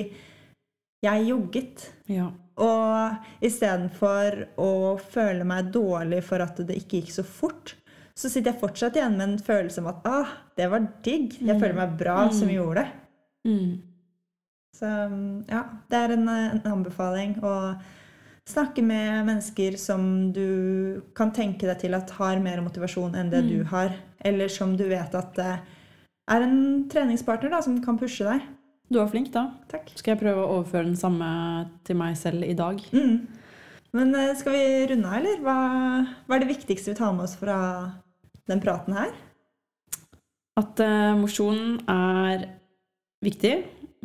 jeg 1.07 1.28
jogget. 1.28 1.84
Ja. 2.11 2.26
Og 2.61 3.46
istedenfor 3.46 4.40
å 4.61 4.72
føle 4.98 5.46
meg 5.46 5.70
dårlig 5.72 6.20
for 6.26 6.42
at 6.42 6.59
det 6.66 6.80
ikke 6.82 6.98
gikk 6.98 7.14
så 7.14 7.24
fort, 7.24 7.76
så 8.18 8.28
sitter 8.28 8.50
jeg 8.50 8.61
fortsatt 8.61 8.98
igjen 8.98 9.16
med 9.16 9.28
en 9.28 9.40
følelse 9.46 9.80
om 9.80 9.88
at 9.94 10.05
ah, 10.11 10.36
det 10.59 10.68
var 10.74 10.90
digg. 11.07 11.38
Jeg 11.38 11.57
føler 11.62 11.78
meg 11.78 11.96
bra 12.02 12.18
som 12.34 12.50
gjorde 12.50 12.82
det. 12.82 12.92
Mm. 13.48 13.72
Så 14.74 14.90
ja, 15.55 15.62
det 15.90 16.02
er 16.02 16.16
en, 16.18 16.28
en 16.34 16.66
anbefaling 16.74 17.38
å 17.46 17.55
snakke 18.49 18.82
med 18.84 19.24
mennesker 19.28 19.78
som 19.80 20.32
du 20.34 21.01
kan 21.16 21.32
tenke 21.34 21.68
deg 21.68 21.78
til 21.80 21.97
at 21.97 22.12
har 22.18 22.42
mer 22.45 22.61
motivasjon 22.64 23.16
enn 23.16 23.32
det 23.32 23.45
du 23.49 23.62
har. 23.70 23.95
Eller 24.24 24.53
som 24.53 24.76
du 24.76 24.84
vet 24.90 25.14
at 25.16 25.32
det 25.38 25.53
er 26.34 26.45
en 26.45 26.84
treningspartner 26.92 27.53
da, 27.53 27.62
som 27.64 27.80
kan 27.84 27.99
pushe 28.01 28.26
deg. 28.26 28.45
Du 28.92 29.01
var 29.01 29.09
flink, 29.09 29.30
da. 29.32 29.49
Takk. 29.70 29.88
Skal 29.97 30.14
jeg 30.14 30.20
prøve 30.20 30.45
å 30.45 30.59
overføre 30.59 30.90
den 30.90 30.99
samme 31.01 31.26
til 31.88 31.97
meg 32.01 32.18
selv 32.20 32.45
i 32.45 32.57
dag? 32.57 32.80
Mm. 32.92 33.24
Men 33.97 34.14
eh, 34.18 34.34
skal 34.36 34.57
vi 34.57 34.64
runde 34.90 35.09
av, 35.09 35.20
eller? 35.20 35.40
Hva, 35.45 35.59
hva 36.26 36.36
er 36.36 36.45
det 36.45 36.51
viktigste 36.53 36.92
vi 36.92 36.99
tar 36.99 37.14
med 37.16 37.28
oss 37.28 37.36
fra 37.40 37.57
den 38.51 38.61
praten 38.61 38.97
her? 38.97 39.14
At 40.61 40.78
uh, 40.84 41.14
mosjon 41.18 41.80
er 41.90 42.45
viktig. 43.24 43.55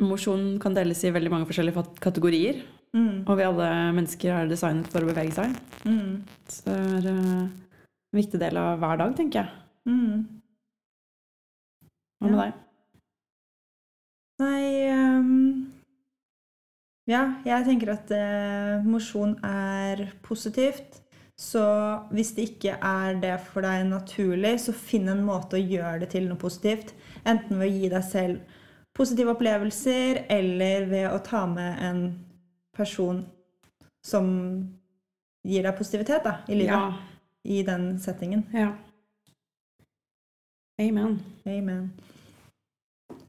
Mosjon 0.02 0.56
kan 0.62 0.74
deles 0.74 1.02
i 1.04 1.12
veldig 1.14 1.32
mange 1.34 1.48
forskjellige 1.50 1.84
kategorier. 2.02 2.62
Mm. 2.96 3.22
Og 3.22 3.36
vi 3.38 3.44
alle 3.46 3.66
mennesker 3.94 4.32
er 4.34 4.48
designet 4.50 4.88
for 4.90 5.04
å 5.04 5.10
bevege 5.10 5.34
seg. 5.36 5.52
Mm. 5.86 6.22
Så 6.50 6.64
det 6.66 6.78
er 6.78 7.10
uh, 7.14 7.44
en 7.46 8.18
viktig 8.18 8.40
del 8.42 8.58
av 8.58 8.80
hver 8.82 8.98
dag, 8.98 9.12
tenker 9.18 9.44
jeg. 9.44 9.50
Mm. 9.86 10.24
Hva 12.20 12.30
med 12.30 12.36
Ja. 12.36 12.46
deg? 12.48 12.66
Nei 14.40 14.64
um, 14.96 15.70
Ja, 17.10 17.22
jeg 17.44 17.66
tenker 17.66 17.92
at 17.94 18.10
uh, 18.14 18.84
mosjon 18.86 19.36
er 19.44 20.08
positivt. 20.26 21.00
Så 21.40 21.62
hvis 22.12 22.34
det 22.36 22.44
ikke 22.50 22.74
er 22.84 23.14
det 23.22 23.36
for 23.46 23.64
deg 23.64 23.86
naturlig, 23.88 24.58
så 24.60 24.74
finn 24.76 25.08
en 25.08 25.22
måte 25.24 25.56
å 25.56 25.62
gjøre 25.62 26.02
det 26.02 26.10
til 26.12 26.26
noe 26.28 26.36
positivt. 26.40 26.92
Enten 27.24 27.56
ved 27.56 27.70
å 27.70 27.72
gi 27.78 27.88
deg 27.94 28.04
selv 28.04 28.58
positive 28.96 29.32
opplevelser, 29.32 30.26
eller 30.28 30.84
ved 30.90 31.06
å 31.08 31.22
ta 31.24 31.46
med 31.48 31.80
en 31.86 32.02
person 32.76 33.24
som 34.06 34.26
gir 35.44 35.62
deg 35.64 35.76
positivitet 35.78 36.24
da, 36.24 36.36
i 36.48 36.54
livet. 36.54 36.72
Ja. 36.74 36.94
I 37.44 37.62
den 37.64 37.98
settingen. 38.00 38.46
ja. 38.52 38.72
Amen. 40.80 41.18
Amen. 41.46 41.92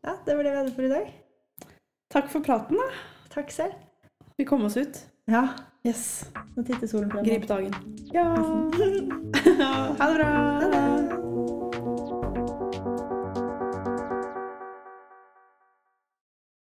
Ja, 0.02 0.14
det 0.26 0.36
var 0.36 0.44
det 0.44 0.52
vi 0.52 0.58
hadde 0.58 0.72
for 0.76 0.84
i 0.88 0.90
dag. 0.92 1.10
Takk 2.14 2.30
for 2.32 2.40
praten, 2.44 2.78
da. 2.80 2.88
Takk 3.34 3.52
selv. 3.52 3.74
Vi 4.38 4.46
kom 4.48 4.64
oss 4.66 4.78
ut. 4.78 5.02
Ja, 5.28 5.50
Yes. 5.84 6.30
nå 6.56 6.64
titter 6.64 6.88
solen 6.88 7.10
på 7.10 7.18
deg. 7.24 7.26
Grip 7.26 7.48
dagen. 7.50 7.74
Ja. 8.14 8.24
ha 10.00 10.08
det 10.08 10.16
bra. 10.16 10.30
Ha 10.30 10.70
det. 10.72 11.21